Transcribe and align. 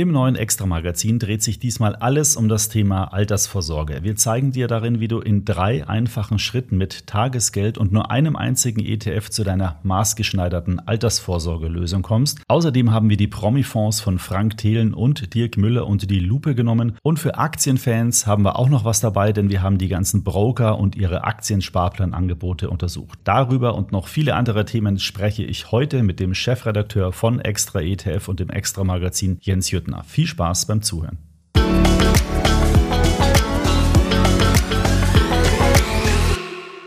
Im 0.00 0.12
neuen 0.12 0.34
Extra-Magazin 0.34 1.18
dreht 1.18 1.42
sich 1.42 1.58
diesmal 1.58 1.94
alles 1.94 2.34
um 2.34 2.48
das 2.48 2.70
Thema 2.70 3.12
Altersvorsorge. 3.12 3.98
Wir 4.02 4.16
zeigen 4.16 4.50
dir 4.50 4.66
darin, 4.66 4.98
wie 4.98 5.08
du 5.08 5.18
in 5.18 5.44
drei 5.44 5.86
einfachen 5.86 6.38
Schritten 6.38 6.78
mit 6.78 7.06
Tagesgeld 7.06 7.76
und 7.76 7.92
nur 7.92 8.10
einem 8.10 8.34
einzigen 8.34 8.80
ETF 8.80 9.28
zu 9.28 9.44
deiner 9.44 9.78
maßgeschneiderten 9.82 10.80
Altersvorsorgelösung 10.88 12.00
kommst. 12.00 12.40
Außerdem 12.48 12.92
haben 12.92 13.10
wir 13.10 13.18
die 13.18 13.26
Promi-Fonds 13.26 14.00
von 14.00 14.18
Frank 14.18 14.56
Thelen 14.56 14.94
und 14.94 15.34
Dirk 15.34 15.58
Müller 15.58 15.86
unter 15.86 16.06
die 16.06 16.20
Lupe 16.20 16.54
genommen. 16.54 16.96
Und 17.02 17.18
für 17.18 17.36
Aktienfans 17.36 18.26
haben 18.26 18.42
wir 18.42 18.58
auch 18.58 18.70
noch 18.70 18.86
was 18.86 19.00
dabei, 19.00 19.34
denn 19.34 19.50
wir 19.50 19.60
haben 19.60 19.76
die 19.76 19.88
ganzen 19.88 20.24
Broker 20.24 20.78
und 20.78 20.96
ihre 20.96 21.24
Aktiensparplanangebote 21.24 22.70
untersucht. 22.70 23.18
Darüber 23.24 23.74
und 23.74 23.92
noch 23.92 24.08
viele 24.08 24.34
andere 24.34 24.64
Themen 24.64 24.98
spreche 24.98 25.44
ich 25.44 25.72
heute 25.72 26.02
mit 26.02 26.20
dem 26.20 26.32
Chefredakteur 26.32 27.12
von 27.12 27.38
Extra 27.38 27.82
ETF 27.82 28.28
und 28.28 28.40
dem 28.40 28.48
Extra-Magazin 28.48 29.36
Jens 29.42 29.70
Jütten. 29.70 29.89
Partner. 29.90 30.04
Viel 30.04 30.26
Spaß 30.26 30.66
beim 30.66 30.82
Zuhören. 30.82 31.18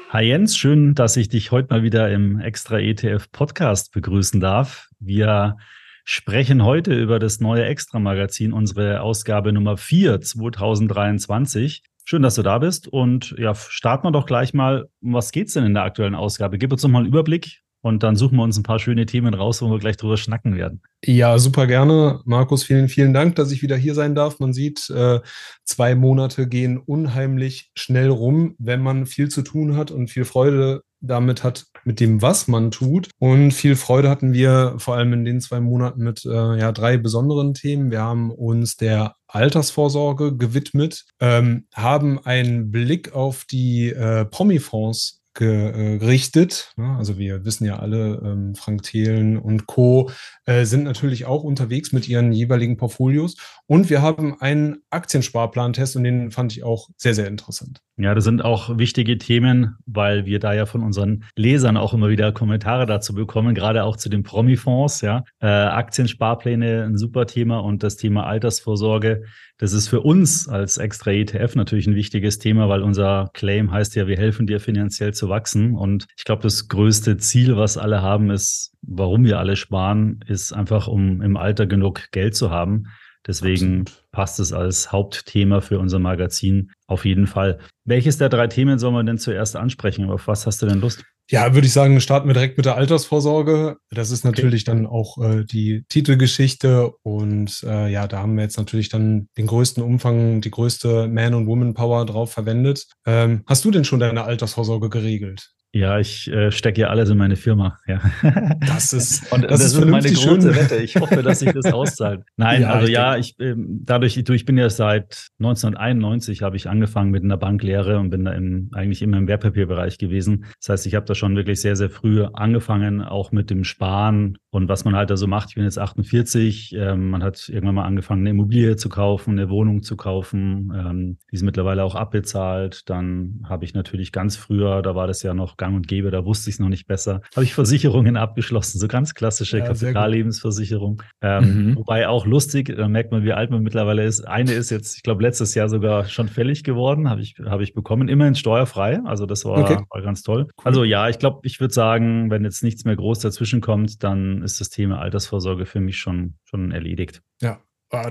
Hi 0.10 0.24
Jens, 0.24 0.56
schön, 0.56 0.94
dass 0.94 1.18
ich 1.18 1.28
dich 1.28 1.52
heute 1.52 1.74
mal 1.74 1.82
wieder 1.82 2.12
im 2.12 2.40
Extra 2.40 2.78
ETF 2.78 3.32
Podcast 3.32 3.92
begrüßen 3.94 4.40
darf. 4.40 4.90
Wir 5.00 5.58
sprechen 6.06 6.64
heute 6.64 6.94
über 6.94 7.18
das 7.18 7.40
neue 7.40 7.66
Extra 7.66 7.98
Magazin, 7.98 8.54
unsere 8.54 9.02
Ausgabe 9.02 9.52
Nummer 9.52 9.76
4 9.76 10.22
2023. 10.22 11.82
Schön, 12.06 12.22
dass 12.22 12.36
du 12.36 12.44
da 12.44 12.60
bist 12.60 12.88
und 12.88 13.34
ja, 13.40 13.56
starten 13.56 14.06
wir 14.06 14.12
doch 14.12 14.28
gleich 14.28 14.54
mal. 14.54 14.88
Um 15.02 15.14
was 15.14 15.32
geht's 15.32 15.54
denn 15.54 15.66
in 15.66 15.74
der 15.74 15.84
aktuellen 15.84 16.16
Ausgabe? 16.16 16.60
Gib 16.60 16.72
uns 16.72 16.84
noch 16.84 16.92
mal 16.92 17.00
einen 17.00 17.08
Überblick 17.08 17.63
und 17.84 18.02
dann 18.02 18.16
suchen 18.16 18.38
wir 18.38 18.44
uns 18.44 18.58
ein 18.58 18.64
paar 18.64 18.80
schöne 18.80 19.06
Themen 19.06 19.34
raus, 19.34 19.62
wo 19.62 19.70
wir 19.70 19.78
gleich 19.78 19.98
drüber 19.98 20.16
schnacken 20.16 20.56
werden. 20.56 20.82
Ja, 21.04 21.38
super 21.38 21.68
gerne. 21.68 22.22
Markus, 22.24 22.64
vielen, 22.64 22.88
vielen 22.88 23.14
Dank, 23.14 23.36
dass 23.36 23.52
ich 23.52 23.62
wieder 23.62 23.76
hier 23.76 23.94
sein 23.94 24.16
darf. 24.16 24.40
Man 24.40 24.54
sieht, 24.54 24.90
äh, 24.90 25.20
zwei 25.66 25.94
Monate 25.94 26.48
gehen 26.48 26.78
unheimlich 26.78 27.72
schnell 27.76 28.08
rum, 28.08 28.56
wenn 28.58 28.82
man 28.82 29.06
viel 29.06 29.28
zu 29.28 29.42
tun 29.42 29.76
hat 29.76 29.92
und 29.92 30.10
viel 30.10 30.24
Freude 30.24 30.84
damit 31.02 31.44
hat, 31.44 31.66
mit 31.84 32.00
dem, 32.00 32.22
was 32.22 32.48
man 32.48 32.72
tut. 32.72 33.10
Und 33.20 33.52
viel 33.52 33.76
Freude 33.76 34.10
hatten 34.10 34.32
wir 34.32 34.76
vor 34.78 34.96
allem 34.96 35.12
in 35.12 35.26
den 35.26 35.42
zwei 35.42 35.60
Monaten 35.60 36.04
mit 36.04 36.24
äh, 36.24 36.58
ja, 36.58 36.72
drei 36.72 36.98
besonderen 36.98 37.54
Themen. 37.54 37.92
Wir 37.92 38.00
haben 38.00 38.32
uns 38.32 38.78
der 38.78 39.16
Altersvorsorge 39.28 40.38
gewidmet, 40.38 41.04
ähm, 41.20 41.68
haben 41.74 42.18
einen 42.20 42.72
Blick 42.72 43.14
auf 43.14 43.44
die 43.44 43.90
äh, 43.90 44.24
Promi-Fonds 44.24 45.23
gerichtet. 45.34 46.74
Ne? 46.78 46.96
Also 46.98 47.18
wir 47.18 47.46
wissen 47.46 47.66
ja 47.66 47.80
alle, 47.80 48.22
ähm, 48.24 48.56
Frank 48.56 48.84
Thelen 48.84 49.38
und 49.38 49.68
Co. 49.68 50.10
Äh, 50.46 50.66
sind 50.66 50.84
natürlich 50.84 51.26
auch 51.26 51.44
unterwegs 51.44 51.94
mit 51.94 52.10
ihren 52.10 52.34
jeweiligen 52.34 52.76
Portfolios. 52.76 53.38
Und 53.66 53.90
wir 53.90 54.02
haben 54.02 54.40
einen 54.42 54.78
Aktiensparplantest 54.90 55.96
und 55.96 56.04
den 56.04 56.32
fand 56.32 56.52
ich 56.52 56.64
auch 56.64 56.90
sehr, 56.98 57.14
sehr 57.14 57.28
interessant. 57.28 57.82
Ja, 57.96 58.16
das 58.16 58.24
sind 58.24 58.44
auch 58.44 58.78
wichtige 58.78 59.18
Themen, 59.20 59.76
weil 59.86 60.26
wir 60.26 60.40
da 60.40 60.54
ja 60.54 60.66
von 60.66 60.82
unseren 60.82 61.26
Lesern 61.36 61.78
auch 61.78 61.94
immer 61.94 62.10
wieder 62.10 62.32
Kommentare 62.32 62.86
dazu 62.86 63.14
bekommen, 63.14 63.54
gerade 63.54 63.84
auch 63.84 63.98
zu 63.98 64.10
den 64.10 64.24
Promi-Fonds. 64.24 65.02
Ja. 65.02 65.24
Äh, 65.40 65.48
Aktiensparpläne, 65.48 66.84
ein 66.84 66.98
super 66.98 67.28
Thema 67.28 67.60
und 67.60 67.84
das 67.84 67.96
Thema 67.96 68.26
Altersvorsorge. 68.26 69.24
Das 69.60 69.74
ist 69.74 69.88
für 69.88 70.02
uns 70.02 70.50
als 70.50 70.78
extra 70.78 71.12
ETF 71.12 71.56
natürlich 71.56 71.86
ein 71.88 71.96
wichtiges 71.96 72.40
Thema, 72.40 72.68
weil 72.68 72.82
unser 72.82 73.30
Claim 73.34 73.72
heißt 73.72 73.96
ja, 73.96 74.08
wir 74.08 74.18
helfen 74.18 74.48
dir 74.48 74.60
finanziell 74.60 75.14
zu 75.14 75.30
wachsen. 75.30 75.76
Und 75.76 76.08
ich 76.18 76.24
glaube, 76.24 76.42
das 76.42 76.68
größte 76.68 77.18
Ziel, 77.18 77.56
was 77.56 77.78
alle 77.78 78.02
haben, 78.02 78.32
ist, 78.32 78.74
warum 78.82 79.24
wir 79.24 79.38
alle 79.38 79.56
sparen, 79.56 80.20
ist 80.34 80.52
einfach, 80.52 80.88
um 80.88 81.22
im 81.22 81.38
Alter 81.38 81.66
genug 81.68 82.12
Geld 82.12 82.36
zu 82.36 82.50
haben. 82.50 82.88
Deswegen 83.26 83.82
Absolut. 83.82 84.12
passt 84.12 84.40
es 84.40 84.52
als 84.52 84.92
Hauptthema 84.92 85.62
für 85.62 85.80
unser 85.80 86.00
Magazin 86.00 86.72
auf 86.88 87.06
jeden 87.06 87.28
Fall. 87.28 87.60
Welches 87.86 88.18
der 88.18 88.28
drei 88.28 88.48
Themen 88.48 88.80
soll 88.80 88.92
man 88.92 89.06
denn 89.06 89.18
zuerst 89.18 89.56
ansprechen? 89.56 90.10
Auf 90.10 90.28
was 90.28 90.46
hast 90.46 90.62
du 90.62 90.66
denn 90.66 90.82
Lust? 90.82 91.04
Ja, 91.30 91.54
würde 91.54 91.68
ich 91.68 91.74
sagen, 91.74 92.02
starten 92.02 92.28
wir 92.28 92.34
direkt 92.34 92.58
mit 92.58 92.66
der 92.66 92.76
Altersvorsorge. 92.76 93.78
Das 93.90 94.12
ist 94.12 94.26
natürlich 94.26 94.68
okay. 94.68 94.78
dann 94.78 94.86
auch 94.86 95.18
äh, 95.24 95.46
die 95.46 95.86
Titelgeschichte 95.88 96.92
und 97.02 97.64
äh, 97.64 97.90
ja, 97.90 98.08
da 98.08 98.20
haben 98.20 98.36
wir 98.36 98.44
jetzt 98.44 98.58
natürlich 98.58 98.90
dann 98.90 99.30
den 99.38 99.48
größten 99.48 99.82
Umfang, 99.82 100.42
die 100.42 100.52
größte 100.52 101.08
Man- 101.08 101.34
und 101.34 101.48
Woman-Power 101.48 102.06
drauf 102.06 102.34
verwendet. 102.34 102.88
Ähm, 103.06 103.44
hast 103.48 103.64
du 103.64 103.72
denn 103.72 103.86
schon 103.86 104.02
deine 104.02 104.26
Altersvorsorge 104.26 104.90
geregelt? 104.90 105.54
Ja, 105.76 105.98
ich 105.98 106.32
äh, 106.32 106.52
stecke 106.52 106.82
ja 106.82 106.90
alles 106.90 107.10
in 107.10 107.18
meine 107.18 107.36
Firma. 107.36 107.80
Ja. 107.88 108.00
Das 108.68 108.94
ist, 108.94 109.32
und 109.32 109.44
das, 109.44 109.62
das 109.62 109.74
ist 109.74 109.86
meine 109.86 110.12
große. 110.12 110.56
Wette. 110.56 110.78
Ich 110.78 110.96
hoffe, 110.96 111.24
dass 111.24 111.40
sich 111.40 111.52
das 111.52 111.66
auszahlt. 111.74 112.22
Nein, 112.38 112.62
ja, 112.62 112.70
also 112.70 112.92
ja, 112.92 113.18
ich 113.18 113.36
ähm, 113.40 113.82
dadurch, 113.84 114.18
ich, 114.18 114.30
ich 114.30 114.46
bin 114.46 114.58
ja 114.58 114.70
seit 114.70 115.30
1991 115.40 116.42
habe 116.42 116.56
ich 116.56 116.70
angefangen 116.70 117.12
mit 117.12 117.24
einer 117.24 117.38
Banklehre 117.38 118.00
und 118.00 118.10
bin 118.10 118.26
da 118.26 118.34
im, 118.34 118.70
eigentlich 118.74 119.02
immer 119.02 119.18
im 119.18 119.28
Wertpapierbereich 119.28 119.98
gewesen. 119.98 120.46
Das 120.60 120.70
heißt, 120.70 120.88
ich 120.88 120.96
habe 120.96 121.06
da 121.06 121.16
schon 121.16 121.36
wirklich 121.36 121.62
sehr, 121.62 121.76
sehr 121.76 121.90
früh 121.90 122.24
angefangen, 122.24 123.02
auch 123.02 123.32
mit 123.32 123.50
dem 123.50 123.64
Sparen 123.64 124.38
und 124.52 124.70
was 124.70 124.86
man 124.86 124.96
halt 124.96 125.10
da 125.10 125.18
so 125.18 125.26
macht. 125.28 125.50
Ich 125.50 125.56
bin 125.56 125.64
jetzt 125.64 125.80
48. 125.80 126.76
Ähm, 126.78 127.10
man 127.10 127.24
hat 127.24 127.50
irgendwann 127.50 127.76
mal 127.76 127.86
angefangen, 127.86 128.22
eine 128.22 128.30
Immobilie 128.30 128.76
zu 128.76 128.90
kaufen, 128.90 129.32
eine 129.32 129.50
Wohnung 129.50 129.82
zu 129.82 129.98
kaufen. 129.98 130.72
Ähm, 130.76 131.18
die 131.32 131.36
ist 131.36 131.44
mittlerweile 131.44 131.84
auch 131.84 131.96
abbezahlt. 131.96 132.90
Dann 132.90 133.42
habe 133.46 133.66
ich 133.66 133.74
natürlich 133.74 134.12
ganz 134.12 134.36
früher, 134.36 134.84
da 134.84 134.94
war 134.94 135.08
das 135.08 135.24
ja 135.24 135.34
noch 135.34 135.58
gang 135.64 135.76
und 135.76 135.88
gäbe, 135.88 136.12
da 136.12 136.26
wusste 136.26 136.50
ich 136.50 136.56
es 136.56 136.60
noch 136.60 136.68
nicht 136.68 136.88
besser, 136.88 137.22
habe 137.36 137.46
ich 137.46 137.54
Versicherungen 137.54 138.18
abgeschlossen, 138.18 138.80
so 138.80 138.90
ganz 138.90 139.14
klassische 139.14 139.60
ja, 139.60 139.66
Kapitallebensversicherung. 139.66 141.02
Ähm, 141.22 141.70
mhm. 141.70 141.76
Wobei 141.78 142.10
auch 142.10 142.26
lustig, 142.26 142.74
da 142.76 142.90
merkt 142.90 143.12
man, 143.12 143.24
wie 143.24 143.32
alt 143.32 143.50
man 143.50 143.64
mittlerweile 143.64 144.04
ist. 144.04 144.28
Eine 144.28 144.52
ist 144.52 144.72
jetzt, 144.72 144.98
ich 144.98 145.04
glaube, 145.04 145.24
letztes 145.24 145.56
Jahr 145.56 145.70
sogar 145.70 146.06
schon 146.06 146.28
fällig 146.28 146.66
geworden, 146.66 147.10
habe 147.10 147.22
ich, 147.22 147.36
habe 147.46 147.64
ich 147.64 147.74
bekommen, 147.74 148.10
immerhin 148.10 148.36
steuerfrei. 148.36 149.00
Also 149.06 149.26
das 149.26 149.46
war, 149.46 149.58
okay. 149.58 149.78
war 149.90 150.02
ganz 150.02 150.22
toll. 150.22 150.48
Cool. 150.58 150.66
Also 150.66 150.84
ja, 150.84 151.08
ich 151.08 151.18
glaube, 151.18 151.40
ich 151.44 151.62
würde 151.62 151.74
sagen, 151.74 152.30
wenn 152.30 152.44
jetzt 152.44 152.62
nichts 152.62 152.84
mehr 152.84 152.98
groß 152.98 153.20
dazwischen 153.20 153.62
kommt, 153.62 154.04
dann 154.04 154.42
ist 154.42 154.60
das 154.60 154.70
Thema 154.70 155.00
Altersvorsorge 155.00 155.66
für 155.66 155.80
mich 155.80 155.98
schon, 155.98 156.36
schon 156.44 156.72
erledigt. 156.72 157.22
Ja, 157.42 157.62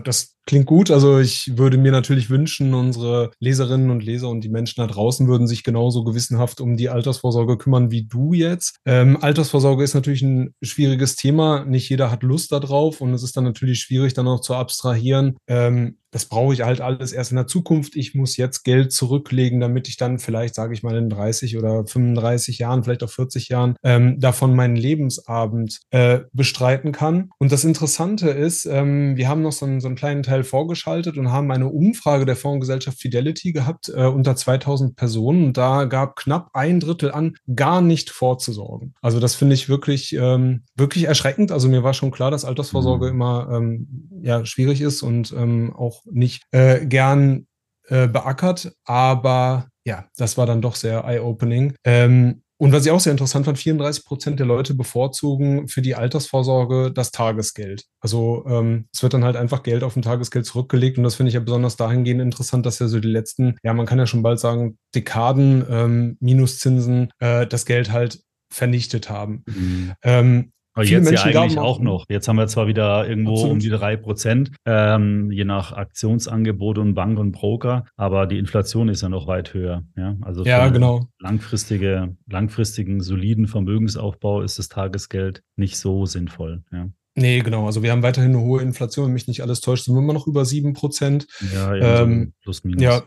das 0.05 0.37
klingt 0.47 0.67
gut. 0.67 0.91
Also 0.91 1.19
ich 1.19 1.57
würde 1.57 1.77
mir 1.77 1.93
natürlich 1.93 2.31
wünschen, 2.31 2.75
unsere 2.75 3.31
Leserinnen 3.41 3.91
und 3.91 4.03
Leser 4.03 4.29
und 4.29 4.43
die 4.43 4.49
Menschen 4.49 4.81
da 4.81 4.87
draußen 4.87 5.27
würden 5.29 5.47
sich 5.47 5.65
genauso 5.65 6.05
gewissenhaft 6.05 6.61
um 6.61 6.77
die 6.77 6.89
Altersvorsorge 6.89 7.59
kümmern 7.59 7.91
wie 7.91 8.05
du 8.05 8.33
jetzt. 8.33 8.77
Ähm, 8.85 9.19
Altersvorsorge 9.21 9.85
ist 9.85 9.95
natürlich 9.95 10.23
ein 10.23 10.55
schwieriges 10.63 11.17
Thema. 11.17 11.65
Nicht 11.65 11.89
jeder 11.89 12.11
hat 12.11 12.23
Lust 12.23 12.53
darauf 12.53 13.01
und 13.01 13.13
es 13.15 13.23
ist 13.23 13.37
dann 13.37 13.45
natürlich 13.45 13.81
schwierig, 13.81 14.15
dann 14.15 14.29
auch 14.29 14.41
zu 14.41 14.55
abstrahieren. 14.55 15.37
Ähm, 15.47 15.99
das 16.13 16.27
brauche 16.27 16.53
ich 16.55 16.63
halt 16.63 16.81
alles 16.81 17.13
erst 17.13 17.33
in 17.33 17.37
der 17.37 17.47
Zukunft. 17.47 17.97
Ich 17.97 18.15
muss 18.15 18.37
jetzt 18.37 18.65
Geld 18.65 18.93
zurücklegen, 18.93 19.61
damit 19.61 19.89
ich 19.89 19.97
dann 19.97 20.19
vielleicht, 20.19 20.55
sage 20.55 20.75
ich 20.75 20.83
mal, 20.83 20.97
in 20.97 21.09
30 21.09 21.57
oder 21.57 21.87
35 21.87 22.59
Jahren, 22.59 22.85
vielleicht 22.85 23.03
auch 23.03 23.11
40 23.11 23.49
Jahren, 23.49 23.77
ähm, 23.83 24.21
davon 24.21 24.55
meinen 24.55 24.77
Lebensabend 24.77 25.81
äh, 25.91 26.21
bestreiten 26.33 26.93
kann. 26.93 27.31
Und 27.39 27.51
das 27.51 27.65
Interessante 27.65 28.29
ist, 28.29 28.67
ähm, 28.67 29.17
wir 29.17 29.29
haben 29.29 29.43
noch 29.43 29.53
so 29.53 29.65
einen, 29.65 29.81
so 29.81 29.89
einen 29.89 29.97
kleinen 29.97 30.23
Teil 30.23 30.45
vorgeschaltet 30.45 31.17
und 31.17 31.33
haben 31.33 31.51
eine 31.51 31.69
Umfrage 31.69 32.27
der 32.27 32.37
Fondsgesellschaft 32.37 32.99
Fidelity 32.99 33.53
gehabt 33.53 33.89
äh, 33.89 34.05
unter 34.05 34.37
2000 34.37 34.97
Personen. 34.97 35.47
Und 35.47 35.57
da 35.57 35.87
gab 35.87 36.17
knapp 36.17 36.51
ein 36.53 36.79
Drittel 36.79 37.11
an, 37.11 37.37
gar 37.55 37.81
nicht 37.81 38.11
vorzusorgen. 38.11 38.95
Also 39.01 39.19
das 39.19 39.35
finde 39.35 39.55
ich 39.55 39.71
wirklich, 39.71 40.13
ähm, 40.13 40.65
wirklich 40.77 41.05
erschreckend. 41.05 41.53
Also 41.53 41.69
mir 41.69 41.83
war 41.83 41.95
schon 41.95 42.11
klar, 42.11 42.31
dass 42.31 42.45
Altersvorsorge 42.45 43.07
mhm. 43.07 43.13
immer 43.13 43.49
ähm, 43.51 44.11
ja, 44.23 44.45
schwierig 44.45 44.81
ist 44.81 45.03
und 45.03 45.33
ähm, 45.33 45.73
auch 45.75 46.03
nicht 46.11 46.45
äh, 46.53 46.87
gern 46.87 47.47
äh, 47.89 48.09
beackert, 48.09 48.73
aber 48.85 49.69
ja, 49.85 50.07
das 50.17 50.39
war 50.39 50.47
dann 50.47 50.63
doch 50.63 50.77
sehr 50.77 51.05
eye-opening. 51.05 51.75
Ähm, 51.85 52.43
und 52.63 52.71
was 52.71 52.87
ich 52.87 52.93
auch 52.93 53.01
sehr 53.01 53.11
interessant 53.11 53.45
fand, 53.45 53.59
34 53.59 54.05
Prozent 54.05 54.39
der 54.39 54.47
Leute 54.47 54.75
bevorzugen 54.75 55.67
für 55.67 55.83
die 55.83 55.97
Altersvorsorge 55.97 56.93
das 56.93 57.11
Tagesgeld. 57.11 57.87
Also 57.99 58.45
ähm, 58.47 58.87
es 58.95 59.03
wird 59.03 59.15
dann 59.15 59.25
halt 59.25 59.35
einfach 59.35 59.65
Geld 59.65 59.83
auf 59.83 59.95
dem 59.95 60.03
Tagesgeld 60.03 60.47
zurückgelegt 60.47 60.97
und 60.97 61.03
das 61.03 61.17
finde 61.17 61.31
ich 61.31 61.35
ja 61.35 61.41
besonders 61.41 61.75
dahingehend 61.75 62.21
interessant, 62.21 62.65
dass 62.65 62.79
ja 62.79 62.87
so 62.87 63.01
die 63.01 63.09
letzten, 63.09 63.57
ja 63.65 63.75
man 63.75 63.87
kann 63.87 63.99
ja 63.99 64.07
schon 64.07 64.23
bald 64.23 64.39
sagen, 64.39 64.79
Dekaden 64.95 65.67
ähm, 65.69 66.17
Minuszinsen 66.21 67.11
äh, 67.19 67.49
das 67.49 67.67
Geld 67.67 67.91
halt 67.91 68.23
vernichtet 68.49 69.11
haben. 69.11 69.43
Mhm. 69.49 69.93
Ähm, 70.05 70.53
aber 70.75 70.85
jetzt 70.85 71.05
Menschen 71.05 71.31
ja 71.33 71.43
eigentlich 71.43 71.59
auch 71.59 71.81
noch. 71.81 72.07
Jetzt 72.09 72.29
haben 72.29 72.37
wir 72.37 72.47
zwar 72.47 72.67
wieder 72.67 73.09
irgendwo 73.09 73.33
Absolut. 73.33 73.53
um 73.53 73.59
die 73.59 73.69
drei 73.69 73.97
Prozent, 73.97 74.53
ähm, 74.65 75.31
je 75.31 75.45
nach 75.45 75.73
Aktionsangebot 75.73 76.79
und 76.79 76.95
Bank 76.95 77.19
und 77.19 77.33
Broker, 77.33 77.85
aber 77.97 78.27
die 78.27 78.39
Inflation 78.39 78.89
ist 78.89 79.03
ja 79.03 79.09
noch 79.09 79.27
weit 79.27 79.55
höher. 79.55 79.85
Ja, 79.97 80.17
also 80.23 80.45
ja, 80.45 80.69
genau. 80.69 81.07
langfristige, 81.19 82.17
langfristigen, 82.29 83.01
soliden 83.01 83.47
Vermögensaufbau 83.47 84.43
ist 84.43 84.59
das 84.59 84.69
Tagesgeld 84.69 85.43
nicht 85.57 85.77
so 85.77 86.07
sinnvoll. 86.07 86.63
Ja. 86.73 86.89
Nee, 87.15 87.41
genau. 87.41 87.67
Also 87.67 87.83
wir 87.83 87.93
haben 87.93 88.03
weiterhin 88.03 88.31
eine 88.31 88.41
hohe 88.41 88.63
Inflation, 88.63 89.07
wenn 89.07 89.13
mich 89.13 89.29
nicht 89.29 89.43
alles 89.43 89.61
täuscht, 89.61 89.85
sind 89.85 89.95
wir 89.95 90.01
immer 90.01 90.15
noch 90.15 90.27
über 90.27 90.47
sieben 90.47 90.73
Prozent. 90.73 91.27
Ja, 91.53 91.75
ja 91.75 92.03
ähm, 92.03 92.33
plus 92.43 92.65
minus. 92.65 92.83
Ja. 92.83 93.03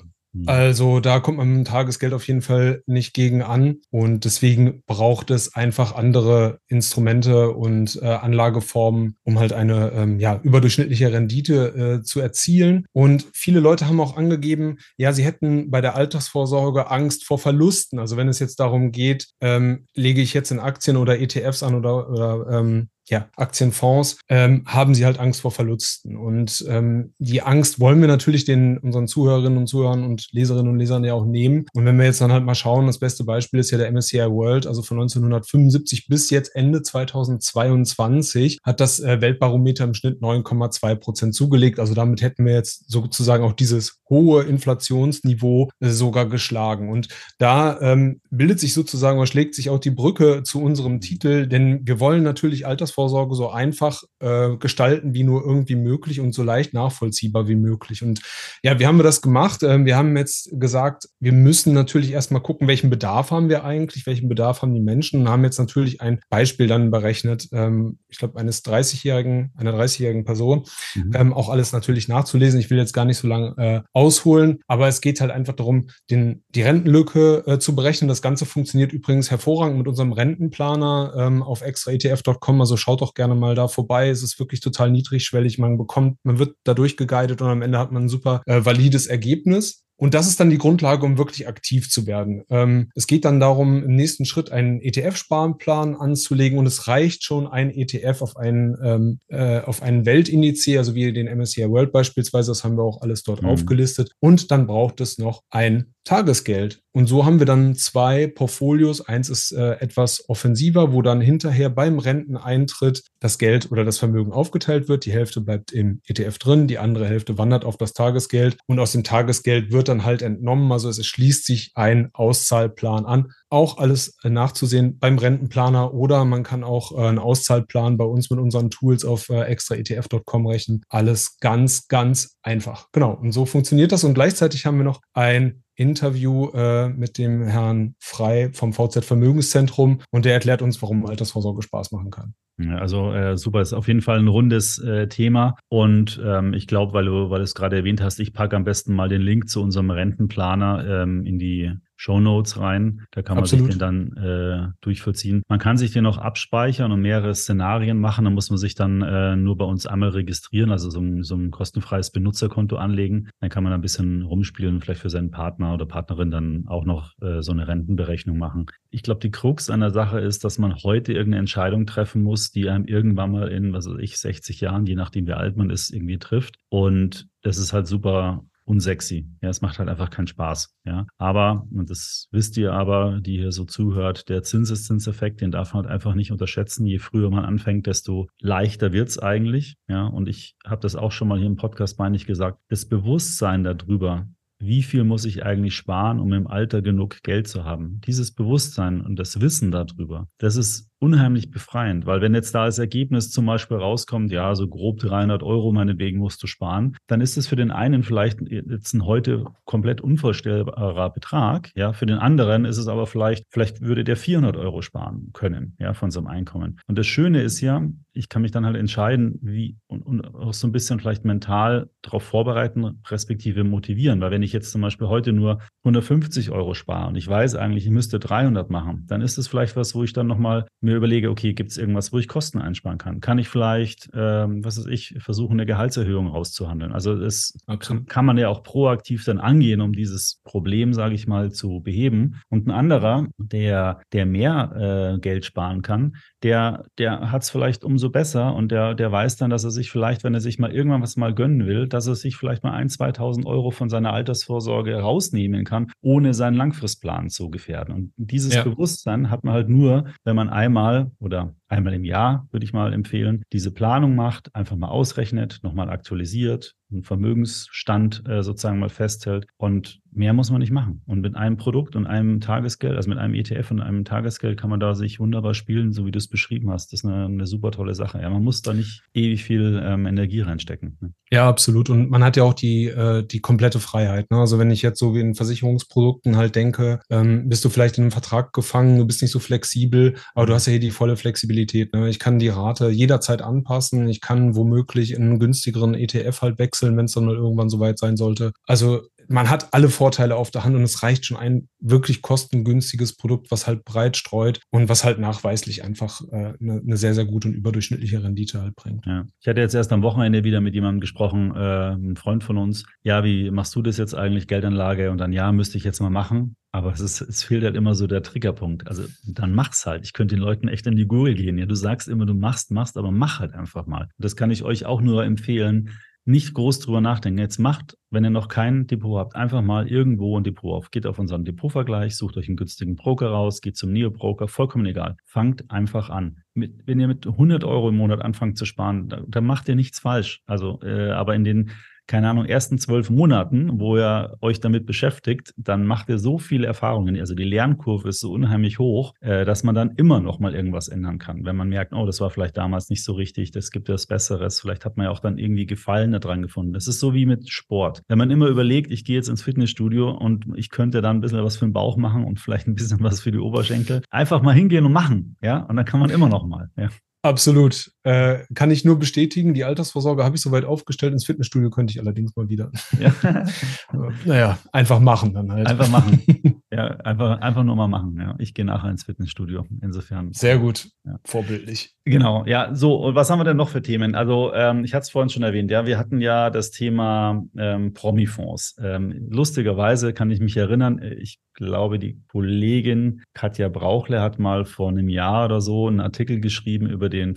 Also 0.45 0.99
da 0.99 1.19
kommt 1.19 1.37
man 1.37 1.49
mit 1.49 1.57
dem 1.57 1.65
Tagesgeld 1.65 2.13
auf 2.13 2.27
jeden 2.27 2.41
Fall 2.41 2.83
nicht 2.85 3.13
gegen 3.13 3.41
an. 3.41 3.77
Und 3.89 4.25
deswegen 4.25 4.83
braucht 4.85 5.31
es 5.31 5.55
einfach 5.55 5.95
andere 5.95 6.59
Instrumente 6.67 7.51
und 7.51 7.99
äh, 8.01 8.05
Anlageformen, 8.05 9.17
um 9.23 9.39
halt 9.39 9.53
eine 9.53 9.91
ähm, 9.91 10.19
ja, 10.19 10.39
überdurchschnittliche 10.43 11.11
Rendite 11.11 11.99
äh, 11.99 12.03
zu 12.03 12.19
erzielen. 12.19 12.85
Und 12.91 13.25
viele 13.33 13.59
Leute 13.59 13.87
haben 13.87 13.99
auch 13.99 14.17
angegeben, 14.17 14.77
ja, 14.97 15.13
sie 15.13 15.23
hätten 15.23 15.71
bei 15.71 15.81
der 15.81 15.95
Altersvorsorge 15.95 16.91
Angst 16.91 17.25
vor 17.25 17.39
Verlusten. 17.39 17.99
Also 17.99 18.17
wenn 18.17 18.27
es 18.27 18.39
jetzt 18.39 18.59
darum 18.59 18.91
geht, 18.91 19.27
ähm, 19.41 19.85
lege 19.93 20.21
ich 20.21 20.33
jetzt 20.33 20.51
in 20.51 20.59
Aktien 20.59 20.97
oder 20.97 21.19
ETFs 21.19 21.63
an 21.63 21.75
oder, 21.75 22.09
oder 22.09 22.47
ähm, 22.51 22.89
ja, 23.07 23.29
Aktienfonds, 23.35 24.17
ähm, 24.29 24.63
haben 24.65 24.95
sie 24.95 25.05
halt 25.05 25.19
Angst 25.19 25.41
vor 25.41 25.51
Verlusten. 25.51 26.17
Und 26.17 26.65
ähm, 26.67 27.13
die 27.19 27.41
Angst 27.41 27.79
wollen 27.79 28.01
wir 28.01 28.07
natürlich 28.07 28.45
den 28.45 28.77
unseren 28.79 29.07
Zuhörerinnen 29.07 29.57
und 29.57 29.67
Zuhörern 29.67 30.03
und 30.03 30.27
Leserinnen 30.31 30.71
und 30.71 30.79
Lesern 30.79 31.03
ja 31.03 31.13
auch 31.13 31.25
nehmen. 31.25 31.65
Und 31.73 31.85
wenn 31.85 31.97
wir 31.97 32.05
jetzt 32.05 32.21
dann 32.21 32.31
halt 32.31 32.43
mal 32.43 32.55
schauen, 32.55 32.87
das 32.87 32.99
beste 32.99 33.23
Beispiel 33.23 33.59
ist 33.59 33.71
ja 33.71 33.77
der 33.77 33.91
MSCI 33.91 34.29
World, 34.29 34.65
also 34.65 34.81
von 34.81 34.97
1975 34.97 36.07
bis 36.07 36.29
jetzt 36.29 36.55
Ende 36.55 36.81
2022 36.81 38.59
hat 38.63 38.79
das 38.79 38.99
äh, 38.99 39.21
Weltbarometer 39.21 39.83
im 39.83 39.93
Schnitt 39.93 40.21
9,2 40.21 40.95
Prozent 40.95 41.35
zugelegt. 41.35 41.79
Also 41.79 41.93
damit 41.93 42.21
hätten 42.21 42.45
wir 42.45 42.53
jetzt 42.53 42.89
sozusagen 42.91 43.43
auch 43.43 43.53
dieses 43.53 43.99
hohe 44.09 44.43
Inflationsniveau 44.43 45.69
äh, 45.79 45.89
sogar 45.89 46.27
geschlagen. 46.27 46.89
Und 46.89 47.09
da 47.37 47.79
ähm, 47.81 48.21
bildet 48.29 48.59
sich 48.59 48.73
sozusagen 48.73 49.17
oder 49.17 49.27
schlägt 49.27 49.55
sich 49.55 49.69
auch 49.69 49.79
die 49.79 49.91
Brücke 49.91 50.43
zu 50.43 50.61
unserem 50.61 51.01
Titel, 51.01 51.47
denn 51.47 51.81
wir 51.83 51.99
wollen 51.99 52.23
natürlich 52.23 52.65
Alters 52.65 52.94
Altersvorsorge 52.95 53.35
so 53.35 53.49
einfach 53.49 54.03
äh, 54.19 54.55
gestalten 54.57 55.13
wie 55.13 55.23
nur 55.23 55.43
irgendwie 55.43 55.75
möglich 55.75 56.19
und 56.19 56.33
so 56.33 56.43
leicht 56.43 56.73
nachvollziehbar 56.73 57.47
wie 57.47 57.55
möglich. 57.55 58.01
Und 58.03 58.21
ja, 58.63 58.79
wie 58.79 58.87
haben 58.87 58.97
wir 58.97 59.03
das 59.03 59.21
gemacht? 59.21 59.63
Ähm, 59.63 59.85
wir 59.85 59.95
haben 59.95 60.15
jetzt 60.17 60.49
gesagt, 60.53 61.09
wir 61.19 61.33
müssen 61.33 61.73
natürlich 61.73 62.11
erstmal 62.11 62.41
gucken, 62.41 62.67
welchen 62.67 62.89
Bedarf 62.89 63.31
haben 63.31 63.49
wir 63.49 63.63
eigentlich, 63.63 64.05
welchen 64.05 64.29
Bedarf 64.29 64.61
haben 64.61 64.73
die 64.73 64.81
Menschen 64.81 65.21
und 65.21 65.29
haben 65.29 65.43
jetzt 65.43 65.59
natürlich 65.59 66.01
ein 66.01 66.19
Beispiel 66.29 66.67
dann 66.67 66.91
berechnet, 66.91 67.47
ähm, 67.51 67.99
ich 68.07 68.17
glaube, 68.17 68.39
eines 68.39 68.63
30-jährigen, 68.63 69.51
einer 69.57 69.73
30-jährigen 69.73 70.25
Person, 70.25 70.65
mhm. 70.95 71.11
ähm, 71.13 71.33
auch 71.33 71.49
alles 71.49 71.71
natürlich 71.71 72.07
nachzulesen. 72.07 72.59
Ich 72.59 72.69
will 72.69 72.77
jetzt 72.77 72.93
gar 72.93 73.05
nicht 73.05 73.17
so 73.17 73.27
lange 73.27 73.53
äh, 73.57 73.81
ausholen, 73.93 74.59
aber 74.67 74.87
es 74.87 75.01
geht 75.01 75.21
halt 75.21 75.31
einfach 75.31 75.53
darum, 75.53 75.87
den, 76.09 76.43
die 76.49 76.61
Rentenlücke 76.61 77.43
äh, 77.45 77.59
zu 77.59 77.75
berechnen. 77.75 78.07
Das 78.07 78.21
Ganze 78.21 78.45
funktioniert 78.45 78.93
übrigens 78.93 79.31
hervorragend 79.31 79.77
mit 79.77 79.87
unserem 79.87 80.13
Rentenplaner 80.13 81.13
ähm, 81.17 81.43
auf 81.43 81.61
extraetf.com. 81.61 82.61
Also 82.61 82.77
schaut 82.85 83.01
doch 83.01 83.15
gerne 83.15 83.33
mal 83.33 83.55
da 83.55 83.67
vorbei. 83.67 84.09
Es 84.09 84.21
ist 84.21 84.39
wirklich 84.39 84.59
total 84.59 84.91
niedrigschwellig. 84.91 85.57
Man 85.57 85.77
bekommt, 85.77 86.19
man 86.23 86.37
wird 86.37 86.55
dadurch 86.63 86.97
geguidet 86.97 87.41
und 87.41 87.49
am 87.49 87.63
Ende 87.63 87.79
hat 87.79 87.91
man 87.91 88.03
ein 88.03 88.09
super 88.09 88.43
äh, 88.45 88.63
valides 88.63 89.07
Ergebnis. 89.07 89.84
Und 89.97 90.13
das 90.13 90.27
ist 90.27 90.39
dann 90.39 90.49
die 90.49 90.57
Grundlage, 90.57 91.05
um 91.05 91.17
wirklich 91.17 91.47
aktiv 91.47 91.89
zu 91.89 92.05
werden. 92.05 92.43
Ähm, 92.49 92.89
es 92.95 93.07
geht 93.07 93.25
dann 93.25 93.39
darum, 93.39 93.83
im 93.83 93.95
nächsten 93.95 94.25
Schritt 94.25 94.51
einen 94.51 94.81
ETF-Sparplan 94.81 95.95
anzulegen 95.95 96.59
und 96.59 96.65
es 96.65 96.87
reicht 96.87 97.23
schon 97.23 97.47
ein 97.47 97.71
ETF 97.71 98.21
auf 98.21 98.37
einen, 98.37 98.75
ähm, 98.83 99.19
äh, 99.27 99.61
auf 99.61 99.81
einen 99.81 100.05
Weltindiz, 100.05 100.67
also 100.77 100.95
wie 100.95 101.13
den 101.13 101.27
MSCI 101.27 101.69
World 101.69 101.91
beispielsweise, 101.91 102.51
das 102.51 102.63
haben 102.63 102.77
wir 102.77 102.83
auch 102.83 103.01
alles 103.01 103.23
dort 103.23 103.41
mhm. 103.41 103.49
aufgelistet. 103.49 104.11
Und 104.19 104.51
dann 104.51 104.67
braucht 104.67 105.01
es 105.01 105.17
noch 105.17 105.41
ein 105.49 105.93
Tagesgeld. 106.05 106.81
Und 106.93 107.07
so 107.07 107.25
haben 107.25 107.39
wir 107.39 107.45
dann 107.45 107.75
zwei 107.75 108.27
Portfolios. 108.27 109.01
Eins 109.01 109.27
ist 109.27 109.51
äh, 109.51 109.71
etwas 109.79 110.23
offensiver, 110.29 110.93
wo 110.93 111.01
dann 111.01 111.19
hinterher 111.19 111.69
beim 111.69 111.99
Renteneintritt 111.99 113.03
das 113.19 113.37
Geld 113.37 113.71
oder 113.71 113.83
das 113.83 113.97
Vermögen 113.97 114.31
aufgeteilt 114.31 114.87
wird. 114.87 115.05
Die 115.05 115.11
Hälfte 115.11 115.41
bleibt 115.41 115.73
im 115.73 116.01
ETF 116.07 116.37
drin, 116.37 116.67
die 116.67 116.77
andere 116.77 117.07
Hälfte 117.07 117.37
wandert 117.37 117.65
auf 117.65 117.75
das 117.75 117.93
Tagesgeld 117.93 118.57
und 118.67 118.79
aus 118.79 118.93
dem 118.93 119.03
Tagesgeld 119.03 119.71
wird 119.71 119.84
dann 119.87 120.03
halt 120.03 120.21
entnommen. 120.21 120.71
Also 120.71 120.89
es 120.89 121.05
schließt 121.05 121.45
sich 121.45 121.71
ein 121.75 122.09
Auszahlplan 122.13 123.05
an. 123.05 123.31
Auch 123.49 123.77
alles 123.77 124.17
äh, 124.23 124.29
nachzusehen 124.29 124.97
beim 124.99 125.17
Rentenplaner 125.17 125.93
oder 125.93 126.25
man 126.25 126.43
kann 126.43 126.63
auch 126.63 126.91
äh, 126.91 127.07
einen 127.07 127.19
Auszahlplan 127.19 127.97
bei 127.97 128.05
uns 128.05 128.29
mit 128.29 128.39
unseren 128.39 128.69
Tools 128.69 129.05
auf 129.05 129.29
äh, 129.29 129.41
extraetf.com 129.43 130.47
rechnen. 130.47 130.81
Alles 130.89 131.37
ganz, 131.39 131.87
ganz 131.87 132.37
einfach. 132.41 132.87
Genau. 132.91 133.13
Und 133.13 133.31
so 133.31 133.45
funktioniert 133.45 133.91
das. 133.91 134.03
Und 134.03 134.13
gleichzeitig 134.13 134.65
haben 134.65 134.77
wir 134.77 134.85
noch 134.85 135.01
ein 135.13 135.63
Interview 135.75 136.49
äh, 136.51 136.89
mit 136.89 137.17
dem 137.17 137.43
Herrn 137.43 137.95
Frei 137.99 138.49
vom 138.53 138.73
VZ 138.73 139.03
Vermögenszentrum 139.03 140.01
und 140.11 140.25
der 140.25 140.33
erklärt 140.33 140.61
uns, 140.61 140.81
warum 140.81 141.05
Altersvorsorge 141.05 141.61
Spaß 141.61 141.91
machen 141.91 142.11
kann. 142.11 142.33
Also 142.57 143.11
äh, 143.11 143.37
super, 143.37 143.59
ist 143.59 143.73
auf 143.73 143.89
jeden 143.89 144.01
Fall 144.01 144.17
ein 144.17 144.29
rundes 144.29 144.79
äh, 144.79 145.07
Thema 145.09 145.57
und 145.67 146.21
ähm, 146.23 146.53
ich 146.53 146.67
glaube, 146.67 146.93
weil 146.93 147.05
du, 147.05 147.29
weil 147.29 147.39
du 147.39 147.43
es 147.43 147.53
gerade 147.53 147.75
erwähnt 147.75 148.01
hast, 148.01 148.19
ich 148.19 148.31
packe 148.31 148.55
am 148.55 148.63
besten 148.63 148.95
mal 148.95 149.09
den 149.09 149.21
Link 149.21 149.49
zu 149.49 149.61
unserem 149.61 149.89
Rentenplaner 149.89 151.01
ähm, 151.03 151.25
in 151.25 151.37
die 151.37 151.73
Show 151.95 152.19
Notes 152.19 152.59
rein. 152.59 153.01
Da 153.11 153.21
kann 153.21 153.35
man 153.35 153.43
Absolut. 153.43 153.67
sich 153.67 153.77
den 153.77 153.79
dann 153.79 154.17
äh, 154.17 154.67
durchvollziehen. 154.81 155.43
Man 155.47 155.59
kann 155.59 155.77
sich 155.77 155.91
den 155.91 156.03
noch 156.03 156.17
abspeichern 156.17 156.91
und 156.91 157.01
mehrere 157.01 157.33
Szenarien 157.33 157.99
machen. 157.99 158.25
Da 158.25 158.31
muss 158.31 158.49
man 158.49 158.57
sich 158.57 158.75
dann 158.75 159.01
äh, 159.01 159.35
nur 159.35 159.57
bei 159.57 159.65
uns 159.65 159.85
einmal 159.85 160.09
registrieren, 160.09 160.71
also 160.71 160.89
so 160.89 160.99
ein, 160.99 161.23
so 161.23 161.35
ein 161.35 161.51
kostenfreies 161.51 162.11
Benutzerkonto 162.11 162.75
anlegen. 162.75 163.29
Dann 163.39 163.49
kann 163.49 163.63
man 163.63 163.73
ein 163.73 163.81
bisschen 163.81 164.23
rumspielen, 164.23 164.81
vielleicht 164.81 165.01
für 165.01 165.09
seinen 165.09 165.31
Partner 165.31 165.73
oder 165.73 165.85
Partnerin 165.85 166.31
dann 166.31 166.65
auch 166.67 166.85
noch 166.85 167.13
äh, 167.21 167.41
so 167.41 167.51
eine 167.51 167.67
Rentenberechnung 167.67 168.37
machen. 168.37 168.65
Ich 168.89 169.03
glaube, 169.03 169.19
die 169.21 169.31
Krux 169.31 169.69
an 169.69 169.79
der 169.79 169.91
Sache 169.91 170.19
ist, 170.19 170.43
dass 170.43 170.57
man 170.57 170.75
heute 170.83 171.13
irgendeine 171.13 171.39
Entscheidung 171.39 171.85
treffen 171.85 172.23
muss, 172.23 172.51
die 172.51 172.69
einem 172.69 172.85
irgendwann 172.85 173.31
mal 173.31 173.47
in, 173.49 173.73
was 173.73 173.87
weiß 173.87 173.97
ich, 173.99 174.17
60 174.17 174.61
Jahren, 174.61 174.85
je 174.85 174.95
nachdem 174.95 175.27
wie 175.27 175.33
alt 175.33 175.57
man 175.57 175.69
ist, 175.69 175.93
irgendwie 175.93 176.17
trifft. 176.17 176.57
Und 176.69 177.27
das 177.41 177.57
ist 177.57 177.73
halt 177.73 177.87
super 177.87 178.43
unsexy. 178.65 179.27
Ja, 179.41 179.49
es 179.49 179.61
macht 179.61 179.79
halt 179.79 179.89
einfach 179.89 180.09
keinen 180.09 180.27
Spaß. 180.27 180.75
Ja, 180.85 181.05
aber, 181.17 181.67
und 181.71 181.89
das 181.89 182.27
wisst 182.31 182.57
ihr 182.57 182.73
aber, 182.73 183.19
die 183.21 183.37
hier 183.37 183.51
so 183.51 183.65
zuhört, 183.65 184.27
der 184.29 184.43
Zinseszinseffekt, 184.43 185.41
den 185.41 185.51
darf 185.51 185.73
man 185.73 185.83
halt 185.83 185.93
einfach 185.93 186.15
nicht 186.15 186.31
unterschätzen. 186.31 186.85
Je 186.85 186.99
früher 186.99 187.29
man 187.29 187.45
anfängt, 187.45 187.87
desto 187.87 188.27
leichter 188.39 188.91
wird's 188.91 189.19
eigentlich. 189.19 189.77
Ja, 189.87 190.07
und 190.07 190.27
ich 190.27 190.55
habe 190.65 190.81
das 190.81 190.95
auch 190.95 191.11
schon 191.11 191.27
mal 191.27 191.37
hier 191.37 191.47
im 191.47 191.55
Podcast 191.55 191.99
meine 191.99 192.15
ich 192.15 192.25
gesagt. 192.25 192.59
Das 192.69 192.87
Bewusstsein 192.87 193.63
darüber, 193.63 194.27
wie 194.59 194.83
viel 194.83 195.03
muss 195.03 195.25
ich 195.25 195.43
eigentlich 195.43 195.75
sparen, 195.75 196.19
um 196.19 196.31
im 196.33 196.47
Alter 196.47 196.81
genug 196.81 197.21
Geld 197.23 197.47
zu 197.47 197.65
haben? 197.65 198.01
Dieses 198.07 198.33
Bewusstsein 198.33 199.01
und 199.01 199.17
das 199.17 199.41
Wissen 199.41 199.71
darüber, 199.71 200.27
das 200.37 200.55
ist 200.55 200.89
unheimlich 201.05 201.51
befreiend, 201.51 202.07
weil 202.07 202.21
wenn 202.21 202.33
jetzt 202.33 202.55
da 202.55 202.63
als 202.63 202.79
Ergebnis 202.79 203.29
zum 203.29 203.45
Beispiel 203.45 203.77
rauskommt, 203.77 204.31
ja, 204.31 204.55
so 204.55 204.67
grob 204.67 204.99
300 204.99 205.43
Euro 205.43 205.71
meinetwegen 205.71 206.17
musst 206.17 206.41
du 206.41 206.47
sparen, 206.47 206.97
dann 207.05 207.21
ist 207.21 207.37
es 207.37 207.45
für 207.45 207.55
den 207.55 207.69
einen 207.69 208.01
vielleicht 208.01 208.39
jetzt 208.49 208.93
ein 208.93 209.05
heute 209.05 209.45
komplett 209.65 210.01
unvorstellbarer 210.01 211.11
Betrag, 211.11 211.71
ja, 211.75 211.93
für 211.93 212.07
den 212.07 212.17
anderen 212.17 212.65
ist 212.65 212.79
es 212.79 212.87
aber 212.87 213.05
vielleicht, 213.05 213.45
vielleicht 213.51 213.81
würde 213.81 214.03
der 214.03 214.17
400 214.17 214.57
Euro 214.57 214.81
sparen 214.81 215.29
können, 215.33 215.75
ja, 215.79 215.93
von 215.93 216.09
seinem 216.09 216.27
Einkommen. 216.27 216.79
Und 216.87 216.97
das 216.97 217.05
Schöne 217.05 217.41
ist 217.41 217.61
ja, 217.61 217.87
ich 218.13 218.29
kann 218.29 218.41
mich 218.41 218.51
dann 218.51 218.65
halt 218.65 218.77
entscheiden, 218.77 219.37
wie 219.41 219.77
und, 219.87 220.01
und 220.05 220.25
auch 220.33 220.53
so 220.53 220.67
ein 220.67 220.71
bisschen 220.71 220.99
vielleicht 220.99 221.23
mental 221.23 221.89
darauf 222.01 222.23
vorbereiten, 222.23 223.01
respektive 223.07 223.63
motivieren, 223.63 224.21
weil 224.21 224.31
wenn 224.31 224.41
ich 224.41 224.53
jetzt 224.53 224.71
zum 224.71 224.81
Beispiel 224.81 225.07
heute 225.07 225.33
nur 225.33 225.59
150 225.83 226.49
Euro 226.49 226.73
spare 226.73 227.09
und 227.09 227.15
ich 227.15 227.27
weiß 227.27 227.55
eigentlich, 227.55 227.85
ich 227.85 227.91
müsste 227.91 228.17
300 228.17 228.69
machen, 228.69 229.03
dann 229.07 229.21
ist 229.21 229.37
es 229.37 229.47
vielleicht 229.47 229.75
was, 229.75 229.93
wo 229.93 230.03
ich 230.03 230.13
dann 230.13 230.27
nochmal 230.27 230.65
mir 230.81 230.94
überlege, 230.95 231.29
okay, 231.29 231.53
gibt 231.53 231.71
es 231.71 231.77
irgendwas, 231.77 232.13
wo 232.13 232.19
ich 232.19 232.27
Kosten 232.27 232.59
einsparen 232.59 232.97
kann? 232.97 233.19
Kann 233.19 233.37
ich 233.37 233.47
vielleicht, 233.47 234.09
ähm, 234.13 234.63
was 234.63 234.77
weiß 234.77 234.87
ich, 234.87 235.15
versuchen, 235.19 235.53
eine 235.53 235.65
Gehaltserhöhung 235.65 236.27
rauszuhandeln? 236.27 236.91
Also 236.91 237.15
das 237.15 237.57
kann, 237.79 238.05
kann, 238.05 238.25
man 238.25 238.37
ja 238.37 238.49
auch 238.49 238.63
proaktiv 238.63 239.23
dann 239.25 239.39
angehen, 239.39 239.81
um 239.81 239.93
dieses 239.93 240.41
Problem, 240.43 240.93
sage 240.93 241.15
ich 241.15 241.27
mal, 241.27 241.51
zu 241.51 241.81
beheben. 241.81 242.41
Und 242.49 242.67
ein 242.67 242.71
anderer, 242.71 243.27
der, 243.37 244.01
der 244.13 244.25
mehr 244.25 245.15
äh, 245.15 245.19
Geld 245.19 245.45
sparen 245.45 245.81
kann, 245.81 246.15
der, 246.43 246.85
der 246.97 247.31
hat 247.31 247.43
es 247.43 247.49
vielleicht 247.49 247.83
umso 247.83 248.09
besser 248.09 248.53
und 248.53 248.71
der, 248.71 248.93
der 248.93 249.11
weiß 249.11 249.37
dann, 249.37 249.49
dass 249.49 249.63
er 249.63 249.71
sich 249.71 249.91
vielleicht, 249.91 250.23
wenn 250.23 250.33
er 250.33 250.41
sich 250.41 250.59
mal 250.59 250.71
irgendwann 250.71 251.01
was 251.01 251.17
mal 251.17 251.33
gönnen 251.33 251.65
will, 251.65 251.87
dass 251.87 252.07
er 252.07 252.15
sich 252.15 252.35
vielleicht 252.35 252.63
mal 252.63 252.73
ein, 252.73 252.89
2000 252.89 253.45
Euro 253.45 253.71
von 253.71 253.89
seiner 253.89 254.13
Altersvorsorge 254.13 254.95
rausnehmen 254.95 255.63
kann, 255.65 255.91
ohne 256.01 256.33
seinen 256.33 256.55
Langfristplan 256.55 257.29
zu 257.29 257.49
gefährden. 257.49 257.93
Und 257.93 258.13
dieses 258.17 258.55
ja. 258.55 258.63
Bewusstsein 258.63 259.29
hat 259.29 259.43
man 259.43 259.53
halt 259.53 259.69
nur, 259.69 260.05
wenn 260.23 260.35
man 260.35 260.49
einmal 260.49 260.74
oder 261.19 261.53
einmal 261.75 261.93
im 261.93 262.05
Jahr, 262.05 262.47
würde 262.51 262.63
ich 262.63 262.73
mal 262.73 262.93
empfehlen, 262.93 263.43
diese 263.51 263.71
Planung 263.71 264.15
macht, 264.15 264.55
einfach 264.55 264.75
mal 264.75 264.87
ausrechnet, 264.87 265.59
nochmal 265.61 265.89
aktualisiert, 265.89 266.75
einen 266.91 267.03
Vermögensstand 267.03 268.23
äh, 268.27 268.43
sozusagen 268.43 268.79
mal 268.79 268.89
festhält 268.89 269.47
und 269.57 269.99
mehr 270.11 270.33
muss 270.33 270.49
man 270.49 270.59
nicht 270.59 270.71
machen. 270.71 271.01
Und 271.05 271.21
mit 271.21 271.35
einem 271.35 271.57
Produkt 271.57 271.95
und 271.95 272.07
einem 272.07 272.39
Tagesgeld, 272.39 272.95
also 272.95 273.09
mit 273.09 273.17
einem 273.17 273.33
ETF 273.33 273.71
und 273.71 273.81
einem 273.81 274.05
Tagesgeld 274.05 274.59
kann 274.59 274.69
man 274.69 274.79
da 274.79 274.95
sich 274.95 275.19
wunderbar 275.19 275.53
spielen, 275.53 275.91
so 275.91 276.05
wie 276.05 276.11
du 276.11 276.17
es 276.17 276.27
beschrieben 276.27 276.71
hast. 276.71 276.93
Das 276.93 277.01
ist 277.01 277.05
eine, 277.05 277.25
eine 277.25 277.47
super 277.47 277.71
tolle 277.71 277.95
Sache. 277.95 278.21
Ja, 278.21 278.29
man 278.29 278.43
muss 278.43 278.61
da 278.61 278.73
nicht 278.73 279.03
ewig 279.13 279.43
viel 279.43 279.81
ähm, 279.83 280.05
Energie 280.05 280.41
reinstecken. 280.41 280.97
Ne? 281.01 281.13
Ja, 281.31 281.49
absolut. 281.49 281.89
Und 281.89 282.09
man 282.09 282.23
hat 282.23 282.37
ja 282.37 282.43
auch 282.43 282.53
die, 282.53 282.85
äh, 282.85 283.25
die 283.25 283.41
komplette 283.41 283.79
Freiheit. 283.79 284.31
Ne? 284.31 284.37
Also 284.37 284.57
wenn 284.57 284.71
ich 284.71 284.81
jetzt 284.81 284.99
so 284.99 285.15
wie 285.15 285.19
in 285.19 285.35
Versicherungsprodukten 285.35 286.37
halt 286.37 286.55
denke, 286.55 287.01
ähm, 287.09 287.49
bist 287.49 287.65
du 287.65 287.69
vielleicht 287.69 287.97
in 287.97 288.05
einem 288.05 288.11
Vertrag 288.11 288.53
gefangen, 288.53 288.97
du 288.97 289.05
bist 289.05 289.21
nicht 289.21 289.31
so 289.31 289.39
flexibel, 289.39 290.15
aber 290.33 290.45
du 290.45 290.53
hast 290.53 290.67
ja 290.67 290.71
hier 290.71 290.79
die 290.79 290.91
volle 290.91 291.17
Flexibilität. 291.17 291.64
Ne? 291.93 292.09
Ich 292.09 292.19
kann 292.19 292.39
die 292.39 292.49
Rate 292.49 292.89
jederzeit 292.89 293.41
anpassen. 293.41 294.07
Ich 294.07 294.21
kann 294.21 294.55
womöglich 294.55 295.13
in 295.13 295.23
einen 295.23 295.39
günstigeren 295.39 295.93
ETF 295.93 296.41
halt 296.41 296.59
wechseln, 296.59 296.97
wenn 296.97 297.05
es 297.05 297.13
dann 297.13 297.25
mal 297.25 297.35
irgendwann 297.35 297.69
soweit 297.69 297.99
sein 297.99 298.17
sollte. 298.17 298.53
Also 298.65 299.01
man 299.27 299.49
hat 299.49 299.73
alle 299.73 299.89
Vorteile 299.89 300.35
auf 300.35 300.51
der 300.51 300.63
Hand 300.63 300.75
und 300.75 300.83
es 300.83 301.03
reicht 301.03 301.25
schon 301.25 301.37
ein 301.37 301.67
wirklich 301.79 302.21
kostengünstiges 302.21 303.15
Produkt, 303.15 303.51
was 303.51 303.67
halt 303.67 303.85
breit 303.85 304.17
streut 304.17 304.59
und 304.71 304.89
was 304.89 305.03
halt 305.03 305.19
nachweislich 305.19 305.83
einfach 305.83 306.21
äh, 306.31 306.53
eine, 306.59 306.81
eine, 306.85 306.97
sehr, 306.97 307.13
sehr 307.13 307.25
gute 307.25 307.47
und 307.47 307.53
überdurchschnittliche 307.53 308.23
Rendite 308.23 308.61
halt 308.61 308.75
bringt. 308.75 309.05
Ja. 309.05 309.25
Ich 309.39 309.47
hatte 309.47 309.61
jetzt 309.61 309.75
erst 309.75 309.91
am 309.91 310.01
Wochenende 310.01 310.43
wieder 310.43 310.61
mit 310.61 310.73
jemandem 310.73 311.01
gesprochen, 311.01 311.53
äh, 311.55 311.91
ein 311.93 312.15
Freund 312.15 312.43
von 312.43 312.57
uns. 312.57 312.85
Ja, 313.03 313.23
wie 313.23 313.51
machst 313.51 313.75
du 313.75 313.81
das 313.81 313.97
jetzt 313.97 314.15
eigentlich, 314.15 314.47
Geldanlage? 314.47 315.11
Und 315.11 315.17
dann, 315.19 315.33
ja, 315.33 315.51
müsste 315.51 315.77
ich 315.77 315.83
jetzt 315.83 315.99
mal 315.99 316.09
machen. 316.09 316.55
Aber 316.71 316.91
es, 316.91 316.99
ist, 316.99 317.21
es 317.21 317.41
fehlt 317.41 317.63
halt 317.63 317.77
immer 317.77 317.95
so 317.95 318.05
der 318.05 318.21
Triggerpunkt. 318.21 318.87
Also 318.87 319.05
dann 319.25 319.53
mach's 319.53 319.85
halt. 319.85 320.03
Ich 320.03 320.11
könnte 320.11 320.35
den 320.35 320.41
Leuten 320.41 320.67
echt 320.67 320.85
in 320.87 320.97
die 320.97 321.07
Gurgel 321.07 321.35
gehen. 321.35 321.57
Ja, 321.57 321.65
du 321.65 321.75
sagst 321.75 322.09
immer, 322.09 322.25
du 322.25 322.33
machst, 322.33 322.69
machst, 322.69 322.97
aber 322.97 323.11
mach 323.11 323.39
halt 323.39 323.53
einfach 323.53 323.85
mal. 323.85 324.09
Das 324.17 324.35
kann 324.35 324.51
ich 324.51 324.63
euch 324.63 324.85
auch 324.85 324.99
nur 324.99 325.23
empfehlen 325.23 325.91
nicht 326.25 326.55
groß 326.55 326.79
drüber 326.79 327.01
nachdenken. 327.01 327.39
Jetzt 327.39 327.59
macht, 327.59 327.97
wenn 328.09 328.23
ihr 328.23 328.31
noch 328.31 328.47
kein 328.47 328.87
Depot 328.87 329.19
habt, 329.19 329.35
einfach 329.35 329.61
mal 329.61 329.87
irgendwo 329.87 330.37
ein 330.37 330.43
Depot 330.43 330.73
auf. 330.73 330.89
Geht 330.89 331.05
auf 331.05 331.19
unseren 331.19 331.45
Depotvergleich, 331.45 332.17
sucht 332.17 332.35
euch 332.37 332.47
einen 332.47 332.57
günstigen 332.57 332.95
Broker 332.95 333.27
raus, 333.27 333.61
geht 333.61 333.77
zum 333.77 333.93
Neo-Broker, 333.93 334.47
vollkommen 334.47 334.87
egal. 334.87 335.17
Fangt 335.23 335.69
einfach 335.69 336.09
an. 336.09 336.37
Mit, 336.55 336.87
wenn 336.87 336.99
ihr 336.99 337.07
mit 337.07 337.27
100 337.27 337.63
Euro 337.63 337.89
im 337.89 337.97
Monat 337.97 338.21
anfangt 338.21 338.57
zu 338.57 338.65
sparen, 338.65 339.07
dann, 339.07 339.25
dann 339.27 339.45
macht 339.45 339.69
ihr 339.69 339.75
nichts 339.75 339.99
falsch. 339.99 340.41
Also, 340.47 340.79
äh, 340.81 341.11
aber 341.11 341.35
in 341.35 341.43
den 341.43 341.71
keine 342.07 342.29
Ahnung, 342.29 342.45
ersten 342.45 342.77
zwölf 342.77 343.09
Monaten, 343.09 343.79
wo 343.79 343.97
ihr 343.97 344.37
euch 344.41 344.59
damit 344.59 344.85
beschäftigt, 344.85 345.53
dann 345.57 345.85
macht 345.85 346.09
ihr 346.09 346.19
so 346.19 346.37
viele 346.37 346.67
Erfahrungen. 346.67 347.19
Also 347.19 347.35
die 347.35 347.43
Lernkurve 347.43 348.09
ist 348.09 348.19
so 348.19 348.31
unheimlich 348.31 348.79
hoch, 348.79 349.13
äh, 349.21 349.45
dass 349.45 349.63
man 349.63 349.75
dann 349.75 349.91
immer 349.91 350.19
noch 350.19 350.39
mal 350.39 350.53
irgendwas 350.53 350.87
ändern 350.87 351.17
kann. 351.17 351.45
Wenn 351.45 351.55
man 351.55 351.69
merkt, 351.69 351.93
oh, 351.93 352.05
das 352.05 352.21
war 352.21 352.29
vielleicht 352.29 352.57
damals 352.57 352.89
nicht 352.89 353.03
so 353.03 353.13
richtig, 353.13 353.51
das 353.51 353.71
gibt 353.71 353.87
ja 353.87 353.95
was 353.95 354.07
Besseres. 354.07 354.61
Vielleicht 354.61 354.85
hat 354.85 354.97
man 354.97 355.05
ja 355.05 355.11
auch 355.11 355.19
dann 355.19 355.37
irgendwie 355.37 355.65
Gefallen 355.65 356.11
daran 356.11 356.41
gefunden. 356.41 356.73
Das 356.73 356.87
ist 356.87 356.99
so 356.99 357.13
wie 357.13 357.25
mit 357.25 357.49
Sport. 357.49 358.01
Wenn 358.07 358.17
man 358.17 358.29
immer 358.29 358.47
überlegt, 358.47 358.91
ich 358.91 359.03
gehe 359.05 359.15
jetzt 359.15 359.29
ins 359.29 359.41
Fitnessstudio 359.41 360.11
und 360.11 360.45
ich 360.55 360.69
könnte 360.69 361.01
dann 361.01 361.17
ein 361.17 361.21
bisschen 361.21 361.43
was 361.43 361.57
für 361.57 361.65
den 361.65 361.73
Bauch 361.73 361.97
machen 361.97 362.23
und 362.23 362.39
vielleicht 362.39 362.67
ein 362.67 362.75
bisschen 362.75 363.01
was 363.01 363.21
für 363.21 363.31
die 363.31 363.39
Oberschenkel. 363.39 364.01
Einfach 364.11 364.41
mal 364.41 364.53
hingehen 364.53 364.85
und 364.85 364.93
machen, 364.93 365.37
ja. 365.41 365.59
Und 365.59 365.75
dann 365.75 365.85
kann 365.85 365.99
man 365.99 366.09
immer 366.09 366.29
noch 366.29 366.45
mal, 366.45 366.69
ja. 366.77 366.89
Absolut. 367.23 367.94
Äh, 368.05 368.45
kann 368.53 368.69
ich 368.69 368.85
nur 368.85 368.99
bestätigen. 368.99 369.55
Die 369.55 369.63
Altersvorsorge 369.63 370.23
habe 370.23 370.35
ich 370.35 370.41
soweit 370.41 370.63
aufgestellt. 370.63 371.13
Ins 371.13 371.25
Fitnessstudio 371.25 371.71
könnte 371.71 371.89
ich 371.91 371.99
allerdings 371.99 372.35
mal 372.35 372.49
wieder. 372.49 372.71
Ja. 372.99 373.45
naja, 374.25 374.59
einfach 374.71 374.99
machen 374.99 375.33
dann 375.33 375.51
halt. 375.51 375.65
Einfach 375.67 375.89
machen. 375.89 376.21
Ja, 376.71 376.87
einfach, 376.87 377.39
einfach 377.39 377.63
nur 377.63 377.77
mal 377.77 377.87
machen. 377.87 378.17
Ja. 378.19 378.35
Ich 378.37 378.53
gehe 378.53 378.65
nachher 378.65 378.89
ins 378.89 379.03
Fitnessstudio. 379.03 379.65
Insofern. 379.81 380.33
Sehr 380.33 380.57
gut. 380.57 380.89
Ja. 381.05 381.19
Vorbildlich. 381.23 381.93
Genau. 382.03 382.43
Ja, 382.45 382.75
so. 382.75 382.95
Und 382.95 383.15
was 383.15 383.29
haben 383.29 383.39
wir 383.39 383.45
denn 383.45 383.55
noch 383.55 383.69
für 383.69 383.81
Themen? 383.81 384.13
Also, 384.13 384.53
ähm, 384.53 384.83
ich 384.83 384.93
hatte 384.93 385.03
es 385.03 385.09
vorhin 385.09 385.29
schon 385.29 385.43
erwähnt. 385.43 385.71
Ja, 385.71 385.85
wir 385.85 385.97
hatten 385.97 386.19
ja 386.19 386.49
das 386.49 386.71
Thema 386.71 387.45
ähm, 387.57 387.93
Promifonds. 387.93 388.75
Ähm, 388.81 389.27
lustigerweise 389.29 390.11
kann 390.11 390.31
ich 390.31 390.41
mich 390.41 390.57
erinnern, 390.57 391.01
ich 391.01 391.39
glaube, 391.55 391.99
die 391.99 392.21
Kollegin 392.27 393.23
Katja 393.33 393.69
Brauchle 393.69 394.21
hat 394.21 394.39
mal 394.39 394.65
vor 394.65 394.89
einem 394.89 395.09
Jahr 395.09 395.45
oder 395.45 395.61
so 395.61 395.87
einen 395.87 396.01
Artikel 396.01 396.39
geschrieben 396.39 396.87
über 396.87 397.09
den 397.09 397.35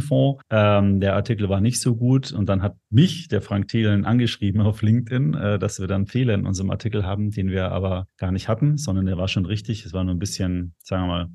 Frank-Thelen-Fonds. 0.00 0.42
Ähm, 0.50 1.00
der 1.00 1.14
Artikel 1.14 1.48
war 1.48 1.60
nicht 1.60 1.80
so 1.80 1.96
gut 1.96 2.32
und 2.32 2.48
dann 2.48 2.62
hat 2.62 2.76
mich 2.90 3.28
der 3.28 3.42
Frank 3.42 3.68
Thelen 3.68 4.04
angeschrieben 4.04 4.60
auf 4.60 4.82
LinkedIn, 4.82 5.34
äh, 5.34 5.58
dass 5.58 5.80
wir 5.80 5.86
dann 5.86 6.06
Fehler 6.06 6.34
in 6.34 6.46
unserem 6.46 6.70
Artikel 6.70 7.04
haben, 7.04 7.30
den 7.30 7.50
wir 7.50 7.70
aber 7.70 8.06
gar 8.18 8.32
nicht 8.32 8.48
hatten, 8.48 8.76
sondern 8.76 9.06
der 9.06 9.18
war 9.18 9.28
schon 9.28 9.46
richtig. 9.46 9.84
Es 9.84 9.92
war 9.92 10.04
nur 10.04 10.14
ein 10.14 10.18
bisschen, 10.18 10.74
sagen 10.82 11.04
wir 11.04 11.06
mal, 11.06 11.28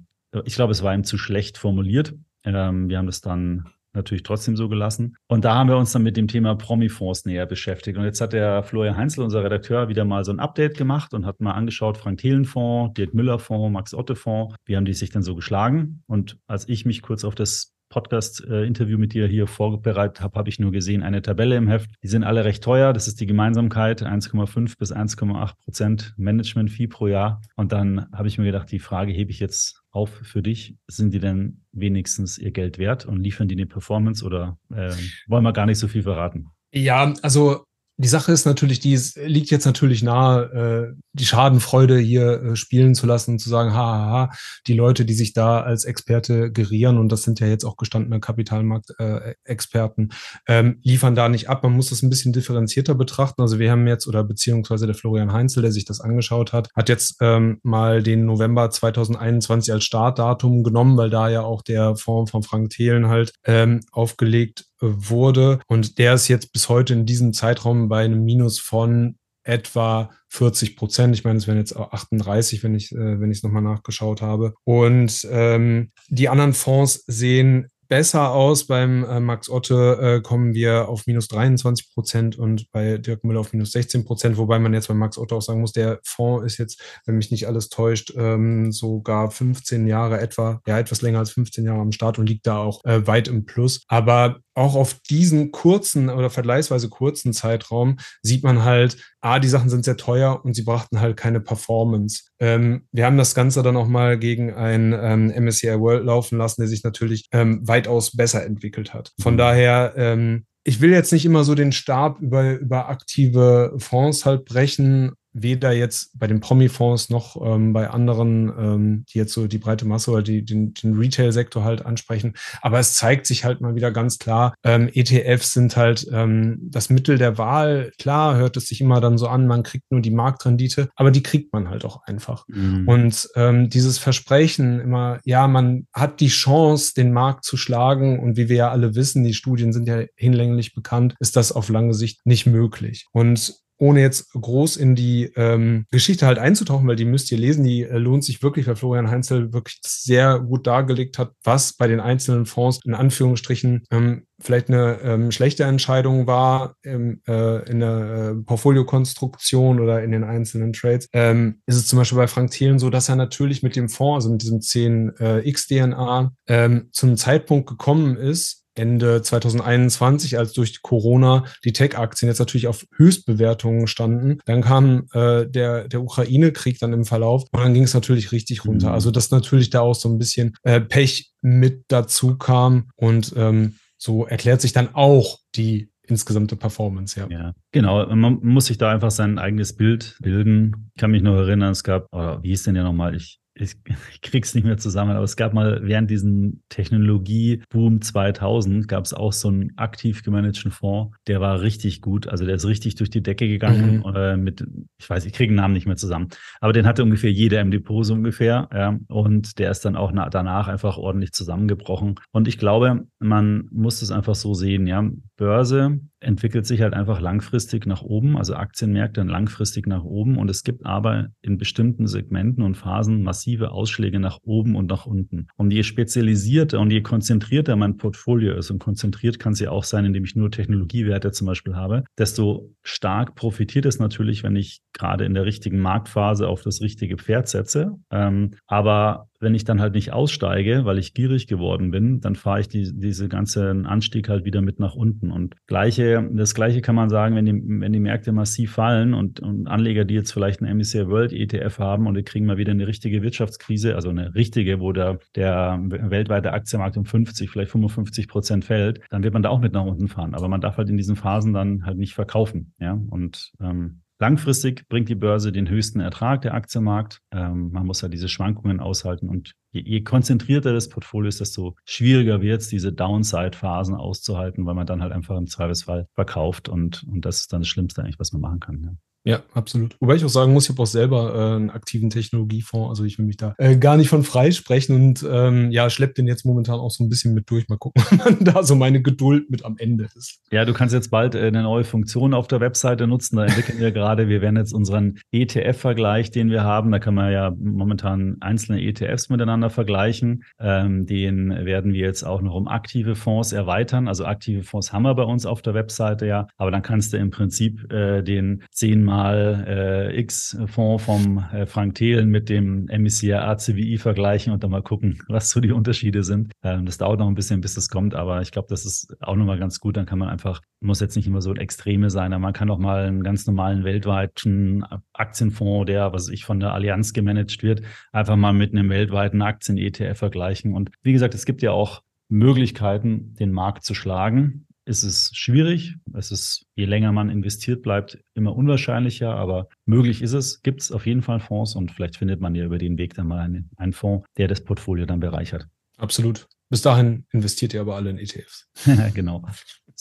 ich 0.45 0.55
glaube, 0.55 0.71
es 0.71 0.83
war 0.83 0.93
ihm 0.93 1.03
zu 1.03 1.17
schlecht 1.17 1.57
formuliert. 1.57 2.13
Ähm, 2.43 2.89
wir 2.89 2.97
haben 2.97 3.07
das 3.07 3.21
dann 3.21 3.65
natürlich 3.93 4.21
trotzdem 4.21 4.55
so 4.55 4.69
gelassen. 4.69 5.15
Und 5.27 5.45
da 5.45 5.55
haben 5.55 5.67
wir 5.67 5.75
uns 5.75 5.91
dann 5.91 6.03
mit 6.03 6.15
dem 6.15 6.27
Thema 6.27 6.55
Promi-Fonds 6.55 7.25
näher 7.25 7.47
beschäftigt. 7.47 7.97
Und 7.97 8.03
jetzt 8.03 8.21
hat 8.21 8.33
der 8.33 8.61
Florian 8.61 8.95
Heinzel, 8.95 9.23
unser 9.23 9.43
Redakteur, 9.43 9.89
wieder 9.89 10.05
mal 10.05 10.23
so 10.23 10.31
ein 10.31 10.39
Update 10.39 10.77
gemacht 10.77 11.13
und 11.15 11.25
hat 11.25 11.39
mal 11.41 11.53
angeschaut, 11.53 11.97
Frank 11.97 12.19
Thelen-Fonds, 12.19 12.93
Dirk 12.93 13.15
Müller-Fonds, 13.15 13.73
Max 13.73 13.95
Otte-Fonds, 13.95 14.55
wie 14.65 14.77
haben 14.77 14.85
die 14.85 14.93
sich 14.93 15.09
denn 15.09 15.23
so 15.23 15.35
geschlagen? 15.35 16.03
Und 16.05 16.37
als 16.45 16.69
ich 16.69 16.85
mich 16.85 17.01
kurz 17.01 17.23
auf 17.23 17.33
das 17.33 17.73
Podcast-Interview 17.89 18.97
mit 18.97 19.13
dir 19.13 19.27
hier 19.27 19.47
vorbereitet 19.47 20.21
habe, 20.21 20.37
habe 20.37 20.49
ich 20.49 20.59
nur 20.59 20.71
gesehen, 20.71 21.03
eine 21.03 21.21
Tabelle 21.21 21.57
im 21.57 21.67
Heft. 21.67 21.89
Die 22.03 22.07
sind 22.07 22.23
alle 22.23 22.45
recht 22.45 22.63
teuer. 22.63 22.93
Das 22.93 23.07
ist 23.07 23.19
die 23.19 23.25
Gemeinsamkeit, 23.25 24.03
1,5 24.03 24.77
bis 24.77 24.93
1,8 24.93 25.53
Prozent 25.63 26.13
Management-Fee 26.17 26.87
pro 26.87 27.07
Jahr. 27.07 27.41
Und 27.55 27.71
dann 27.71 28.07
habe 28.13 28.27
ich 28.27 28.37
mir 28.37 28.45
gedacht, 28.45 28.71
die 28.71 28.79
Frage 28.79 29.11
hebe 29.11 29.31
ich 29.31 29.39
jetzt 29.39 29.81
auf 29.91 30.09
für 30.09 30.41
dich. 30.41 30.77
Sind 30.87 31.13
die 31.13 31.19
denn 31.19 31.65
wenigstens 31.71 32.37
ihr 32.37 32.51
Geld 32.51 32.77
wert 32.77 33.05
und 33.05 33.17
liefern 33.17 33.47
die 33.47 33.55
eine 33.55 33.65
Performance 33.65 34.23
oder 34.23 34.57
äh, 34.71 34.91
wollen 35.27 35.43
wir 35.43 35.53
gar 35.53 35.65
nicht 35.65 35.79
so 35.79 35.87
viel 35.87 36.03
verraten? 36.03 36.47
Ja, 36.71 37.13
also 37.23 37.65
die 38.01 38.07
Sache 38.07 38.31
ist 38.31 38.45
natürlich, 38.45 38.79
die 38.79 38.97
liegt 39.25 39.51
jetzt 39.51 39.65
natürlich 39.65 40.01
nahe, 40.03 40.93
äh, 40.93 41.01
die 41.11 41.25
Schadenfreude 41.25 41.97
hier 41.97 42.41
äh, 42.41 42.55
spielen 42.55 42.95
zu 42.95 43.05
lassen 43.05 43.31
und 43.31 43.39
zu 43.39 43.49
sagen, 43.49 43.73
haha, 43.73 44.29
die 44.67 44.73
Leute, 44.73 45.03
die 45.03 45.13
sich 45.13 45.33
da 45.33 45.59
als 45.59 45.83
Experte 45.83 46.49
gerieren, 46.49 46.97
und 46.97 47.11
das 47.11 47.23
sind 47.23 47.41
ja 47.41 47.47
jetzt 47.47 47.65
auch 47.65 47.75
gestandene 47.75 48.21
Kapitalmarktexperten, 48.21 50.13
äh, 50.47 50.59
ähm, 50.59 50.79
liefern 50.81 51.13
da 51.13 51.27
nicht 51.27 51.49
ab. 51.49 51.61
Man 51.63 51.73
muss 51.73 51.89
das 51.89 52.01
ein 52.01 52.09
bisschen 52.09 52.31
differenzierter 52.31 52.95
betrachten. 52.95 53.41
Also 53.41 53.59
wir 53.59 53.69
haben 53.69 53.85
jetzt, 53.85 54.07
oder 54.07 54.23
beziehungsweise 54.23 54.85
der 54.85 54.95
Florian 54.95 55.33
Heinzel, 55.33 55.61
der 55.61 55.73
sich 55.73 55.83
das 55.83 55.99
angeschaut 55.99 56.53
hat, 56.53 56.69
hat 56.73 56.87
jetzt 56.87 57.17
ähm, 57.19 57.59
mal 57.63 58.01
den 58.01 58.25
November 58.25 58.69
2021 58.69 59.73
als 59.73 59.83
Startdatum 59.83 60.63
genommen, 60.63 60.95
weil 60.95 61.09
da 61.09 61.27
ja 61.27 61.41
auch 61.41 61.63
der 61.63 61.97
Fonds 61.97 62.31
von 62.31 62.43
Frank 62.43 62.69
Thelen 62.69 63.09
halt 63.09 63.33
ähm, 63.43 63.81
aufgelegt 63.91 64.68
wurde. 64.79 65.59
Und 65.67 65.97
der 65.97 66.13
ist 66.13 66.27
jetzt 66.27 66.51
bis 66.53 66.69
heute 66.69 66.93
in 66.93 67.05
diesem 67.05 67.33
Zeitraum 67.33 67.89
bei 67.89 68.03
einem 68.03 68.23
Minus 68.23 68.59
von 68.59 69.17
etwa 69.43 70.11
40 70.29 70.75
Prozent. 70.75 71.15
Ich 71.15 71.23
meine, 71.23 71.37
es 71.37 71.47
wären 71.47 71.57
jetzt 71.57 71.75
38, 71.75 72.63
wenn 72.63 72.75
ich 72.75 72.91
äh, 72.91 73.19
wenn 73.19 73.31
ich 73.31 73.37
es 73.37 73.43
nochmal 73.43 73.63
nachgeschaut 73.63 74.21
habe. 74.21 74.53
Und 74.63 75.27
ähm, 75.31 75.91
die 76.09 76.29
anderen 76.29 76.53
Fonds 76.53 77.03
sehen 77.07 77.67
besser 77.89 78.31
aus. 78.31 78.67
Beim 78.67 79.03
äh, 79.03 79.19
Max 79.19 79.49
Otte 79.49 79.97
äh, 80.01 80.21
kommen 80.21 80.53
wir 80.53 80.87
auf 80.87 81.07
minus 81.07 81.27
23 81.27 81.91
Prozent 81.93 82.37
und 82.37 82.71
bei 82.71 82.97
Dirk 82.97 83.25
Müller 83.25 83.41
auf 83.41 83.51
minus 83.51 83.71
16 83.73 84.05
Prozent, 84.05 84.37
wobei 84.37 84.59
man 84.59 84.73
jetzt 84.73 84.87
bei 84.87 84.93
Max 84.93 85.17
Otte 85.17 85.35
auch 85.35 85.41
sagen 85.41 85.59
muss, 85.59 85.73
der 85.73 85.99
Fonds 86.03 86.45
ist 86.45 86.59
jetzt, 86.59 86.81
wenn 87.05 87.17
mich 87.17 87.31
nicht 87.31 87.47
alles 87.47 87.69
täuscht, 87.69 88.13
ähm, 88.15 88.71
sogar 88.71 89.31
15 89.31 89.87
Jahre 89.87 90.21
etwa, 90.21 90.61
ja, 90.67 90.79
etwas 90.79 91.01
länger 91.01 91.19
als 91.19 91.31
15 91.31 91.65
Jahre 91.65 91.81
am 91.81 91.91
Start 91.91 92.19
und 92.19 92.29
liegt 92.29 92.47
da 92.47 92.59
auch 92.59 92.85
äh, 92.85 93.05
weit 93.07 93.27
im 93.27 93.45
Plus. 93.45 93.81
Aber 93.87 94.39
auch 94.59 94.75
auf 94.75 94.95
diesen 95.09 95.51
kurzen 95.51 96.09
oder 96.09 96.29
vergleichsweise 96.29 96.89
kurzen 96.89 97.31
Zeitraum 97.31 97.97
sieht 98.21 98.43
man 98.43 98.65
halt, 98.65 98.97
ah, 99.21 99.39
die 99.39 99.47
Sachen 99.47 99.69
sind 99.69 99.85
sehr 99.85 99.95
teuer 99.95 100.43
und 100.43 100.53
sie 100.53 100.63
brachten 100.63 100.99
halt 100.99 101.15
keine 101.15 101.39
Performance. 101.39 102.23
Ähm, 102.39 102.85
wir 102.91 103.05
haben 103.05 103.17
das 103.17 103.33
Ganze 103.33 103.63
dann 103.63 103.77
auch 103.77 103.87
mal 103.87 104.19
gegen 104.19 104.53
ein 104.53 104.93
ähm, 104.93 105.27
MSCI 105.45 105.79
World 105.79 106.05
laufen 106.05 106.37
lassen, 106.37 106.61
der 106.61 106.67
sich 106.67 106.83
natürlich 106.83 107.27
ähm, 107.31 107.65
weitaus 107.65 108.15
besser 108.15 108.45
entwickelt 108.45 108.93
hat. 108.93 109.13
Von 109.19 109.35
mhm. 109.35 109.37
daher, 109.37 109.93
ähm, 109.95 110.45
ich 110.65 110.81
will 110.81 110.91
jetzt 110.91 111.13
nicht 111.13 111.25
immer 111.25 111.45
so 111.45 111.55
den 111.55 111.71
Stab 111.71 112.19
über, 112.19 112.59
über 112.59 112.89
aktive 112.89 113.73
Fonds 113.77 114.25
halt 114.25 114.43
brechen 114.43 115.13
weder 115.33 115.71
jetzt 115.71 116.17
bei 116.17 116.27
den 116.27 116.39
Promi-Fonds 116.39 117.09
noch 117.09 117.39
ähm, 117.41 117.73
bei 117.73 117.89
anderen, 117.89 118.49
ähm, 118.49 119.05
die 119.09 119.17
jetzt 119.17 119.33
so 119.33 119.47
die 119.47 119.57
breite 119.57 119.85
Masse 119.85 120.11
oder 120.11 120.23
die, 120.23 120.43
den, 120.43 120.73
den 120.73 120.97
Retail-Sektor 120.97 121.63
halt 121.63 121.85
ansprechen. 121.85 122.33
Aber 122.61 122.79
es 122.79 122.95
zeigt 122.95 123.25
sich 123.25 123.45
halt 123.45 123.61
mal 123.61 123.75
wieder 123.75 123.91
ganz 123.91 124.17
klar, 124.17 124.53
ähm, 124.63 124.89
ETFs 124.91 125.53
sind 125.53 125.77
halt 125.77 126.07
ähm, 126.11 126.57
das 126.61 126.89
Mittel 126.89 127.17
der 127.17 127.37
Wahl. 127.37 127.91
Klar 127.99 128.37
hört 128.37 128.57
es 128.57 128.67
sich 128.67 128.81
immer 128.81 129.01
dann 129.01 129.17
so 129.17 129.27
an, 129.27 129.47
man 129.47 129.63
kriegt 129.63 129.91
nur 129.91 130.01
die 130.01 130.11
Marktrendite, 130.11 130.89
aber 130.95 131.11
die 131.11 131.23
kriegt 131.23 131.53
man 131.53 131.69
halt 131.69 131.85
auch 131.85 132.03
einfach. 132.03 132.45
Mhm. 132.47 132.87
Und 132.87 133.29
ähm, 133.35 133.69
dieses 133.69 133.97
Versprechen 133.97 134.79
immer, 134.79 135.19
ja, 135.25 135.47
man 135.47 135.87
hat 135.93 136.19
die 136.19 136.27
Chance, 136.27 136.93
den 136.95 137.11
Markt 137.13 137.45
zu 137.45 137.57
schlagen 137.57 138.19
und 138.19 138.37
wie 138.37 138.49
wir 138.49 138.55
ja 138.55 138.71
alle 138.71 138.95
wissen, 138.95 139.23
die 139.23 139.33
Studien 139.33 139.73
sind 139.73 139.87
ja 139.87 140.03
hinlänglich 140.15 140.73
bekannt, 140.73 141.15
ist 141.19 141.35
das 141.35 141.51
auf 141.51 141.69
lange 141.69 141.93
Sicht 141.93 142.25
nicht 142.25 142.45
möglich. 142.45 143.05
Und 143.11 143.59
ohne 143.79 144.01
jetzt 144.01 144.31
groß 144.33 144.75
in 144.77 144.95
die 144.95 145.31
ähm, 145.35 145.85
Geschichte 145.89 146.27
halt 146.27 146.37
einzutauchen, 146.37 146.87
weil 146.87 146.97
die 146.97 147.05
müsst 147.05 147.31
ihr 147.31 147.37
lesen, 147.37 147.63
die 147.63 147.83
äh, 147.83 147.97
lohnt 147.97 148.23
sich 148.23 148.43
wirklich, 148.43 148.67
weil 148.67 148.75
Florian 148.75 149.09
Heinzel 149.09 149.53
wirklich 149.53 149.79
sehr 149.83 150.39
gut 150.39 150.67
dargelegt 150.67 151.17
hat, 151.17 151.31
was 151.43 151.73
bei 151.73 151.87
den 151.87 151.99
einzelnen 151.99 152.45
Fonds 152.45 152.79
in 152.85 152.93
Anführungsstrichen 152.93 153.83
ähm, 153.89 154.25
vielleicht 154.41 154.69
eine 154.69 154.99
ähm, 155.01 155.31
schlechte 155.31 155.63
Entscheidung 155.63 156.27
war 156.27 156.75
ähm, 156.83 157.21
äh, 157.27 157.69
in 157.69 157.79
der 157.79 158.35
äh, 158.37 158.43
Portfoliokonstruktion 158.43 159.79
oder 159.79 160.03
in 160.03 160.11
den 160.11 160.23
einzelnen 160.23 160.73
Trades, 160.73 161.07
ähm, 161.13 161.61
ist 161.65 161.75
es 161.75 161.87
zum 161.87 161.99
Beispiel 161.99 162.17
bei 162.17 162.27
Frank 162.27 162.51
Thielen 162.51 162.79
so, 162.79 162.89
dass 162.89 163.09
er 163.09 163.15
natürlich 163.15 163.63
mit 163.63 163.75
dem 163.75 163.89
Fonds, 163.89 164.25
also 164.25 164.31
mit 164.31 164.41
diesem 164.41 164.59
10x-DNA, 164.59 166.31
äh, 166.47 166.65
ähm, 166.65 166.89
zum 166.91 167.15
Zeitpunkt 167.17 167.69
gekommen 167.69 168.17
ist, 168.17 168.58
Ende 168.79 169.21
2021, 169.21 170.37
als 170.37 170.53
durch 170.53 170.81
Corona 170.81 171.45
die 171.63 171.73
Tech-Aktien 171.73 172.29
jetzt 172.29 172.39
natürlich 172.39 172.67
auf 172.67 172.85
Höchstbewertungen 172.95 173.87
standen. 173.87 174.39
Dann 174.45 174.61
kam 174.61 175.07
äh, 175.13 175.45
der, 175.45 175.87
der 175.87 176.01
Ukraine-Krieg 176.01 176.79
dann 176.79 176.93
im 176.93 177.05
Verlauf 177.05 177.43
und 177.51 177.61
dann 177.61 177.73
ging 177.73 177.83
es 177.83 177.93
natürlich 177.93 178.31
richtig 178.31 178.65
runter. 178.65 178.89
Mhm. 178.89 178.93
Also 178.93 179.11
dass 179.11 179.31
natürlich 179.31 179.69
da 179.69 179.81
auch 179.81 179.95
so 179.95 180.09
ein 180.09 180.17
bisschen 180.17 180.55
äh, 180.63 180.81
Pech 180.81 181.31
mit 181.41 181.83
dazu 181.89 182.37
kam 182.37 182.89
und 182.95 183.33
ähm, 183.37 183.75
so 183.97 184.25
erklärt 184.25 184.61
sich 184.61 184.73
dann 184.73 184.95
auch 184.95 185.39
die 185.55 185.91
insgesamte 186.09 186.55
Performance, 186.55 187.19
ja. 187.19 187.27
Ja, 187.29 187.53
genau. 187.71 188.07
Man 188.15 188.39
muss 188.41 188.65
sich 188.65 188.77
da 188.77 188.91
einfach 188.91 189.11
sein 189.11 189.37
eigenes 189.37 189.75
Bild 189.75 190.17
bilden. 190.21 190.91
Ich 190.95 191.01
kann 191.01 191.11
mich 191.11 191.21
noch 191.21 191.35
erinnern, 191.35 191.71
es 191.71 191.83
gab, 191.83 192.07
oder 192.11 192.41
wie 192.41 192.49
hieß 192.49 192.63
denn 192.63 192.75
ja 192.75 192.83
nochmal? 192.83 193.15
Ich 193.15 193.38
ich, 193.59 193.75
ich 194.13 194.21
krieg's 194.21 194.55
nicht 194.55 194.63
mehr 194.63 194.77
zusammen, 194.77 195.11
aber 195.11 195.23
es 195.23 195.35
gab 195.35 195.53
mal 195.53 195.81
während 195.83 196.09
diesem 196.09 196.61
Technologie-Boom 196.69 198.01
2000 198.01 198.87
gab 198.87 199.05
es 199.05 199.13
auch 199.13 199.33
so 199.33 199.49
einen 199.49 199.77
aktiv 199.77 200.23
gemanagten 200.23 200.71
Fonds, 200.71 201.15
der 201.27 201.41
war 201.41 201.61
richtig 201.61 202.01
gut. 202.01 202.27
Also 202.27 202.45
der 202.45 202.55
ist 202.55 202.65
richtig 202.65 202.95
durch 202.95 203.09
die 203.09 203.23
Decke 203.23 203.47
gegangen 203.47 204.03
mhm. 204.05 204.15
äh, 204.15 204.37
mit, 204.37 204.65
ich 204.97 205.09
weiß, 205.09 205.25
ich 205.25 205.33
kriege 205.33 205.51
den 205.51 205.57
Namen 205.57 205.73
nicht 205.73 205.85
mehr 205.85 205.95
zusammen, 205.95 206.29
aber 206.61 206.73
den 206.73 206.85
hatte 206.85 207.03
ungefähr 207.03 207.31
jeder 207.31 207.61
im 207.61 207.71
Depot 207.71 208.05
so 208.05 208.13
ungefähr. 208.13 208.69
Ja, 208.73 208.97
und 209.07 209.59
der 209.59 209.71
ist 209.71 209.85
dann 209.85 209.95
auch 209.95 210.11
danach 210.31 210.67
einfach 210.67 210.97
ordentlich 210.97 211.31
zusammengebrochen. 211.31 212.15
Und 212.31 212.47
ich 212.47 212.57
glaube, 212.57 213.07
man 213.19 213.67
muss 213.71 214.01
es 214.01 214.11
einfach 214.11 214.35
so 214.35 214.53
sehen, 214.53 214.87
ja, 214.87 215.03
Börse 215.39 216.01
entwickelt 216.19 216.65
sich 216.65 216.81
halt 216.81 216.93
einfach 216.93 217.21
langfristig 217.21 217.85
nach 217.85 218.01
oben, 218.01 218.35
also 218.37 218.55
Aktienmärkte 218.55 219.23
langfristig 219.23 219.87
nach 219.87 220.03
oben. 220.03 220.37
Und 220.37 220.49
es 220.49 220.65
gibt 220.65 220.85
aber 220.85 221.29
in 221.41 221.57
bestimmten 221.57 222.07
Segmenten 222.07 222.61
und 222.61 222.75
Phasen 222.75 223.23
massive 223.23 223.71
Ausschläge 223.71 224.19
nach 224.19 224.39
oben 224.43 224.75
und 224.75 224.87
nach 224.87 225.05
unten. 225.05 225.47
Und 225.55 225.71
je 225.71 225.83
spezialisierter 225.83 226.81
und 226.81 226.91
je 226.91 227.01
konzentrierter 227.01 227.77
mein 227.77 227.95
Portfolio 227.95 228.53
ist, 228.57 228.69
und 228.69 228.79
konzentriert 228.79 229.39
kann 229.39 229.53
sie 229.53 229.69
auch 229.69 229.85
sein, 229.85 230.03
indem 230.03 230.25
ich 230.25 230.35
nur 230.35 230.51
Technologiewerte 230.51 231.31
zum 231.31 231.47
Beispiel 231.47 231.75
habe, 231.75 232.03
desto 232.17 232.75
stark 232.83 233.35
profitiert 233.35 233.85
es 233.85 233.97
natürlich, 233.97 234.43
wenn 234.43 234.57
ich 234.57 234.81
gerade 234.91 235.23
in 235.23 235.33
der 235.33 235.45
richtigen 235.45 235.79
Marktphase 235.79 236.49
auf 236.49 236.63
das 236.63 236.81
richtige 236.81 237.17
Pferd 237.17 237.47
setze. 237.47 237.93
Ähm, 238.11 238.55
aber 238.67 239.28
wenn 239.39 239.55
ich 239.55 239.63
dann 239.63 239.79
halt 239.79 239.93
nicht 239.93 240.11
aussteige, 240.11 240.85
weil 240.85 240.97
ich 240.97 241.13
gierig 241.13 241.47
geworden 241.47 241.91
bin, 241.91 242.19
dann 242.19 242.35
fahre 242.35 242.59
ich 242.59 242.67
die, 242.67 242.91
diese 242.93 243.29
ganzen 243.29 243.85
Anstieg 243.85 244.29
halt 244.29 244.45
wieder 244.45 244.61
mit 244.61 244.79
nach 244.79 244.95
unten. 244.95 245.31
Und 245.31 245.55
gleiche, 245.67 246.29
das 246.33 246.53
Gleiche 246.53 246.81
kann 246.81 246.95
man 246.95 247.09
sagen, 247.09 247.35
wenn 247.35 247.45
die, 247.45 247.53
wenn 247.53 247.93
die 247.93 247.99
Märkte 247.99 248.31
massiv 248.31 248.73
fallen 248.73 249.13
und, 249.13 249.39
und 249.39 249.67
Anleger, 249.67 250.05
die 250.05 250.15
jetzt 250.15 250.31
vielleicht 250.31 250.61
einen 250.61 250.77
MSCI 250.77 251.07
World 251.07 251.33
ETF 251.33 251.79
haben 251.79 252.07
und 252.07 252.15
die 252.15 252.23
kriegen 252.23 252.45
mal 252.45 252.57
wieder 252.57 252.71
eine 252.71 252.87
richtige 252.87 253.21
Wirtschaftskrise, 253.21 253.95
also 253.95 254.09
eine 254.09 254.35
richtige, 254.35 254.79
wo 254.79 254.91
der, 254.91 255.19
der 255.35 255.79
weltweite 255.81 256.51
Aktienmarkt 256.51 256.97
um 256.97 257.05
50, 257.05 257.49
vielleicht 257.49 257.71
55 257.71 258.27
Prozent 258.27 258.65
fällt, 258.65 258.99
dann 259.09 259.23
wird 259.23 259.33
man 259.33 259.43
da 259.43 259.49
auch 259.49 259.59
mit 259.59 259.73
nach 259.73 259.85
unten 259.85 260.07
fahren. 260.07 260.35
Aber 260.35 260.49
man 260.49 260.61
darf 260.61 260.77
halt 260.77 260.89
in 260.89 260.97
diesen 260.97 261.15
Phasen 261.15 261.53
dann 261.53 261.85
halt 261.85 261.97
nicht 261.97 262.13
verkaufen. 262.13 262.73
Ja, 262.79 262.99
und 263.09 263.51
ähm, 263.61 264.01
Langfristig 264.21 264.85
bringt 264.89 265.07
die 265.07 265.15
Börse 265.15 265.53
den 265.53 265.69
höchsten 265.69 266.01
Ertrag 266.01 266.41
der 266.41 266.53
Aktienmarkt. 266.53 267.21
Ähm, 267.31 267.71
man 267.71 267.85
muss 267.85 268.01
ja 268.01 268.09
diese 268.09 268.27
Schwankungen 268.27 268.81
aushalten 268.81 269.29
und 269.29 269.53
je, 269.71 269.81
je 269.81 270.03
konzentrierter 270.03 270.73
das 270.73 270.89
Portfolio 270.89 271.29
ist, 271.29 271.39
desto 271.39 271.77
schwieriger 271.85 272.41
wird 272.41 272.61
es, 272.61 272.67
diese 272.67 272.91
Downside-Phasen 272.91 273.95
auszuhalten, 273.95 274.65
weil 274.65 274.75
man 274.75 274.85
dann 274.85 275.01
halt 275.01 275.13
einfach 275.13 275.37
im 275.37 275.47
Zweifelsfall 275.47 276.07
verkauft 276.15 276.67
und, 276.67 277.03
und 277.03 277.23
das 277.23 277.41
ist 277.41 277.53
dann 277.53 277.61
das 277.61 277.69
Schlimmste 277.69 278.01
eigentlich, 278.01 278.19
was 278.19 278.33
man 278.33 278.41
machen 278.41 278.59
kann. 278.59 278.83
Ja. 278.83 278.91
Ja, 279.25 279.43
absolut. 279.53 279.97
Wobei 279.99 280.15
ich 280.15 280.23
auch 280.23 280.29
sagen 280.29 280.53
muss, 280.53 280.63
ich 280.63 280.69
habe 280.69 280.81
auch 280.81 280.87
selber 280.87 281.35
äh, 281.35 281.55
einen 281.55 281.69
aktiven 281.69 282.09
Technologiefonds, 282.09 282.89
also 282.89 283.03
ich 283.03 283.19
will 283.19 283.25
mich 283.25 283.37
da 283.37 283.53
äh, 283.57 283.75
gar 283.75 283.97
nicht 283.97 284.09
von 284.09 284.23
freisprechen 284.23 284.95
und 284.95 285.27
ähm, 285.29 285.71
ja, 285.71 285.89
schleppt 285.89 286.17
den 286.17 286.27
jetzt 286.27 286.45
momentan 286.45 286.79
auch 286.79 286.89
so 286.89 287.03
ein 287.03 287.09
bisschen 287.09 287.33
mit 287.33 287.49
durch. 287.49 287.67
Mal 287.67 287.77
gucken, 287.77 288.01
wann 288.23 288.37
da 288.39 288.63
so 288.63 288.75
meine 288.75 289.01
Geduld 289.01 289.49
mit 289.49 289.65
am 289.65 289.75
Ende 289.77 290.07
ist. 290.15 290.39
Ja, 290.51 290.63
du 290.63 290.73
kannst 290.73 290.95
jetzt 290.95 291.11
bald 291.11 291.35
äh, 291.35 291.47
eine 291.47 291.63
neue 291.63 291.83
Funktion 291.83 292.33
auf 292.33 292.47
der 292.47 292.61
Webseite 292.61 293.07
nutzen. 293.07 293.35
Da 293.35 293.45
entwickeln 293.45 293.79
wir 293.79 293.91
gerade, 293.99 294.29
wir 294.29 294.41
werden 294.41 294.55
jetzt 294.55 294.73
unseren 294.73 295.19
ETF-Vergleich, 295.31 296.31
den 296.31 296.49
wir 296.49 296.63
haben, 296.63 296.91
da 296.91 296.99
kann 296.99 297.13
man 297.13 297.31
ja 297.31 297.53
momentan 297.59 298.37
einzelne 298.39 298.81
ETFs 298.81 299.29
miteinander 299.29 299.69
vergleichen. 299.69 300.43
Ähm, 300.59 301.05
den 301.05 301.49
werden 301.49 301.91
wir 301.91 302.01
jetzt 302.01 302.23
auch 302.23 302.41
noch 302.41 302.55
um 302.55 302.69
aktive 302.69 303.15
Fonds 303.15 303.51
erweitern. 303.51 304.07
Also 304.07 304.25
aktive 304.25 304.63
Fonds 304.63 304.93
haben 304.93 305.03
wir 305.03 305.13
bei 305.13 305.23
uns 305.23 305.45
auf 305.45 305.61
der 305.61 305.73
Webseite 305.73 306.25
ja, 306.25 306.47
aber 306.57 306.71
dann 306.71 306.81
kannst 306.81 307.11
du 307.11 307.17
im 307.17 307.31
Prinzip 307.31 307.91
äh, 307.91 308.21
den 308.23 308.63
zehnmal 308.71 309.08
mal 309.09 309.65
äh, 309.67 310.19
X-Fonds 310.19 311.03
vom 311.03 311.43
äh, 311.51 311.65
Frank 311.65 311.95
Thelen 311.95 312.29
mit 312.29 312.47
dem 312.47 312.85
MSCI 312.85 313.33
ACWI 313.33 313.97
vergleichen 313.97 314.53
und 314.53 314.63
dann 314.63 314.71
mal 314.71 314.83
gucken, 314.83 315.19
was 315.27 315.49
so 315.49 315.59
die 315.59 315.71
Unterschiede 315.71 316.23
sind. 316.23 316.51
Ähm, 316.63 316.85
das 316.85 316.97
dauert 316.97 317.19
noch 317.19 317.27
ein 317.27 317.33
bisschen, 317.33 317.59
bis 317.59 317.73
das 317.73 317.89
kommt, 317.89 318.13
aber 318.13 318.41
ich 318.41 318.51
glaube, 318.51 318.67
das 318.69 318.85
ist 318.85 319.15
auch 319.21 319.35
nochmal 319.35 319.59
ganz 319.59 319.79
gut. 319.79 319.97
Dann 319.97 320.05
kann 320.05 320.19
man 320.19 320.29
einfach, 320.29 320.61
muss 320.79 320.99
jetzt 320.99 321.15
nicht 321.15 321.27
immer 321.27 321.41
so 321.41 321.49
ein 321.49 321.57
Extreme 321.57 322.09
sein, 322.09 322.31
aber 322.31 322.41
man 322.41 322.53
kann 322.53 322.69
auch 322.69 322.77
mal 322.77 323.05
einen 323.05 323.23
ganz 323.23 323.47
normalen 323.47 323.83
weltweiten 323.83 324.85
Aktienfonds, 325.13 325.87
der, 325.87 326.13
was 326.13 326.29
ich 326.29 326.45
von 326.45 326.59
der 326.59 326.73
Allianz 326.73 327.11
gemanagt 327.13 327.63
wird, 327.63 327.81
einfach 328.11 328.35
mal 328.35 328.53
mit 328.53 328.73
einem 328.73 328.89
weltweiten 328.89 329.41
Aktien-ETF 329.41 330.17
vergleichen. 330.17 330.73
Und 330.73 330.91
wie 331.01 331.13
gesagt, 331.13 331.33
es 331.33 331.45
gibt 331.45 331.61
ja 331.61 331.71
auch 331.71 332.03
Möglichkeiten, 332.29 333.33
den 333.39 333.51
Markt 333.51 333.83
zu 333.83 333.95
schlagen 333.95 334.67
ist 334.89 335.03
es 335.03 335.29
schwierig. 335.33 335.95
Es 336.13 336.31
ist, 336.31 336.65
je 336.75 336.85
länger 336.85 337.11
man 337.11 337.29
investiert 337.29 337.83
bleibt, 337.83 338.17
immer 338.33 338.55
unwahrscheinlicher, 338.55 339.33
aber 339.33 339.69
möglich 339.85 340.21
ist 340.21 340.33
es. 340.33 340.61
Gibt 340.63 340.81
es 340.81 340.91
auf 340.91 341.05
jeden 341.05 341.21
Fall 341.21 341.39
Fonds 341.39 341.75
und 341.75 341.91
vielleicht 341.91 342.17
findet 342.17 342.41
man 342.41 342.55
ja 342.55 342.65
über 342.65 342.79
den 342.79 342.97
Weg 342.97 343.13
dann 343.13 343.27
mal 343.27 343.39
einen, 343.39 343.69
einen 343.77 343.93
Fonds, 343.93 344.27
der 344.37 344.47
das 344.47 344.63
Portfolio 344.63 345.05
dann 345.05 345.19
bereichert. 345.19 345.67
Absolut. 345.97 346.47
Bis 346.69 346.81
dahin 346.81 347.25
investiert 347.31 347.73
ihr 347.73 347.81
aber 347.81 347.95
alle 347.95 348.09
in 348.09 348.17
ETFs. 348.17 348.67
genau. 349.13 349.47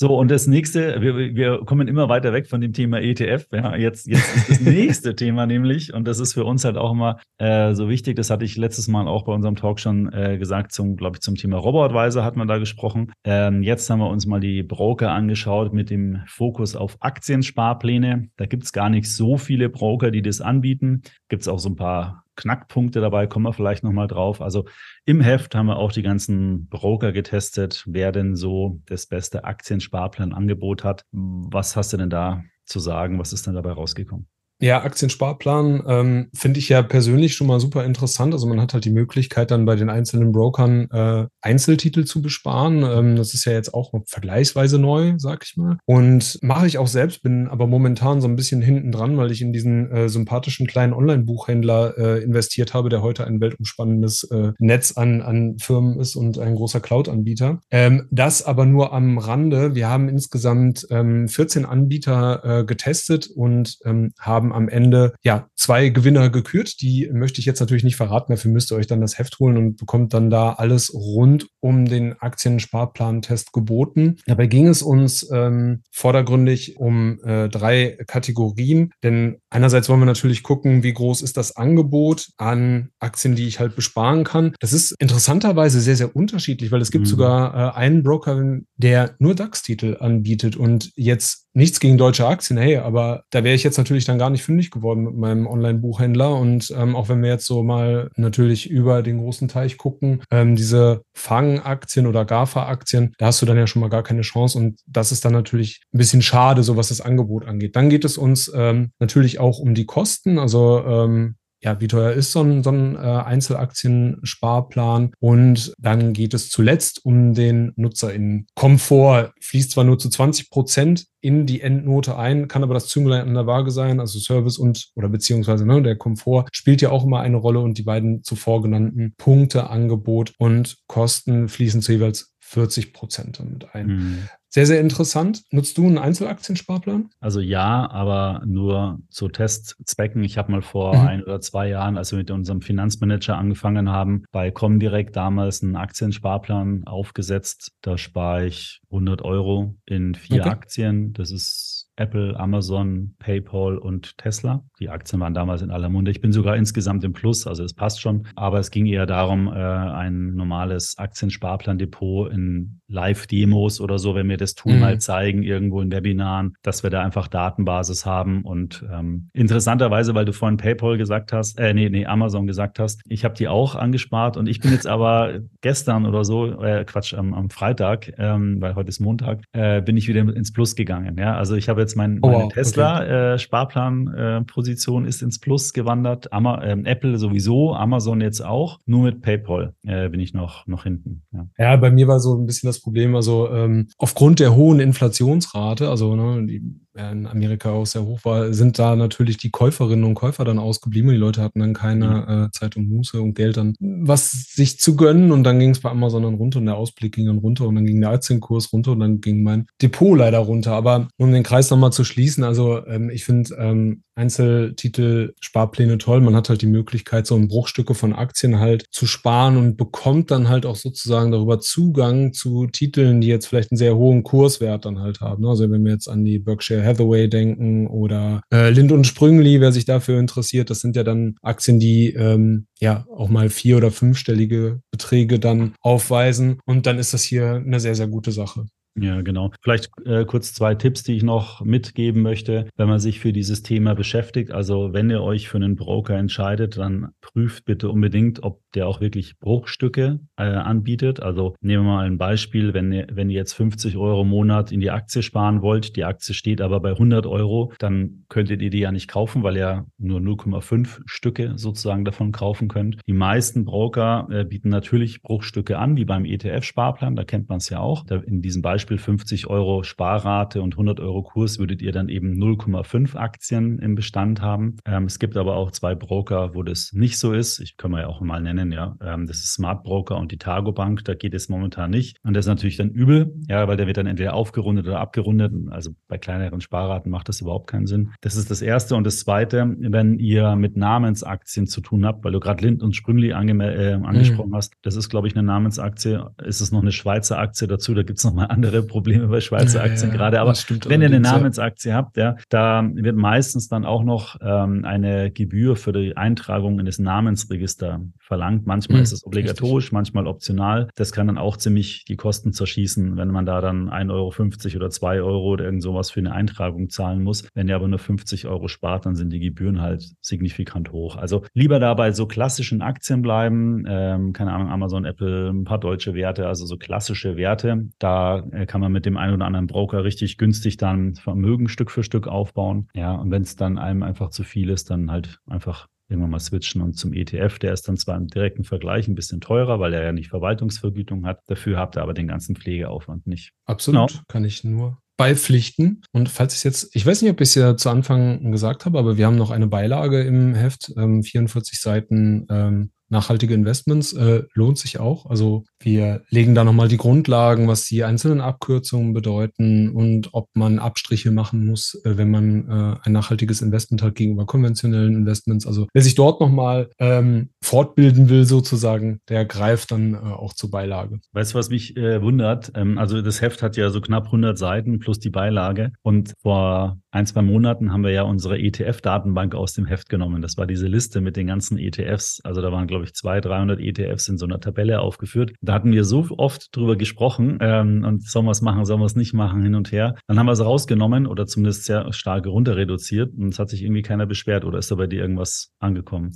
So, 0.00 0.16
und 0.16 0.30
das 0.30 0.46
nächste, 0.46 1.02
wir, 1.02 1.16
wir 1.34 1.64
kommen 1.64 1.88
immer 1.88 2.08
weiter 2.08 2.32
weg 2.32 2.46
von 2.46 2.60
dem 2.60 2.72
Thema 2.72 3.00
ETF. 3.00 3.48
Ja, 3.50 3.74
jetzt, 3.74 4.06
jetzt 4.06 4.36
ist 4.36 4.48
das 4.48 4.60
nächste 4.60 5.16
Thema 5.16 5.44
nämlich, 5.44 5.92
und 5.92 6.06
das 6.06 6.20
ist 6.20 6.34
für 6.34 6.44
uns 6.44 6.64
halt 6.64 6.76
auch 6.76 6.92
immer 6.92 7.18
äh, 7.38 7.74
so 7.74 7.88
wichtig, 7.88 8.14
das 8.14 8.30
hatte 8.30 8.44
ich 8.44 8.56
letztes 8.56 8.86
Mal 8.86 9.08
auch 9.08 9.24
bei 9.24 9.32
unserem 9.32 9.56
Talk 9.56 9.80
schon 9.80 10.12
äh, 10.12 10.38
gesagt, 10.38 10.70
zum, 10.70 10.94
glaube 10.94 11.16
ich, 11.16 11.20
zum 11.22 11.34
Thema 11.34 11.56
Robo-Advisor 11.56 12.22
hat 12.22 12.36
man 12.36 12.46
da 12.46 12.58
gesprochen. 12.58 13.10
Ähm, 13.24 13.64
jetzt 13.64 13.90
haben 13.90 13.98
wir 13.98 14.08
uns 14.08 14.24
mal 14.24 14.38
die 14.38 14.62
Broker 14.62 15.10
angeschaut 15.10 15.72
mit 15.72 15.90
dem 15.90 16.22
Fokus 16.28 16.76
auf 16.76 16.96
Aktiensparpläne. 17.00 18.28
Da 18.36 18.46
gibt 18.46 18.62
es 18.62 18.72
gar 18.72 18.90
nicht 18.90 19.12
so 19.12 19.36
viele 19.36 19.68
Broker, 19.68 20.12
die 20.12 20.22
das 20.22 20.40
anbieten. 20.40 21.02
Gibt 21.28 21.42
es 21.42 21.48
auch 21.48 21.58
so 21.58 21.70
ein 21.70 21.76
paar 21.76 22.22
Knackpunkte 22.38 23.00
dabei, 23.00 23.26
kommen 23.26 23.44
wir 23.44 23.52
vielleicht 23.52 23.84
nochmal 23.84 24.06
drauf. 24.06 24.40
Also 24.40 24.64
im 25.04 25.20
Heft 25.20 25.54
haben 25.54 25.66
wir 25.66 25.76
auch 25.76 25.92
die 25.92 26.02
ganzen 26.02 26.68
Broker 26.68 27.12
getestet, 27.12 27.84
wer 27.86 28.12
denn 28.12 28.36
so 28.36 28.80
das 28.86 29.06
beste 29.06 29.44
Aktiensparplanangebot 29.44 30.84
hat. 30.84 31.04
Was 31.12 31.76
hast 31.76 31.92
du 31.92 31.96
denn 31.98 32.10
da 32.10 32.44
zu 32.64 32.78
sagen? 32.78 33.18
Was 33.18 33.32
ist 33.32 33.46
denn 33.46 33.54
dabei 33.54 33.72
rausgekommen? 33.72 34.28
Ja, 34.60 34.82
Aktiensparplan 34.82 35.84
ähm, 35.86 36.30
finde 36.34 36.58
ich 36.58 36.68
ja 36.68 36.82
persönlich 36.82 37.36
schon 37.36 37.46
mal 37.46 37.60
super 37.60 37.84
interessant. 37.84 38.34
Also 38.34 38.48
man 38.48 38.60
hat 38.60 38.74
halt 38.74 38.84
die 38.84 38.90
Möglichkeit, 38.90 39.52
dann 39.52 39.64
bei 39.64 39.76
den 39.76 39.88
einzelnen 39.88 40.32
Brokern 40.32 40.90
äh, 40.90 41.26
Einzeltitel 41.40 42.04
zu 42.04 42.20
besparen. 42.22 42.82
Ähm, 42.82 43.14
das 43.14 43.34
ist 43.34 43.44
ja 43.44 43.52
jetzt 43.52 43.72
auch 43.72 43.92
vergleichsweise 44.06 44.80
neu, 44.80 45.14
sag 45.18 45.44
ich 45.44 45.56
mal. 45.56 45.78
Und 45.86 46.40
mache 46.42 46.66
ich 46.66 46.78
auch 46.78 46.88
selbst, 46.88 47.22
bin 47.22 47.46
aber 47.46 47.68
momentan 47.68 48.20
so 48.20 48.26
ein 48.26 48.34
bisschen 48.34 48.60
hinten 48.60 48.90
dran, 48.90 49.16
weil 49.16 49.30
ich 49.30 49.42
in 49.42 49.52
diesen 49.52 49.92
äh, 49.92 50.08
sympathischen 50.08 50.66
kleinen 50.66 50.92
Online-Buchhändler 50.92 51.96
äh, 51.96 52.22
investiert 52.24 52.74
habe, 52.74 52.88
der 52.88 53.00
heute 53.00 53.28
ein 53.28 53.40
weltumspannendes 53.40 54.24
äh, 54.24 54.52
Netz 54.58 54.96
an, 54.96 55.22
an 55.22 55.58
Firmen 55.58 56.00
ist 56.00 56.16
und 56.16 56.36
ein 56.38 56.56
großer 56.56 56.80
Cloud-Anbieter. 56.80 57.60
Ähm, 57.70 58.08
das 58.10 58.42
aber 58.42 58.66
nur 58.66 58.92
am 58.92 59.18
Rande. 59.18 59.76
Wir 59.76 59.88
haben 59.88 60.08
insgesamt 60.08 60.84
ähm, 60.90 61.28
14 61.28 61.64
Anbieter 61.64 62.42
äh, 62.44 62.64
getestet 62.64 63.28
und 63.32 63.78
ähm, 63.84 64.12
haben 64.18 64.47
haben 64.48 64.52
am 64.52 64.68
Ende 64.68 65.14
ja 65.22 65.48
zwei 65.56 65.88
Gewinner 65.88 66.30
gekürt. 66.30 66.80
Die 66.80 67.08
möchte 67.12 67.40
ich 67.40 67.46
jetzt 67.46 67.60
natürlich 67.60 67.84
nicht 67.84 67.96
verraten. 67.96 68.32
Dafür 68.32 68.50
müsst 68.50 68.72
ihr 68.72 68.76
euch 68.76 68.86
dann 68.86 69.00
das 69.00 69.18
Heft 69.18 69.38
holen 69.38 69.56
und 69.56 69.76
bekommt 69.76 70.14
dann 70.14 70.30
da 70.30 70.52
alles 70.52 70.92
rund 70.92 71.46
um 71.60 71.86
den 71.86 72.18
Aktiensparplan-Test 72.20 73.52
geboten. 73.52 74.16
Dabei 74.26 74.46
ging 74.46 74.68
es 74.68 74.82
uns 74.82 75.28
ähm, 75.32 75.82
vordergründig 75.90 76.76
um 76.76 77.20
äh, 77.24 77.48
drei 77.48 77.98
Kategorien. 78.06 78.90
Denn 79.02 79.38
einerseits 79.50 79.88
wollen 79.88 80.00
wir 80.00 80.06
natürlich 80.06 80.42
gucken, 80.42 80.82
wie 80.82 80.92
groß 80.92 81.22
ist 81.22 81.36
das 81.36 81.56
Angebot 81.56 82.28
an 82.36 82.90
Aktien, 82.98 83.34
die 83.34 83.46
ich 83.46 83.60
halt 83.60 83.76
besparen 83.76 84.24
kann. 84.24 84.54
Das 84.60 84.72
ist 84.72 84.94
interessanterweise 84.98 85.80
sehr, 85.80 85.96
sehr 85.96 86.14
unterschiedlich, 86.14 86.72
weil 86.72 86.80
es 86.80 86.90
gibt 86.90 87.06
mhm. 87.06 87.10
sogar 87.10 87.54
äh, 87.54 87.78
einen 87.78 88.02
Broker, 88.02 88.28
der 88.76 89.16
nur 89.18 89.34
DAX-Titel 89.34 89.96
anbietet 90.00 90.56
und 90.56 90.90
jetzt 90.94 91.48
nichts 91.58 91.80
gegen 91.80 91.98
deutsche 91.98 92.26
Aktien, 92.26 92.56
hey, 92.58 92.76
aber 92.76 93.24
da 93.30 93.42
wäre 93.42 93.54
ich 93.54 93.64
jetzt 93.64 93.78
natürlich 93.78 94.04
dann 94.04 94.18
gar 94.18 94.30
nicht 94.30 94.37
fündig 94.42 94.70
geworden 94.70 95.04
mit 95.04 95.16
meinem 95.16 95.46
Online-Buchhändler. 95.46 96.34
Und 96.34 96.72
ähm, 96.76 96.94
auch 96.96 97.08
wenn 97.08 97.22
wir 97.22 97.30
jetzt 97.30 97.46
so 97.46 97.62
mal 97.62 98.10
natürlich 98.16 98.68
über 98.70 99.02
den 99.02 99.18
großen 99.18 99.48
Teich 99.48 99.78
gucken, 99.78 100.22
ähm, 100.30 100.56
diese 100.56 101.02
Fang-Aktien 101.14 102.06
oder 102.06 102.24
GAFA-Aktien, 102.24 103.14
da 103.18 103.26
hast 103.26 103.40
du 103.42 103.46
dann 103.46 103.56
ja 103.56 103.66
schon 103.66 103.80
mal 103.80 103.88
gar 103.88 104.02
keine 104.02 104.22
Chance. 104.22 104.58
Und 104.58 104.80
das 104.86 105.12
ist 105.12 105.24
dann 105.24 105.32
natürlich 105.32 105.82
ein 105.94 105.98
bisschen 105.98 106.22
schade, 106.22 106.62
so 106.62 106.76
was 106.76 106.88
das 106.88 107.00
Angebot 107.00 107.46
angeht. 107.46 107.76
Dann 107.76 107.90
geht 107.90 108.04
es 108.04 108.18
uns 108.18 108.50
ähm, 108.54 108.90
natürlich 108.98 109.40
auch 109.40 109.58
um 109.58 109.74
die 109.74 109.86
Kosten. 109.86 110.38
Also 110.38 110.84
ähm, 110.86 111.36
ja, 111.60 111.80
wie 111.80 111.88
teuer 111.88 112.12
ist 112.12 112.32
so 112.32 112.40
ein, 112.40 112.62
so 112.62 112.70
ein 112.70 112.96
äh, 112.96 112.98
Einzelaktiensparplan? 112.98 115.12
Und 115.18 115.72
dann 115.78 116.12
geht 116.12 116.34
es 116.34 116.50
zuletzt 116.50 117.04
um 117.04 117.34
den 117.34 117.72
NutzerInnen. 117.76 118.46
Komfort 118.54 119.32
fließt 119.40 119.72
zwar 119.72 119.84
nur 119.84 119.98
zu 119.98 120.08
20 120.08 120.50
Prozent 120.50 121.06
in 121.20 121.46
die 121.46 121.60
Endnote 121.60 122.16
ein, 122.16 122.46
kann 122.46 122.62
aber 122.62 122.74
das 122.74 122.86
Zünglein 122.86 123.22
an 123.22 123.34
der 123.34 123.46
Waage 123.46 123.72
sein, 123.72 123.98
also 123.98 124.20
Service 124.20 124.56
und 124.56 124.90
oder 124.94 125.08
beziehungsweise 125.08 125.66
ne, 125.66 125.82
der 125.82 125.96
Komfort 125.96 126.46
spielt 126.52 126.80
ja 126.80 126.90
auch 126.90 127.04
immer 127.04 127.20
eine 127.20 127.36
Rolle 127.36 127.58
und 127.58 127.76
die 127.76 127.82
beiden 127.82 128.22
zuvor 128.22 128.62
genannten 128.62 129.14
Punkte, 129.16 129.68
Angebot 129.68 130.34
und 130.38 130.76
Kosten 130.86 131.48
fließen 131.48 131.82
zu 131.82 131.92
jeweils 131.92 132.32
40 132.48 132.94
Prozent 132.94 133.40
damit 133.40 133.74
ein. 133.74 133.86
Mhm. 133.86 134.28
Sehr, 134.48 134.64
sehr 134.64 134.80
interessant. 134.80 135.42
Nutzt 135.50 135.76
du 135.76 135.86
einen 135.86 135.98
Einzelaktiensparplan? 135.98 137.10
Also 137.20 137.40
ja, 137.40 137.90
aber 137.90 138.42
nur 138.46 139.00
zu 139.10 139.28
Testzwecken. 139.28 140.24
Ich 140.24 140.38
habe 140.38 140.50
mal 140.50 140.62
vor 140.62 140.96
mhm. 140.96 141.06
ein 141.06 141.22
oder 141.22 141.42
zwei 141.42 141.68
Jahren, 141.68 141.98
als 141.98 142.12
wir 142.12 142.18
mit 142.18 142.30
unserem 142.30 142.62
Finanzmanager 142.62 143.36
angefangen 143.36 143.90
haben, 143.90 144.24
bei 144.32 144.50
Comdirect 144.50 145.14
damals 145.14 145.62
einen 145.62 145.76
Aktiensparplan 145.76 146.84
aufgesetzt. 146.86 147.72
Da 147.82 147.98
spare 147.98 148.46
ich 148.46 148.80
100 148.90 149.20
Euro 149.20 149.76
in 149.84 150.14
vier 150.14 150.40
okay. 150.40 150.50
Aktien. 150.50 151.12
Das 151.12 151.30
ist 151.30 151.77
Apple, 151.98 152.38
Amazon, 152.38 153.14
PayPal 153.18 153.78
und 153.78 154.16
Tesla. 154.18 154.64
Die 154.78 154.88
Aktien 154.88 155.20
waren 155.20 155.34
damals 155.34 155.62
in 155.62 155.70
aller 155.70 155.88
Munde. 155.88 156.10
Ich 156.10 156.20
bin 156.20 156.32
sogar 156.32 156.56
insgesamt 156.56 157.04
im 157.04 157.12
Plus, 157.12 157.46
also 157.46 157.64
es 157.64 157.74
passt 157.74 158.00
schon. 158.00 158.26
Aber 158.36 158.58
es 158.58 158.70
ging 158.70 158.86
eher 158.86 159.06
darum, 159.06 159.48
äh, 159.48 159.50
ein 159.52 160.34
normales 160.34 160.96
Aktiensparplan-Depot 160.98 162.30
in 162.30 162.80
Live-Demos 162.88 163.80
oder 163.80 163.98
so, 163.98 164.14
wenn 164.14 164.28
wir 164.28 164.36
das 164.36 164.54
Tool 164.54 164.74
mhm. 164.74 164.80
mal 164.80 164.98
zeigen, 164.98 165.42
irgendwo 165.42 165.80
in 165.80 165.90
Webinaren, 165.90 166.54
dass 166.62 166.82
wir 166.82 166.90
da 166.90 167.02
einfach 167.02 167.28
Datenbasis 167.28 168.06
haben. 168.06 168.44
Und 168.44 168.84
ähm, 168.90 169.30
interessanterweise, 169.32 170.14
weil 170.14 170.24
du 170.24 170.32
vorhin 170.32 170.56
PayPal 170.56 170.96
gesagt 170.96 171.32
hast, 171.32 171.58
äh, 171.58 171.74
nee, 171.74 171.90
nee, 171.90 172.06
Amazon 172.06 172.46
gesagt 172.46 172.78
hast, 172.78 173.02
ich 173.06 173.24
habe 173.24 173.34
die 173.34 173.48
auch 173.48 173.74
angespart 173.74 174.36
und 174.36 174.48
ich 174.48 174.60
bin 174.60 174.72
jetzt 174.72 174.86
aber 174.86 175.40
gestern 175.60 176.06
oder 176.06 176.24
so, 176.24 176.62
äh, 176.62 176.84
Quatsch, 176.84 177.14
am, 177.14 177.34
am 177.34 177.50
Freitag, 177.50 178.12
ähm, 178.18 178.60
weil 178.60 178.74
heute 178.74 178.88
ist 178.88 179.00
Montag, 179.00 179.42
äh, 179.52 179.82
bin 179.82 179.96
ich 179.96 180.08
wieder 180.08 180.20
ins 180.20 180.52
Plus 180.52 180.76
gegangen. 180.76 181.16
Ja, 181.18 181.36
also 181.36 181.56
ich 181.56 181.68
habe 181.68 181.80
jetzt 181.80 181.87
mein, 181.96 182.18
oh, 182.22 182.28
meine 182.28 182.44
wow, 182.44 182.52
Tesla-Sparplan-Position 182.52 185.02
okay. 185.02 185.06
äh, 185.06 185.08
ist 185.08 185.22
ins 185.22 185.38
Plus 185.38 185.72
gewandert. 185.72 186.30
Ama 186.32 186.62
äh, 186.62 186.76
Apple 186.84 187.16
sowieso, 187.18 187.74
Amazon 187.74 188.20
jetzt 188.20 188.44
auch. 188.44 188.80
Nur 188.86 189.04
mit 189.04 189.22
PayPal 189.22 189.74
äh, 189.86 190.08
bin 190.08 190.18
ich 190.20 190.34
noch, 190.34 190.66
noch 190.66 190.82
hinten. 190.84 191.22
Ja. 191.32 191.46
ja. 191.58 191.76
bei 191.76 191.90
mir 191.90 192.08
war 192.08 192.20
so 192.20 192.36
ein 192.36 192.46
bisschen 192.46 192.68
das 192.68 192.80
Problem, 192.80 193.16
also 193.16 193.50
ähm, 193.50 193.88
aufgrund 193.98 194.40
der 194.40 194.54
hohen 194.54 194.80
Inflationsrate, 194.80 195.88
also 195.88 196.16
ne, 196.16 196.46
die 196.46 196.62
in 196.98 197.26
Amerika 197.26 197.70
auch 197.70 197.86
sehr 197.86 198.04
hoch 198.04 198.20
war, 198.24 198.52
sind 198.52 198.78
da 198.78 198.96
natürlich 198.96 199.36
die 199.36 199.50
Käuferinnen 199.50 200.04
und 200.04 200.14
Käufer 200.14 200.44
dann 200.44 200.58
ausgeblieben. 200.58 201.10
Die 201.10 201.16
Leute 201.16 201.42
hatten 201.42 201.60
dann 201.60 201.74
keine 201.74 202.06
mhm. 202.06 202.44
äh, 202.44 202.50
Zeit 202.50 202.76
und 202.76 202.88
Muße 202.88 203.20
und 203.20 203.34
Geld 203.34 203.56
dann 203.56 203.74
was 203.80 204.30
sich 204.54 204.78
zu 204.78 204.96
gönnen 204.96 205.32
und 205.32 205.44
dann 205.44 205.58
ging 205.58 205.70
es 205.70 205.80
bei 205.80 205.90
Amazon 205.90 206.22
dann 206.22 206.34
runter 206.34 206.58
und 206.58 206.66
der 206.66 206.76
Ausblick 206.76 207.14
ging 207.14 207.26
dann 207.26 207.38
runter 207.38 207.66
und 207.66 207.74
dann 207.74 207.86
ging 207.86 208.00
der 208.00 208.10
Aktienkurs 208.10 208.72
runter 208.72 208.92
und 208.92 209.00
dann 209.00 209.20
ging 209.20 209.42
mein 209.42 209.66
Depot 209.80 210.16
leider 210.16 210.38
runter. 210.38 210.72
Aber 210.72 211.08
um 211.16 211.32
den 211.32 211.42
Kreis 211.42 211.70
nochmal 211.70 211.92
zu 211.92 212.04
schließen, 212.04 212.44
also 212.44 212.84
ähm, 212.86 213.10
ich 213.10 213.24
finde 213.24 213.54
ähm, 213.58 214.02
Einzeltitel, 214.18 215.34
Sparpläne 215.40 215.96
toll. 215.96 216.20
Man 216.20 216.34
hat 216.34 216.48
halt 216.48 216.60
die 216.60 216.66
Möglichkeit, 216.66 217.26
so 217.26 217.36
ein 217.36 217.46
Bruchstücke 217.46 217.94
von 217.94 218.12
Aktien 218.12 218.58
halt 218.58 218.86
zu 218.90 219.06
sparen 219.06 219.56
und 219.56 219.76
bekommt 219.76 220.32
dann 220.32 220.48
halt 220.48 220.66
auch 220.66 220.74
sozusagen 220.74 221.30
darüber 221.30 221.60
Zugang 221.60 222.32
zu 222.32 222.66
Titeln, 222.66 223.20
die 223.20 223.28
jetzt 223.28 223.46
vielleicht 223.46 223.70
einen 223.70 223.78
sehr 223.78 223.96
hohen 223.96 224.24
Kurswert 224.24 224.84
dann 224.84 224.98
halt 224.98 225.20
haben. 225.20 225.46
Also 225.46 225.70
wenn 225.70 225.84
wir 225.84 225.92
jetzt 225.92 226.08
an 226.08 226.24
die 226.24 226.40
Berkshire 226.40 226.82
Hathaway 226.88 227.28
denken 227.28 227.86
oder 227.86 228.40
äh, 228.52 228.70
Lind 228.70 228.92
und 228.92 229.06
Sprüngli, 229.06 229.60
wer 229.60 229.72
sich 229.72 229.84
dafür 229.84 230.18
interessiert. 230.18 230.70
Das 230.70 230.80
sind 230.80 230.96
ja 230.96 231.04
dann 231.04 231.36
Aktien, 231.42 231.78
die 231.78 232.10
ähm, 232.14 232.66
ja 232.80 233.06
auch 233.14 233.28
mal 233.28 233.50
vier- 233.50 233.76
oder 233.76 233.90
fünfstellige 233.90 234.80
Beträge 234.90 235.38
dann 235.38 235.74
aufweisen. 235.80 236.60
Und 236.64 236.86
dann 236.86 236.98
ist 236.98 237.14
das 237.14 237.22
hier 237.22 237.62
eine 237.64 237.80
sehr, 237.80 237.94
sehr 237.94 238.08
gute 238.08 238.32
Sache. 238.32 238.66
Ja, 239.00 239.20
genau. 239.22 239.50
Vielleicht 239.62 239.90
äh, 240.04 240.24
kurz 240.24 240.52
zwei 240.54 240.74
Tipps, 240.74 241.02
die 241.02 241.16
ich 241.16 241.22
noch 241.22 241.64
mitgeben 241.64 242.22
möchte, 242.22 242.68
wenn 242.76 242.88
man 242.88 242.98
sich 242.98 243.20
für 243.20 243.32
dieses 243.32 243.62
Thema 243.62 243.94
beschäftigt. 243.94 244.50
Also 244.50 244.92
wenn 244.92 245.10
ihr 245.10 245.22
euch 245.22 245.48
für 245.48 245.58
einen 245.58 245.76
Broker 245.76 246.16
entscheidet, 246.16 246.78
dann 246.78 247.12
prüft 247.20 247.64
bitte 247.64 247.90
unbedingt, 247.90 248.42
ob 248.42 248.60
der 248.74 248.88
auch 248.88 249.00
wirklich 249.00 249.38
Bruchstücke 249.38 250.20
äh, 250.36 250.42
anbietet. 250.42 251.20
Also 251.20 251.54
nehmen 251.60 251.84
wir 251.84 251.92
mal 251.92 252.06
ein 252.06 252.18
Beispiel, 252.18 252.74
wenn 252.74 252.92
ihr, 252.92 253.06
wenn 253.12 253.30
ihr 253.30 253.36
jetzt 253.36 253.52
50 253.54 253.96
Euro 253.96 254.22
im 254.22 254.28
Monat 254.28 254.72
in 254.72 254.80
die 254.80 254.90
Aktie 254.90 255.22
sparen 255.22 255.62
wollt, 255.62 255.96
die 255.96 256.04
Aktie 256.04 256.34
steht 256.34 256.60
aber 256.60 256.80
bei 256.80 256.90
100 256.90 257.26
Euro, 257.26 257.72
dann 257.78 258.24
könntet 258.28 258.62
ihr 258.62 258.70
die 258.70 258.80
ja 258.80 258.92
nicht 258.92 259.08
kaufen, 259.08 259.42
weil 259.42 259.56
ihr 259.56 259.86
nur 259.98 260.20
0,5 260.20 261.02
Stücke 261.06 261.52
sozusagen 261.56 262.04
davon 262.04 262.32
kaufen 262.32 262.68
könnt. 262.68 262.98
Die 263.06 263.12
meisten 263.12 263.64
Broker 263.64 264.26
äh, 264.30 264.44
bieten 264.44 264.68
natürlich 264.68 265.22
Bruchstücke 265.22 265.78
an, 265.78 265.96
wie 265.96 266.04
beim 266.04 266.24
ETF-Sparplan, 266.24 267.16
da 267.16 267.24
kennt 267.24 267.48
man 267.48 267.58
es 267.58 267.68
ja 267.68 267.80
auch. 267.80 268.04
Da 268.04 268.16
in 268.16 268.42
diesem 268.42 268.62
Beispiel 268.62 268.87
50 268.96 269.48
Euro 269.48 269.82
Sparrate 269.82 270.62
und 270.62 270.74
100 270.74 271.00
Euro 271.00 271.22
Kurs 271.22 271.58
würdet 271.58 271.82
ihr 271.82 271.92
dann 271.92 272.08
eben 272.08 272.42
0,5 272.42 273.16
Aktien 273.16 273.78
im 273.80 273.94
Bestand 273.94 274.40
haben. 274.40 274.76
Ähm, 274.86 275.04
es 275.04 275.18
gibt 275.18 275.36
aber 275.36 275.56
auch 275.56 275.70
zwei 275.70 275.94
Broker, 275.94 276.54
wo 276.54 276.62
das 276.62 276.92
nicht 276.94 277.18
so 277.18 277.32
ist. 277.34 277.58
Ich 277.60 277.76
kann 277.76 277.90
mal 277.90 278.02
ja 278.02 278.06
auch 278.06 278.20
mal 278.20 278.40
nennen 278.40 278.72
ja. 278.72 278.96
Ähm, 279.02 279.26
das 279.26 279.38
ist 279.38 279.52
Smart 279.52 279.82
Broker 279.82 280.16
und 280.16 280.32
die 280.32 280.38
Targo 280.38 280.72
Bank, 280.72 281.04
da 281.04 281.14
geht 281.14 281.34
es 281.34 281.50
momentan 281.50 281.90
nicht. 281.90 282.16
Und 282.22 282.34
das 282.34 282.46
ist 282.46 282.48
natürlich 282.48 282.76
dann 282.76 282.90
übel, 282.90 283.34
ja, 283.48 283.68
weil 283.68 283.76
der 283.76 283.86
wird 283.86 283.96
dann 283.96 284.06
entweder 284.06 284.34
aufgerundet 284.34 284.86
oder 284.86 285.00
abgerundet. 285.00 285.52
Also 285.70 285.90
bei 286.06 286.16
kleineren 286.16 286.60
Sparraten 286.60 287.10
macht 287.10 287.28
das 287.28 287.40
überhaupt 287.40 287.68
keinen 287.68 287.86
Sinn. 287.86 288.12
Das 288.20 288.36
ist 288.36 288.50
das 288.50 288.62
Erste. 288.62 288.94
Und 288.94 289.04
das 289.04 289.18
Zweite, 289.18 289.74
wenn 289.78 290.18
ihr 290.18 290.56
mit 290.56 290.76
Namensaktien 290.76 291.66
zu 291.66 291.80
tun 291.80 292.06
habt, 292.06 292.24
weil 292.24 292.32
du 292.32 292.40
gerade 292.40 292.64
Lind 292.64 292.82
und 292.82 292.94
Sprüngli 292.94 293.30
äh, 293.30 293.34
angesprochen 293.34 294.50
mhm. 294.50 294.56
hast, 294.56 294.74
das 294.82 294.96
ist, 294.96 295.08
glaube 295.08 295.26
ich, 295.26 295.36
eine 295.36 295.42
Namensaktie. 295.42 296.30
Ist 296.44 296.60
es 296.60 296.72
noch 296.72 296.82
eine 296.82 296.92
Schweizer 296.92 297.38
Aktie 297.38 297.66
dazu? 297.66 297.94
Da 297.94 298.02
gibt 298.02 298.18
es 298.18 298.24
nochmal 298.24 298.46
andere 298.48 298.77
Probleme 298.82 299.28
bei 299.28 299.40
Schweizer 299.40 299.82
Aktien 299.82 300.10
ja, 300.10 300.16
gerade. 300.16 300.40
Aber 300.40 300.54
wenn 300.86 301.00
ihr 301.00 301.06
eine 301.06 301.20
Namensaktie 301.20 301.92
habt, 301.92 302.16
ja, 302.16 302.36
da 302.48 302.88
wird 302.94 303.16
meistens 303.16 303.68
dann 303.68 303.84
auch 303.84 304.02
noch 304.02 304.36
ähm, 304.40 304.84
eine 304.84 305.30
Gebühr 305.30 305.76
für 305.76 305.92
die 305.92 306.16
Eintragung 306.16 306.78
in 306.78 306.86
das 306.86 306.98
Namensregister 306.98 308.00
verlangt. 308.18 308.66
Manchmal 308.66 308.98
mhm, 308.98 309.04
ist 309.04 309.12
es 309.12 309.24
obligatorisch, 309.24 309.84
richtig. 309.84 309.92
manchmal 309.92 310.26
optional. 310.26 310.88
Das 310.94 311.12
kann 311.12 311.26
dann 311.26 311.38
auch 311.38 311.56
ziemlich 311.56 312.04
die 312.04 312.16
Kosten 312.16 312.52
zerschießen, 312.52 313.16
wenn 313.16 313.28
man 313.28 313.46
da 313.46 313.60
dann 313.60 313.88
1,50 313.90 314.10
Euro 314.10 314.76
oder 314.76 314.90
2 314.90 315.22
Euro 315.22 315.48
oder 315.52 315.64
irgend 315.64 315.82
sowas 315.82 316.10
für 316.10 316.20
eine 316.20 316.32
Eintragung 316.32 316.90
zahlen 316.90 317.22
muss. 317.22 317.48
Wenn 317.54 317.68
ihr 317.68 317.76
aber 317.76 317.88
nur 317.88 317.98
50 317.98 318.46
Euro 318.46 318.68
spart, 318.68 319.06
dann 319.06 319.16
sind 319.16 319.30
die 319.30 319.40
Gebühren 319.40 319.80
halt 319.80 320.04
signifikant 320.20 320.92
hoch. 320.92 321.16
Also 321.16 321.44
lieber 321.54 321.80
da 321.80 321.94
bei 321.94 322.12
so 322.12 322.26
klassischen 322.26 322.82
Aktien 322.82 323.22
bleiben, 323.22 323.84
ähm, 323.88 324.32
keine 324.32 324.52
Ahnung, 324.52 324.68
Amazon, 324.68 325.04
Apple, 325.04 325.50
ein 325.50 325.64
paar 325.64 325.78
deutsche 325.78 326.14
Werte, 326.14 326.46
also 326.46 326.66
so 326.66 326.76
klassische 326.76 327.36
Werte. 327.36 327.88
Da 327.98 328.44
kann 328.66 328.80
man 328.80 328.92
mit 328.92 329.06
dem 329.06 329.16
einen 329.16 329.34
oder 329.34 329.46
anderen 329.46 329.66
Broker 329.66 330.04
richtig 330.04 330.38
günstig 330.38 330.76
dann 330.76 331.14
Vermögen 331.14 331.68
Stück 331.68 331.90
für 331.90 332.02
Stück 332.02 332.26
aufbauen. 332.26 332.88
Ja, 332.94 333.14
und 333.14 333.30
wenn 333.30 333.42
es 333.42 333.56
dann 333.56 333.78
einem 333.78 334.02
einfach 334.02 334.30
zu 334.30 334.44
viel 334.44 334.70
ist, 334.70 334.90
dann 334.90 335.10
halt 335.10 335.40
einfach 335.46 335.86
irgendwann 336.08 336.30
mal 336.30 336.40
switchen 336.40 336.80
und 336.80 336.94
zum 336.94 337.12
ETF. 337.12 337.58
Der 337.58 337.72
ist 337.72 337.86
dann 337.86 337.96
zwar 337.96 338.16
im 338.16 338.28
direkten 338.28 338.64
Vergleich 338.64 339.08
ein 339.08 339.14
bisschen 339.14 339.40
teurer, 339.40 339.78
weil 339.78 339.92
er 339.92 340.02
ja 340.02 340.12
nicht 340.12 340.28
Verwaltungsvergütung 340.28 341.26
hat. 341.26 341.40
Dafür 341.46 341.78
habt 341.78 341.96
ihr 341.96 342.02
aber 342.02 342.14
den 342.14 342.28
ganzen 342.28 342.56
Pflegeaufwand 342.56 343.26
nicht. 343.26 343.52
Absolut, 343.66 344.10
genau. 344.10 344.22
kann 344.28 344.44
ich 344.44 344.64
nur 344.64 344.98
beipflichten. 345.18 346.02
Und 346.12 346.28
falls 346.28 346.56
ich 346.56 346.64
jetzt, 346.64 346.94
ich 346.94 347.04
weiß 347.04 347.22
nicht, 347.22 347.30
ob 347.30 347.40
ich 347.40 347.48
es 347.48 347.54
ja 347.56 347.76
zu 347.76 347.90
Anfang 347.90 348.52
gesagt 348.52 348.86
habe, 348.86 348.98
aber 348.98 349.18
wir 349.18 349.26
haben 349.26 349.36
noch 349.36 349.50
eine 349.50 349.66
Beilage 349.66 350.22
im 350.22 350.54
Heft, 350.54 350.92
ähm, 350.96 351.22
44 351.22 351.80
Seiten 351.80 352.46
ähm, 352.48 352.92
nachhaltige 353.10 353.54
Investments 353.54 354.12
äh, 354.12 354.44
lohnt 354.54 354.78
sich 354.78 355.00
auch. 355.00 355.26
Also 355.26 355.64
wir 355.80 356.22
legen 356.30 356.54
da 356.54 356.64
nochmal 356.64 356.88
die 356.88 356.96
Grundlagen, 356.96 357.68
was 357.68 357.84
die 357.84 358.04
einzelnen 358.04 358.40
Abkürzungen 358.40 359.12
bedeuten 359.12 359.90
und 359.90 360.30
ob 360.32 360.48
man 360.54 360.78
Abstriche 360.78 361.30
machen 361.30 361.66
muss, 361.66 362.00
äh, 362.04 362.16
wenn 362.16 362.30
man 362.30 362.68
äh, 362.68 362.96
ein 363.02 363.12
nachhaltiges 363.12 363.62
Investment 363.62 364.02
hat 364.02 364.14
gegenüber 364.14 364.46
konventionellen 364.46 365.14
Investments. 365.14 365.66
Also 365.66 365.86
wer 365.92 366.02
sich 366.02 366.14
dort 366.14 366.40
nochmal 366.40 366.90
ähm, 366.98 367.50
fortbilden 367.62 368.28
will 368.28 368.44
sozusagen, 368.44 369.20
der 369.28 369.44
greift 369.44 369.92
dann 369.92 370.14
äh, 370.14 370.18
auch 370.18 370.52
zur 370.52 370.70
Beilage. 370.70 371.20
Weißt 371.32 371.54
du, 371.54 371.58
was 371.58 371.70
mich 371.70 371.96
äh, 371.96 372.22
wundert? 372.22 372.72
Ähm, 372.74 372.98
also 372.98 373.22
das 373.22 373.40
Heft 373.40 373.62
hat 373.62 373.76
ja 373.76 373.90
so 373.90 374.00
knapp 374.00 374.26
100 374.26 374.58
Seiten 374.58 374.98
plus 374.98 375.18
die 375.18 375.30
Beilage 375.30 375.92
und 376.02 376.34
vor 376.42 376.98
ein, 377.10 377.26
zwei 377.26 377.42
Monaten 377.42 377.92
haben 377.92 378.04
wir 378.04 378.10
ja 378.10 378.22
unsere 378.22 378.58
ETF-Datenbank 378.58 379.54
aus 379.54 379.72
dem 379.72 379.86
Heft 379.86 380.08
genommen. 380.08 380.42
Das 380.42 380.58
war 380.58 380.66
diese 380.66 380.86
Liste 380.86 381.20
mit 381.20 381.36
den 381.36 381.46
ganzen 381.46 381.78
ETFs. 381.78 382.40
Also 382.44 382.60
da 382.60 382.70
waren, 382.70 382.86
glaube 382.86 383.04
ich, 383.04 383.14
200, 383.14 383.46
300 383.46 383.80
ETFs 383.80 384.28
in 384.28 384.36
so 384.36 384.46
einer 384.46 384.60
Tabelle 384.60 385.00
aufgeführt. 385.00 385.52
Da 385.68 385.74
hatten 385.74 385.92
wir 385.92 386.04
so 386.04 386.24
oft 386.38 386.74
drüber 386.74 386.96
gesprochen 386.96 387.58
ähm, 387.60 388.02
und 388.02 388.26
sollen 388.26 388.46
wir 388.46 388.52
es 388.52 388.62
machen, 388.62 388.86
sollen 388.86 389.00
wir 389.00 389.04
es 389.04 389.16
nicht 389.16 389.34
machen, 389.34 389.62
hin 389.62 389.74
und 389.74 389.92
her. 389.92 390.14
Dann 390.26 390.38
haben 390.38 390.46
wir 390.46 390.52
es 390.52 390.64
rausgenommen 390.64 391.26
oder 391.26 391.46
zumindest 391.46 391.84
sehr 391.84 392.10
stark 392.14 392.46
runter 392.46 392.76
reduziert 392.76 393.34
und 393.36 393.52
es 393.52 393.58
hat 393.58 393.68
sich 393.68 393.82
irgendwie 393.82 394.00
keiner 394.00 394.24
beschwert 394.24 394.64
oder 394.64 394.78
ist 394.78 394.90
da 394.90 394.94
bei 394.94 395.06
dir 395.06 395.20
irgendwas 395.20 395.74
angekommen? 395.78 396.32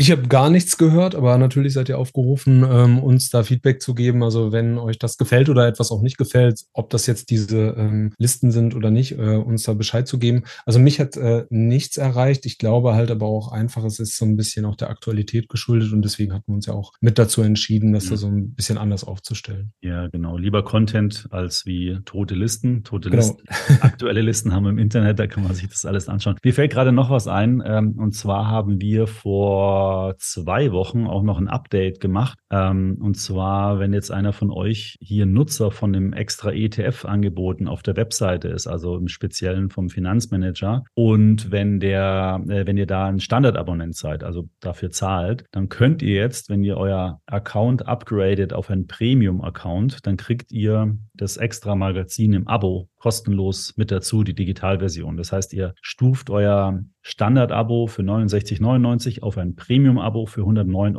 Ich 0.00 0.12
habe 0.12 0.28
gar 0.28 0.48
nichts 0.48 0.78
gehört, 0.78 1.16
aber 1.16 1.36
natürlich 1.38 1.72
seid 1.72 1.88
ihr 1.88 1.98
aufgerufen, 1.98 2.64
ähm, 2.70 3.00
uns 3.00 3.30
da 3.30 3.42
Feedback 3.42 3.82
zu 3.82 3.96
geben. 3.96 4.22
Also 4.22 4.52
wenn 4.52 4.78
euch 4.78 4.96
das 4.96 5.18
gefällt 5.18 5.48
oder 5.48 5.66
etwas 5.66 5.90
auch 5.90 6.02
nicht 6.02 6.16
gefällt, 6.16 6.60
ob 6.72 6.88
das 6.90 7.08
jetzt 7.08 7.30
diese 7.30 7.74
ähm, 7.76 8.12
Listen 8.16 8.52
sind 8.52 8.76
oder 8.76 8.92
nicht, 8.92 9.18
äh, 9.18 9.34
uns 9.34 9.64
da 9.64 9.74
Bescheid 9.74 10.06
zu 10.06 10.20
geben. 10.20 10.44
Also 10.64 10.78
mich 10.78 11.00
hat 11.00 11.16
äh, 11.16 11.46
nichts 11.50 11.96
erreicht. 11.96 12.46
Ich 12.46 12.58
glaube 12.58 12.94
halt 12.94 13.10
aber 13.10 13.26
auch 13.26 13.50
einfach, 13.50 13.82
es 13.82 13.98
ist 13.98 14.16
so 14.16 14.24
ein 14.24 14.36
bisschen 14.36 14.66
auch 14.66 14.76
der 14.76 14.88
Aktualität 14.88 15.48
geschuldet 15.48 15.92
und 15.92 16.02
deswegen 16.02 16.32
hatten 16.32 16.44
wir 16.46 16.54
uns 16.54 16.66
ja 16.66 16.74
auch 16.74 16.92
mit 17.00 17.18
dazu 17.18 17.42
entschieden, 17.42 17.92
das 17.92 18.04
ja. 18.04 18.10
da 18.10 18.16
so 18.18 18.28
ein 18.28 18.54
bisschen 18.54 18.78
anders 18.78 19.02
aufzustellen. 19.02 19.72
Ja, 19.80 20.06
genau. 20.06 20.38
Lieber 20.38 20.62
Content 20.62 21.26
als 21.30 21.66
wie 21.66 21.98
tote 22.04 22.36
Listen. 22.36 22.84
Tote 22.84 23.10
genau. 23.10 23.20
Listen. 23.20 23.42
Aktuelle 23.80 24.20
Listen 24.20 24.54
haben 24.54 24.62
wir 24.62 24.70
im 24.70 24.78
Internet, 24.78 25.18
da 25.18 25.26
kann 25.26 25.42
man 25.42 25.56
sich 25.56 25.68
das 25.68 25.84
alles 25.84 26.08
anschauen. 26.08 26.36
Mir 26.44 26.54
fällt 26.54 26.70
gerade 26.70 26.92
noch 26.92 27.10
was 27.10 27.26
ein. 27.26 27.60
Ähm, 27.66 27.98
und 27.98 28.12
zwar 28.12 28.46
haben 28.46 28.80
wir 28.80 29.08
vor 29.08 29.87
zwei 30.18 30.72
Wochen 30.72 31.06
auch 31.06 31.22
noch 31.22 31.38
ein 31.38 31.48
Update 31.48 32.00
gemacht. 32.00 32.38
Ähm, 32.50 32.98
und 33.00 33.16
zwar, 33.16 33.78
wenn 33.78 33.92
jetzt 33.92 34.10
einer 34.10 34.32
von 34.32 34.50
euch 34.50 34.96
hier 35.00 35.26
Nutzer 35.26 35.70
von 35.70 35.92
dem 35.92 36.12
extra 36.12 36.52
ETF-Angeboten 36.52 37.68
auf 37.68 37.82
der 37.82 37.96
Webseite 37.96 38.48
ist, 38.48 38.66
also 38.66 38.96
im 38.96 39.08
Speziellen 39.08 39.70
vom 39.70 39.88
Finanzmanager, 39.88 40.84
und 40.94 41.50
wenn 41.50 41.80
der, 41.80 42.40
äh, 42.48 42.66
wenn 42.66 42.76
ihr 42.76 42.86
da 42.86 43.06
ein 43.06 43.20
Standardabonnent 43.20 43.96
seid, 43.96 44.24
also 44.24 44.48
dafür 44.60 44.90
zahlt, 44.90 45.44
dann 45.52 45.68
könnt 45.68 46.02
ihr 46.02 46.14
jetzt, 46.14 46.50
wenn 46.50 46.64
ihr 46.64 46.76
euer 46.76 47.20
Account 47.26 47.86
upgradet 47.86 48.52
auf 48.52 48.70
einen 48.70 48.86
Premium-Account, 48.86 50.06
dann 50.06 50.16
kriegt 50.16 50.52
ihr 50.52 50.96
das 51.14 51.36
extra 51.36 51.74
Magazin 51.74 52.32
im 52.32 52.48
Abo 52.48 52.88
kostenlos 52.98 53.74
mit 53.76 53.90
dazu, 53.90 54.24
die 54.24 54.34
Digitalversion. 54.34 55.16
Das 55.16 55.32
heißt, 55.32 55.52
ihr 55.52 55.74
stuft 55.80 56.30
euer 56.30 56.82
Standard-Abo 57.02 57.86
für 57.86 58.02
69,99 58.02 59.22
auf 59.22 59.38
ein 59.38 59.56
Premium-Abo 59.56 60.26
für 60.26 60.42
109,99 60.42 60.96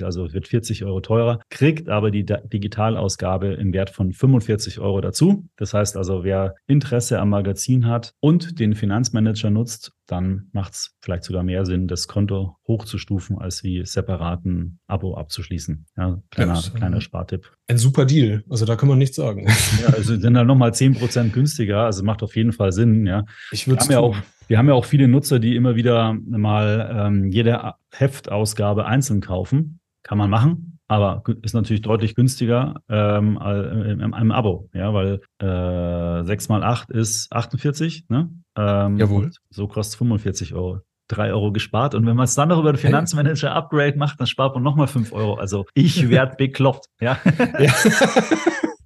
Euro, 0.00 0.06
also 0.06 0.32
wird 0.32 0.48
40 0.48 0.84
Euro 0.84 1.00
teurer, 1.00 1.40
kriegt 1.48 1.88
aber 1.88 2.10
die 2.10 2.26
Digitalausgabe 2.26 3.54
im 3.54 3.72
Wert 3.72 3.90
von 3.90 4.12
45 4.12 4.80
Euro 4.80 5.00
dazu. 5.00 5.48
Das 5.56 5.72
heißt 5.72 5.96
also, 5.96 6.24
wer 6.24 6.54
Interesse 6.66 7.20
am 7.20 7.30
Magazin 7.30 7.86
hat 7.86 8.12
und 8.20 8.58
den 8.60 8.74
Finanzmanager 8.74 9.50
nutzt, 9.50 9.92
dann 10.06 10.48
macht 10.52 10.74
es 10.74 10.94
vielleicht 11.00 11.24
sogar 11.24 11.42
mehr 11.42 11.64
Sinn, 11.64 11.88
das 11.88 12.06
Konto 12.08 12.56
hochzustufen, 12.68 13.38
als 13.38 13.64
wie 13.64 13.86
separaten 13.86 14.78
Abo 14.86 15.16
abzuschließen. 15.16 15.86
Ja, 15.96 16.20
kleiner, 16.30 16.54
ja, 16.54 16.70
kleiner 16.74 17.00
Spartipp. 17.00 17.50
Ein 17.66 17.78
super 17.78 18.04
Deal. 18.04 18.44
Also 18.50 18.66
da 18.66 18.76
kann 18.76 18.88
man 18.88 18.98
nichts 18.98 19.16
sagen. 19.16 19.46
Ja, 19.82 19.94
also 19.94 20.16
sind 20.16 20.34
dann 20.34 20.46
nochmal 20.46 20.70
10% 20.70 21.30
günstiger. 21.30 21.84
Also 21.84 22.04
macht 22.04 22.22
auf 22.22 22.36
jeden 22.36 22.52
Fall 22.52 22.72
Sinn. 22.72 23.06
Ja. 23.06 23.24
Ich 23.50 23.66
würde 23.66 23.84
ja 23.90 24.00
auch 24.00 24.16
wir 24.48 24.58
haben 24.58 24.68
ja 24.68 24.74
auch 24.74 24.84
viele 24.84 25.08
Nutzer, 25.08 25.38
die 25.38 25.56
immer 25.56 25.76
wieder 25.76 26.14
mal 26.26 26.94
ähm, 26.94 27.30
jede 27.30 27.74
Heftausgabe 27.90 28.86
einzeln 28.86 29.20
kaufen. 29.20 29.80
Kann 30.02 30.18
man 30.18 30.28
machen, 30.28 30.78
aber 30.86 31.22
ist 31.42 31.54
natürlich 31.54 31.80
deutlich 31.80 32.14
günstiger 32.14 32.74
ähm, 32.90 33.38
in 33.38 34.12
einem 34.12 34.32
Abo, 34.32 34.68
ja, 34.74 34.92
weil 34.92 35.20
äh, 35.38 36.24
6 36.24 36.48
mal 36.50 36.62
8 36.62 36.90
ist 36.90 37.32
48, 37.32 38.06
ne? 38.08 38.30
Ähm, 38.56 38.98
Jawohl. 38.98 39.30
So 39.48 39.66
kostet 39.66 39.98
45 39.98 40.54
Euro. 40.54 40.80
3 41.08 41.32
Euro 41.32 41.52
gespart. 41.52 41.94
Und 41.94 42.06
wenn 42.06 42.16
man 42.16 42.24
es 42.24 42.34
dann 42.34 42.48
noch 42.48 42.58
über 42.58 42.72
den 42.72 42.78
Finanzmanager 42.78 43.52
Upgrade 43.52 43.96
macht, 43.98 44.20
dann 44.20 44.26
spart 44.26 44.54
man 44.54 44.62
nochmal 44.62 44.86
5 44.86 45.12
Euro. 45.12 45.34
Also 45.34 45.66
ich 45.74 46.08
werde 46.10 46.36
bekloppt. 46.36 46.86
Ja. 47.00 47.18
ja. 47.58 47.72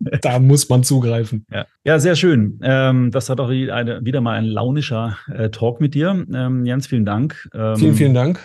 da 0.23 0.39
muss 0.39 0.69
man 0.69 0.83
zugreifen. 0.83 1.47
Ja, 1.51 1.67
ja 1.85 1.99
sehr 1.99 2.17
schön. 2.17 2.59
Ähm, 2.63 3.11
das 3.11 3.31
hat 3.31 3.41
auch 3.41 3.51
eine, 3.51 4.05
wieder 4.05 4.21
mal 4.21 4.35
ein 4.35 4.45
launischer 4.45 5.19
äh, 5.33 5.51
Talk 5.51 5.81
mit 5.81 5.95
dir. 5.95 6.25
Ähm, 6.33 6.65
Jens, 6.65 6.87
vielen 6.87 7.05
Dank. 7.05 7.49
Ähm, 7.55 7.77
vielen, 7.77 7.95
vielen 7.95 8.15
Dank. 8.15 8.41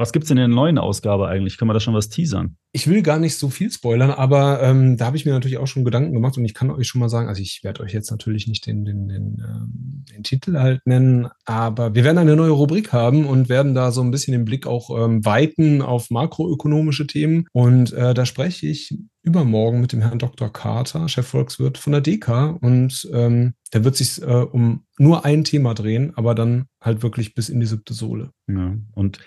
Was 0.00 0.12
gibt 0.12 0.24
es 0.24 0.30
in 0.30 0.38
der 0.38 0.48
neuen 0.48 0.78
Ausgabe 0.78 1.28
eigentlich? 1.28 1.58
Können 1.58 1.68
wir 1.68 1.74
da 1.74 1.80
schon 1.80 1.92
was 1.92 2.08
teasern? 2.08 2.56
Ich 2.72 2.88
will 2.88 3.02
gar 3.02 3.18
nicht 3.18 3.36
so 3.36 3.50
viel 3.50 3.70
spoilern, 3.70 4.10
aber 4.10 4.62
ähm, 4.62 4.96
da 4.96 5.04
habe 5.04 5.18
ich 5.18 5.26
mir 5.26 5.32
natürlich 5.32 5.58
auch 5.58 5.66
schon 5.66 5.84
Gedanken 5.84 6.14
gemacht 6.14 6.38
und 6.38 6.44
ich 6.46 6.54
kann 6.54 6.70
euch 6.70 6.88
schon 6.88 7.00
mal 7.00 7.10
sagen, 7.10 7.28
also 7.28 7.42
ich 7.42 7.60
werde 7.62 7.82
euch 7.82 7.92
jetzt 7.92 8.10
natürlich 8.10 8.46
nicht 8.48 8.64
den, 8.64 8.86
den, 8.86 9.08
den, 9.08 9.44
ähm, 9.46 10.04
den 10.10 10.22
Titel 10.22 10.58
halt 10.58 10.80
nennen, 10.86 11.28
aber 11.44 11.94
wir 11.94 12.02
werden 12.02 12.16
eine 12.16 12.34
neue 12.34 12.52
Rubrik 12.52 12.94
haben 12.94 13.26
und 13.26 13.50
werden 13.50 13.74
da 13.74 13.92
so 13.92 14.00
ein 14.00 14.10
bisschen 14.10 14.32
den 14.32 14.46
Blick 14.46 14.66
auch 14.66 14.88
ähm, 14.88 15.22
weiten 15.26 15.82
auf 15.82 16.08
makroökonomische 16.08 17.06
Themen. 17.06 17.44
Und 17.52 17.92
äh, 17.92 18.14
da 18.14 18.24
spreche 18.24 18.68
ich 18.68 18.96
übermorgen 19.22 19.82
mit 19.82 19.92
dem 19.92 20.00
Herrn 20.00 20.18
Dr. 20.18 20.50
Carter, 20.50 21.10
Chefvolkswirt 21.10 21.76
von 21.76 21.92
der 21.92 22.00
DK. 22.00 22.56
Und 22.62 23.06
ähm, 23.12 23.52
da 23.70 23.84
wird 23.84 23.96
sich 23.96 24.22
äh, 24.22 24.24
um 24.24 24.86
nur 24.98 25.26
ein 25.26 25.44
Thema 25.44 25.74
drehen, 25.74 26.14
aber 26.16 26.34
dann 26.34 26.68
halt 26.80 27.02
wirklich 27.02 27.34
bis 27.34 27.50
in 27.50 27.60
die 27.60 27.66
siebte 27.66 27.92
Sohle. 27.92 28.30
Ja, 28.48 28.78
und 28.94 29.20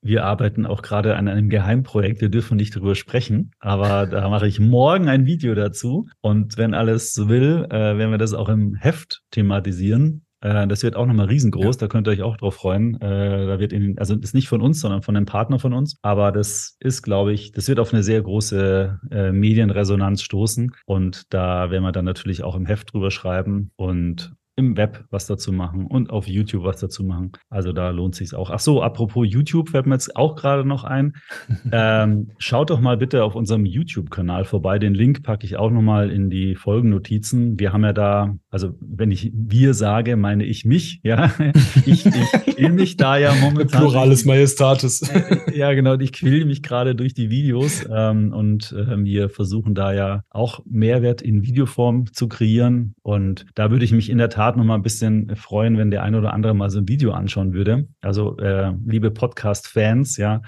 wir 0.00 0.24
arbeiten 0.24 0.66
auch 0.66 0.82
gerade 0.82 1.16
an 1.16 1.28
einem 1.28 1.48
Geheimprojekt. 1.48 2.20
Wir 2.20 2.28
dürfen 2.28 2.56
nicht 2.56 2.74
darüber 2.76 2.94
sprechen, 2.94 3.52
aber 3.58 4.06
da 4.06 4.28
mache 4.28 4.46
ich 4.46 4.60
morgen 4.60 5.08
ein 5.08 5.26
Video 5.26 5.54
dazu. 5.54 6.08
Und 6.20 6.56
wenn 6.56 6.74
alles 6.74 7.12
so 7.12 7.28
will, 7.28 7.66
äh, 7.70 7.98
werden 7.98 8.10
wir 8.10 8.18
das 8.18 8.34
auch 8.34 8.48
im 8.48 8.74
Heft 8.74 9.22
thematisieren. 9.30 10.24
Äh, 10.40 10.66
das 10.66 10.82
wird 10.82 10.96
auch 10.96 11.06
nochmal 11.06 11.26
riesengroß. 11.26 11.76
Ja. 11.76 11.80
Da 11.80 11.88
könnt 11.88 12.06
ihr 12.06 12.12
euch 12.12 12.22
auch 12.22 12.36
drauf 12.36 12.54
freuen. 12.54 13.00
Äh, 13.00 13.46
da 13.46 13.58
wird 13.58 13.72
in, 13.72 13.98
also 13.98 14.14
das 14.14 14.30
ist 14.30 14.34
nicht 14.34 14.48
von 14.48 14.60
uns, 14.60 14.80
sondern 14.80 15.02
von 15.02 15.16
einem 15.16 15.26
Partner 15.26 15.58
von 15.58 15.72
uns. 15.72 15.96
Aber 16.02 16.32
das 16.32 16.76
ist, 16.80 17.02
glaube 17.02 17.32
ich, 17.32 17.52
das 17.52 17.68
wird 17.68 17.80
auf 17.80 17.92
eine 17.92 18.02
sehr 18.02 18.22
große 18.22 19.00
äh, 19.10 19.32
Medienresonanz 19.32 20.22
stoßen. 20.22 20.72
Und 20.86 21.32
da 21.32 21.70
werden 21.70 21.82
wir 21.82 21.92
dann 21.92 22.04
natürlich 22.04 22.44
auch 22.44 22.54
im 22.54 22.66
Heft 22.66 22.92
drüber 22.92 23.10
schreiben 23.10 23.72
und 23.76 24.32
im 24.58 24.76
Web 24.76 25.04
was 25.10 25.26
dazu 25.26 25.52
machen 25.52 25.86
und 25.86 26.10
auf 26.10 26.26
YouTube 26.26 26.64
was 26.64 26.80
dazu 26.80 27.04
machen. 27.04 27.32
Also 27.48 27.72
da 27.72 27.90
lohnt 27.90 28.16
sich 28.16 28.34
auch. 28.34 28.50
Ach 28.50 28.58
so, 28.58 28.82
apropos 28.82 29.26
YouTube 29.28 29.70
fällt 29.70 29.86
mir 29.86 29.94
jetzt 29.94 30.16
auch 30.16 30.34
gerade 30.34 30.64
noch 30.64 30.84
ein. 30.84 31.14
ähm, 31.72 32.32
schaut 32.38 32.70
doch 32.70 32.80
mal 32.80 32.96
bitte 32.96 33.22
auf 33.22 33.36
unserem 33.36 33.64
YouTube-Kanal 33.64 34.44
vorbei. 34.44 34.78
Den 34.78 34.94
Link 34.94 35.22
packe 35.22 35.46
ich 35.46 35.56
auch 35.56 35.70
nochmal 35.70 36.10
in 36.10 36.28
die 36.28 36.56
Folgennotizen. 36.56 37.58
Wir 37.58 37.72
haben 37.72 37.84
ja 37.84 37.92
da, 37.92 38.34
also 38.50 38.74
wenn 38.80 39.12
ich 39.12 39.30
wir 39.32 39.74
sage, 39.74 40.16
meine 40.16 40.44
ich 40.44 40.64
mich, 40.64 41.00
ja. 41.04 41.30
ich, 41.86 42.04
ich 42.06 42.54
quäl 42.54 42.72
mich 42.72 42.96
da 42.96 43.16
ja 43.16 43.32
momentan. 43.40 43.80
Plurales 43.80 44.24
Majestatis. 44.24 45.08
ja, 45.54 45.72
genau. 45.74 45.94
Ich 45.98 46.12
quäle 46.12 46.44
mich 46.44 46.62
gerade 46.62 46.96
durch 46.96 47.14
die 47.14 47.30
Videos 47.30 47.86
ähm, 47.90 48.32
und 48.32 48.72
äh, 48.72 48.96
wir 49.04 49.28
versuchen 49.28 49.74
da 49.74 49.92
ja 49.92 50.24
auch 50.30 50.60
Mehrwert 50.66 51.22
in 51.22 51.42
Videoform 51.42 52.12
zu 52.12 52.28
kreieren. 52.28 52.94
Und 53.02 53.46
da 53.54 53.70
würde 53.70 53.84
ich 53.84 53.92
mich 53.92 54.10
in 54.10 54.18
der 54.18 54.30
Tat 54.30 54.47
Tat 54.48 54.56
noch 54.56 54.64
mal 54.64 54.76
ein 54.76 54.82
bisschen 54.82 55.36
freuen, 55.36 55.76
wenn 55.76 55.90
der 55.90 56.02
eine 56.02 56.16
oder 56.16 56.32
andere 56.32 56.54
mal 56.54 56.70
so 56.70 56.78
ein 56.78 56.88
Video 56.88 57.12
anschauen 57.12 57.52
würde. 57.52 57.86
Also, 58.00 58.38
äh, 58.38 58.72
liebe 58.86 59.10
Podcast-Fans, 59.10 60.16
ja, 60.16 60.40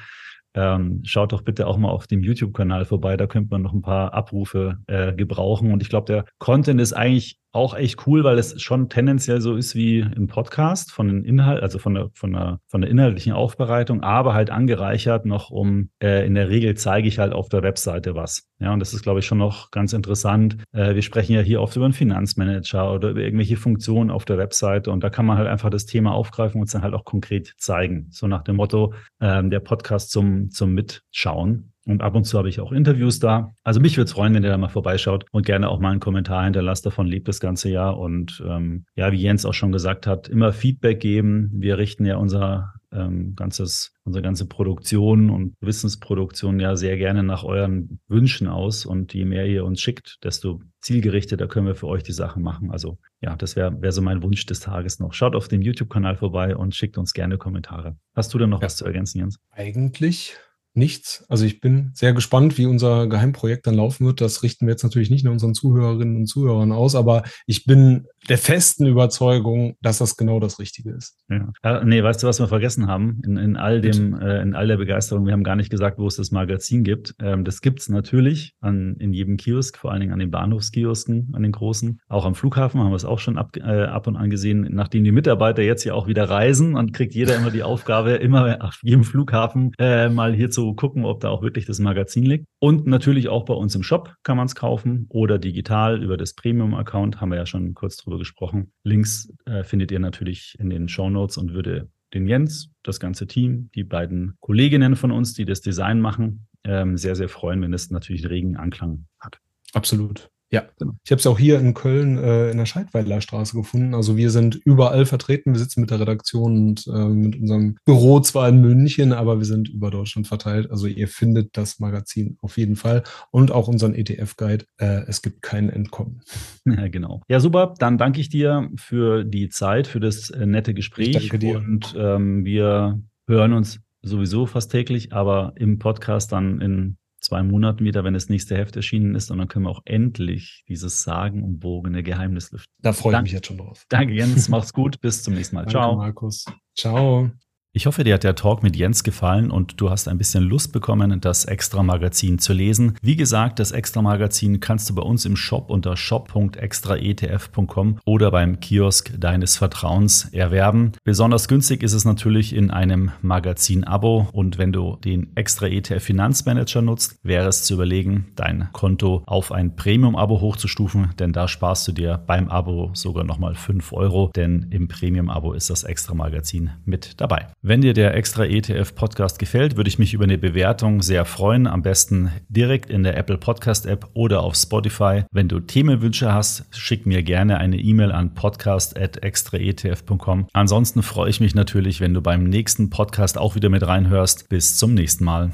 ähm, 0.55 1.03
schaut 1.05 1.33
doch 1.33 1.43
bitte 1.43 1.67
auch 1.67 1.77
mal 1.77 1.91
auf 1.91 2.07
dem 2.07 2.23
YouTube-Kanal 2.23 2.87
vorbei. 2.87 3.19
Da 3.19 3.27
könnte 3.27 3.51
man 3.51 3.61
noch 3.61 3.75
ein 3.75 3.83
paar 3.83 4.15
Abrufe 4.15 4.79
äh, 4.87 5.13
gebrauchen. 5.13 5.71
Und 5.71 5.83
ich 5.83 5.91
glaube, 5.91 6.07
der 6.07 6.25
Content 6.39 6.81
ist 6.81 6.95
eigentlich 6.95 7.39
auch 7.53 7.75
echt 7.75 8.07
cool, 8.07 8.23
weil 8.23 8.39
es 8.39 8.61
schon 8.63 8.89
tendenziell 8.89 9.41
so 9.41 9.57
ist 9.57 9.75
wie 9.75 10.01
im 10.01 10.29
Podcast 10.29 10.93
von 10.93 11.09
den 11.09 11.25
Inhalt, 11.25 11.63
also 11.63 11.79
von 11.79 11.95
der, 11.95 12.11
von 12.15 12.33
der, 12.33 12.61
von 12.69 12.81
der 12.81 12.91
inhaltlichen 12.91 13.33
Aufbereitung, 13.33 14.03
aber 14.03 14.35
halt 14.35 14.51
angereichert 14.51 15.27
noch 15.27 15.51
um, 15.51 15.91
äh, 16.03 16.27
in 16.27 16.35
der 16.35 16.49
Regel 16.49 16.77
zeige 16.77 17.09
ich 17.09 17.19
halt 17.19 17.33
auf 17.33 17.49
der 17.49 17.63
Webseite 17.63 18.15
was. 18.15 18.49
Ja, 18.61 18.73
und 18.73 18.79
das 18.79 18.95
ist, 18.95 19.03
glaube 19.03 19.21
ich, 19.21 19.27
schon 19.27 19.39
noch 19.39 19.71
ganz 19.71 19.93
interessant. 19.93 20.59
Äh, 20.73 20.95
wir 20.95 21.03
sprechen 21.03 21.33
ja 21.33 21.41
hier 21.41 21.61
oft 21.61 21.75
über 21.75 21.87
einen 21.87 21.95
Finanzmanager 21.95 22.93
oder 22.93 23.11
über 23.11 23.21
irgendwelche 23.21 23.57
Funktionen 23.57 24.11
auf 24.11 24.25
der 24.25 24.39
Webseite 24.39 24.91
und 24.91 25.03
da 25.03 25.11
kann 25.11 25.27
man 25.27 25.37
halt 25.37 25.49
einfach 25.49 25.71
das 25.71 25.87
Thema 25.87 26.13
aufgreifen 26.13 26.61
und 26.61 26.67
es 26.67 26.73
dann 26.73 26.83
halt 26.83 26.95
auch 26.95 27.05
konkret 27.05 27.55
zeigen. 27.59 28.07
So 28.11 28.29
nach 28.29 28.43
dem 28.43 28.57
Motto, 28.57 28.95
äh, 29.19 29.43
der 29.43 29.61
Podcast 29.61 30.11
zum, 30.11 30.51
zum 30.51 30.73
Mitschauen. 30.75 31.73
Und 31.87 32.03
ab 32.03 32.15
und 32.15 32.25
zu 32.25 32.37
habe 32.39 32.49
ich 32.49 32.61
auch 32.61 32.73
Interviews 32.73 33.21
da. 33.21 33.55
Also 33.65 33.81
mich 33.81 33.97
würde 33.97 34.07
es 34.07 34.13
freuen, 34.13 34.35
wenn 34.35 34.45
ihr 34.45 34.51
da 34.51 34.59
mal 34.59 34.69
vorbeischaut 34.69 35.25
und 35.33 35.47
gerne 35.47 35.69
auch 35.69 35.81
mal 35.81 35.91
einen 35.91 36.01
Kommentar 36.01 36.45
hinterlasst. 36.45 36.85
Davon 36.85 37.07
lebt 37.07 37.29
das 37.29 37.41
ganze 37.41 37.71
Jahr. 37.71 37.99
Und 37.99 38.43
ähm, 38.47 38.85
ja, 38.97 39.13
wie 39.13 39.21
Jens 39.21 39.47
auch 39.47 39.55
schon 39.55 39.73
gesagt 39.73 40.07
hat, 40.07 40.29
immer 40.29 40.53
Feedback 40.53 41.01
geben. 41.01 41.51
Wir 41.55 41.79
richten 41.79 42.05
ja 42.05 42.17
unser 42.17 42.75
ähm, 42.93 43.35
ganzes, 43.35 43.95
unsere 44.05 44.23
ganze 44.23 44.47
Produktion 44.47 45.31
und 45.31 45.55
Wissensproduktion 45.61 46.61
ja 46.61 46.77
sehr 46.77 46.97
gerne 46.97 47.23
nach 47.23 47.45
euren 47.45 48.01
Wünschen 48.09 48.49
aus. 48.49 48.85
Und 48.85 49.15
je 49.15 49.25
mehr 49.25 49.47
ihr 49.47 49.65
uns 49.65 49.81
schickt, 49.81 50.19
desto 50.23 50.61
zielgerichteter 50.83 51.47
können 51.49 51.67
wir 51.67 51.77
für 51.77 51.89
euch 51.89 52.03
die 52.03 52.13
Sachen 52.13 52.43
machen. 52.43 52.71
Also 52.71 52.99
ja, 53.21 53.37
das 53.37 53.57
wäre 53.57 53.81
wär 53.81 53.93
so 53.93 54.03
mein 54.03 54.23
Wunsch 54.23 54.45
des 54.47 54.61
Tages 54.61 54.99
noch. 54.99 55.15
Schaut 55.15 55.35
auf 55.35 55.49
dem 55.49 55.63
YouTube-Kanal 55.63 56.17
vorbei 56.17 56.57
und 56.57 56.75
schickt 56.75 56.99
uns 56.99 57.15
gerne 57.15 57.39
Kommentare. 57.39 57.97
Hast 58.15 58.35
du 58.35 58.39
denn 58.39 58.51
noch 58.51 58.61
ja. 58.61 58.67
was 58.67 58.77
zu 58.77 58.85
ergänzen, 58.85 59.19
Jens? 59.19 59.39
Eigentlich 59.51 60.37
nichts. 60.75 61.25
Also 61.29 61.45
ich 61.45 61.61
bin 61.61 61.91
sehr 61.95 62.13
gespannt, 62.13 62.59
wie 62.59 62.67
unser 62.67 63.09
Geheimprojekt 63.09 63.67
dann 63.67 63.75
laufen 63.75 64.07
wird. 64.07 64.21
Das 64.21 64.43
richten 64.43 64.67
wir 64.67 64.73
jetzt 64.73 64.83
natürlich 64.83 65.11
nicht 65.11 65.25
nur 65.25 65.33
unseren 65.33 65.55
Zuhörerinnen 65.55 66.17
und 66.17 66.27
Zuhörern 66.27 66.73
aus, 66.73 66.95
aber 66.95 67.25
ich 67.47 67.65
bin 67.65 68.07
der 68.29 68.39
festen 68.39 68.87
Überzeugung, 68.87 69.77
dass 69.81 69.99
das 69.99 70.17
genau 70.17 70.41
das 70.41 70.59
Richtige 70.59 70.91
ist. 70.93 71.17
Ja. 71.29 71.85
Nee, 71.85 72.03
weißt 72.03 72.23
du, 72.23 72.27
was 72.27 72.39
wir 72.39 72.49
vergessen 72.49 72.87
haben? 72.87 73.21
In, 73.25 73.37
in 73.37 73.57
all 73.57 73.81
dem, 73.81 74.19
äh, 74.21 74.43
in 74.43 74.55
all 74.55 74.67
der 74.67 74.77
Begeisterung, 74.77 75.27
wir 75.27 75.33
haben 75.33 75.43
gar 75.43 75.57
nicht 75.57 75.71
gesagt, 75.71 75.99
wo 75.99 76.07
es 76.07 76.17
das 76.17 76.31
Magazin 76.31 76.85
gibt. 76.85 77.15
Ähm, 77.21 77.45
das 77.45 77.61
gibt's 77.61 77.89
natürlich 77.89 78.55
an, 78.61 78.97
in 78.99 79.13
jedem 79.13 79.37
Kiosk, 79.37 79.79
vor 79.79 79.91
allen 79.91 80.01
Dingen 80.01 80.13
an 80.13 80.19
den 80.19 80.31
Bahnhofskiosken, 80.31 81.31
an 81.33 81.43
den 81.43 81.53
großen. 81.53 82.01
Auch 82.09 82.27
am 82.27 82.35
Flughafen 82.35 82.81
haben 82.81 82.91
wir 82.91 82.97
es 82.97 83.05
auch 83.05 83.19
schon 83.19 83.39
ab, 83.39 83.57
äh, 83.57 83.85
ab 83.85 84.07
und 84.07 84.17
an 84.17 84.31
gesehen, 84.31 84.69
nachdem 84.71 85.05
die 85.05 85.13
Mitarbeiter 85.13 85.63
jetzt 85.63 85.85
ja 85.85 85.95
auch 85.95 86.07
wieder 86.07 86.29
reisen 86.29 86.77
und 86.77 86.93
kriegt 86.93 87.15
jeder 87.15 87.37
immer 87.37 87.51
die 87.51 87.63
Aufgabe, 87.63 88.13
immer 88.13 88.59
auf 88.61 88.79
jedem 88.83 89.05
Flughafen 89.05 89.73
äh, 89.79 90.09
mal 90.09 90.35
hier 90.35 90.51
zu 90.51 90.75
gucken, 90.75 91.05
ob 91.05 91.21
da 91.21 91.31
auch 91.31 91.43
wirklich 91.43 91.65
das 91.67 91.79
Magazin 91.79 92.25
liegt. 92.25 92.47
Und 92.61 92.87
natürlich 92.87 93.29
auch 93.29 93.47
bei 93.47 93.55
uns 93.55 93.75
im 93.75 93.83
Shop 93.83 94.15
kann 94.23 94.37
man 94.37 94.47
es 94.47 94.55
kaufen 94.55 95.07
oder 95.09 95.39
digital 95.39 96.03
über 96.03 96.19
das 96.19 96.35
Premium-Account, 96.35 97.19
haben 97.21 97.31
wir 97.31 97.39
ja 97.39 97.47
schon 97.47 97.73
kurz 97.73 97.97
drüber 97.97 98.19
gesprochen. 98.19 98.73
Links 98.85 99.33
äh, 99.47 99.65
findet 99.65 99.91
ihr 99.91 99.99
natürlich 99.99 100.57
in 100.59 100.69
den 100.69 100.87
Show 100.87 101.09
Notes 101.09 101.39
und 101.39 101.55
würde 101.55 101.89
den 102.13 102.27
Jens, 102.27 102.71
das 102.83 103.01
ganze 103.01 103.27
Team, 103.27 103.71
die 103.75 103.85
beiden 103.85 104.35
Kolleginnen 104.41 104.95
von 104.95 105.11
uns, 105.11 105.33
die 105.33 105.47
das 105.47 105.63
Design 105.63 106.01
machen, 106.01 106.49
ähm, 106.65 106.99
sehr, 106.99 107.17
sehr 107.17 107.31
freuen, 107.31 107.63
wenn 107.63 107.73
es 107.73 107.91
natürlich 107.91 108.29
regen 108.29 108.57
Anklang 108.57 109.07
hat. 109.19 109.39
Absolut. 109.73 110.31
Ja, 110.53 110.65
genau. 110.79 110.95
ich 111.05 111.13
habe 111.13 111.21
es 111.21 111.27
auch 111.27 111.39
hier 111.39 111.61
in 111.61 111.75
Köln 111.75 112.19
äh, 112.19 112.51
in 112.51 112.59
der 112.59 112.67
Scheidweiler 112.67 113.21
Straße 113.21 113.57
gefunden. 113.57 113.95
Also 113.95 114.17
wir 114.17 114.31
sind 114.31 114.57
überall 114.65 115.07
vertreten. 115.07 115.53
Wir 115.53 115.61
sitzen 115.61 115.81
mit 115.81 115.91
der 115.91 116.01
Redaktion 116.01 116.57
und 116.57 116.87
äh, 116.89 117.05
mit 117.05 117.37
unserem 117.37 117.77
Büro 117.85 118.19
zwar 118.19 118.49
in 118.49 118.61
München, 118.61 119.13
aber 119.13 119.39
wir 119.39 119.45
sind 119.45 119.69
über 119.69 119.91
Deutschland 119.91 120.27
verteilt. 120.27 120.69
Also 120.71 120.89
ihr 120.89 121.07
findet 121.07 121.57
das 121.57 121.79
Magazin 121.79 122.37
auf 122.41 122.59
jeden 122.59 122.75
Fall 122.75 123.05
und 123.31 123.53
auch 123.53 123.69
unseren 123.69 123.95
ETF-Guide. 123.95 124.65
Äh, 124.79 125.05
es 125.07 125.23
gibt 125.23 125.43
kein 125.43 125.71
Entkommen. 125.71 126.21
Ja, 126.67 126.89
genau. 126.89 127.23
Ja, 127.29 127.41
super. 127.41 127.75
Dann 127.79 127.99
danke 127.99 128.21
ich 128.21 128.29
dir 128.29 128.71
für 128.77 129.25
die 129.25 129.49
Zeit, 129.49 129.87
für 129.87 129.99
das 129.99 130.31
äh, 130.31 130.47
nette 130.47 130.73
Gespräch. 130.73 131.17
Ich 131.17 131.29
danke 131.29 131.39
dir. 131.39 131.59
Und 131.59 131.95
ähm, 131.99 132.45
wir 132.45 133.03
hören 133.27 133.53
uns 133.55 133.81
sowieso 134.03 134.47
fast 134.47 134.71
täglich, 134.71 135.13
aber 135.13 135.53
im 135.57 135.79
Podcast 135.79 136.33
dann 136.33 136.61
in 136.61 136.97
zwei 137.21 137.43
Monaten 137.43 137.85
wieder, 137.85 138.05
wenn 138.05 138.15
das 138.15 138.29
nächste 138.29 138.57
Heft 138.57 138.77
erschienen 138.77 139.15
ist. 139.15 139.31
Und 139.31 139.39
dann 139.39 139.49
können 139.49 139.67
wir 139.67 139.71
auch 139.71 139.83
endlich 139.85 140.65
dieses 140.69 141.03
sagenumwogene 141.03 142.03
Geheimnis 142.03 142.51
lüften. 142.53 142.73
Da 142.83 142.93
freue 142.93 143.17
ich 143.17 143.23
mich 143.23 143.33
jetzt 143.33 143.47
schon 143.47 143.59
drauf. 143.59 143.85
Danke, 143.89 144.15
Jens. 144.15 144.49
Mach's 144.49 144.73
gut. 144.73 145.01
Bis 145.01 145.23
zum 145.23 145.35
nächsten 145.35 145.57
Mal. 145.57 145.63
Danke, 145.63 145.73
Ciao. 145.73 145.97
Markus. 145.97 146.45
Ciao. 146.77 147.31
Ich 147.73 147.87
hoffe, 147.87 148.03
dir 148.03 148.15
hat 148.15 148.25
der 148.25 148.35
Talk 148.35 148.65
mit 148.65 148.75
Jens 148.75 149.05
gefallen 149.05 149.53
und 149.53 149.81
du 149.81 149.91
hast 149.91 150.09
ein 150.09 150.19
bisschen 150.19 150.43
Lust 150.43 150.73
bekommen, 150.73 151.21
das 151.21 151.45
Extra-Magazin 151.45 152.41
zu 152.41 152.53
lesen. 152.53 152.97
Wie 153.01 153.15
gesagt, 153.15 153.61
das 153.61 153.71
Extra-Magazin 153.71 154.59
kannst 154.59 154.91
du 154.91 154.97
bei 154.97 155.03
uns 155.03 155.25
im 155.25 155.37
Shop 155.37 155.71
unter 155.71 155.97
shop.extraetf.com 155.97 158.01
oder 158.05 158.33
beim 158.33 158.59
Kiosk 158.59 159.13
deines 159.21 159.57
Vertrauens 159.57 160.25
erwerben. 160.33 160.91
Besonders 161.05 161.47
günstig 161.47 161.85
ist 161.85 161.93
es 161.93 162.05
natürlich 162.05 162.57
in 162.57 162.73
einem 162.73 163.13
Magazin-Abo 163.23 164.31
und 164.33 164.59
wenn 164.59 164.73
du 164.73 164.97
den 164.97 165.31
Extra-ETF 165.37 166.03
Finanzmanager 166.03 166.83
nutzt, 166.83 167.21
wäre 167.23 167.47
es 167.47 167.63
zu 167.63 167.75
überlegen, 167.75 168.33
dein 168.35 168.69
Konto 168.73 169.23
auf 169.27 169.53
ein 169.53 169.77
Premium-Abo 169.77 170.41
hochzustufen, 170.41 171.11
denn 171.21 171.33
da 171.33 171.47
sparst 171.47 171.87
du 171.87 171.93
dir 171.93 172.21
beim 172.27 172.49
Abo 172.49 172.91
sogar 172.95 173.23
nochmal 173.23 173.55
5 173.55 173.93
Euro, 173.93 174.33
denn 174.35 174.67
im 174.71 174.89
Premium-Abo 174.89 175.53
ist 175.53 175.71
das 175.71 175.85
Extra-Magazin 175.85 176.71
mit 176.85 177.21
dabei. 177.21 177.47
Wenn 177.63 177.83
dir 177.83 177.93
der 177.93 178.15
extra 178.15 178.47
ETF 178.47 178.95
Podcast 178.95 179.39
gefällt, 179.39 179.77
würde 179.77 179.89
ich 179.89 179.99
mich 179.99 180.15
über 180.15 180.25
eine 180.25 180.39
Bewertung 180.39 181.03
sehr 181.03 181.27
freuen. 181.27 181.67
Am 181.67 181.83
besten 181.83 182.33
direkt 182.49 182.89
in 182.89 183.03
der 183.03 183.19
Apple 183.19 183.37
Podcast 183.37 183.85
App 183.85 184.09
oder 184.15 184.43
auf 184.43 184.55
Spotify. 184.55 185.25
Wenn 185.31 185.47
du 185.47 185.61
Themenwünsche 185.61 186.33
hast, 186.33 186.65
schick 186.71 187.05
mir 187.05 187.23
gerne 187.23 187.59
eine 187.59 187.77
E-Mail 187.77 188.13
an 188.13 188.33
podcast.extraetf.com. 188.33 190.47
Ansonsten 190.55 191.03
freue 191.03 191.29
ich 191.29 191.41
mich 191.41 191.55
natürlich, 191.55 192.01
wenn 192.01 192.15
du 192.15 192.23
beim 192.23 192.45
nächsten 192.45 192.89
Podcast 192.89 193.37
auch 193.37 193.57
wieder 193.57 193.69
mit 193.69 193.87
reinhörst. 193.87 194.49
Bis 194.49 194.79
zum 194.79 194.95
nächsten 194.95 195.25
Mal. 195.25 195.51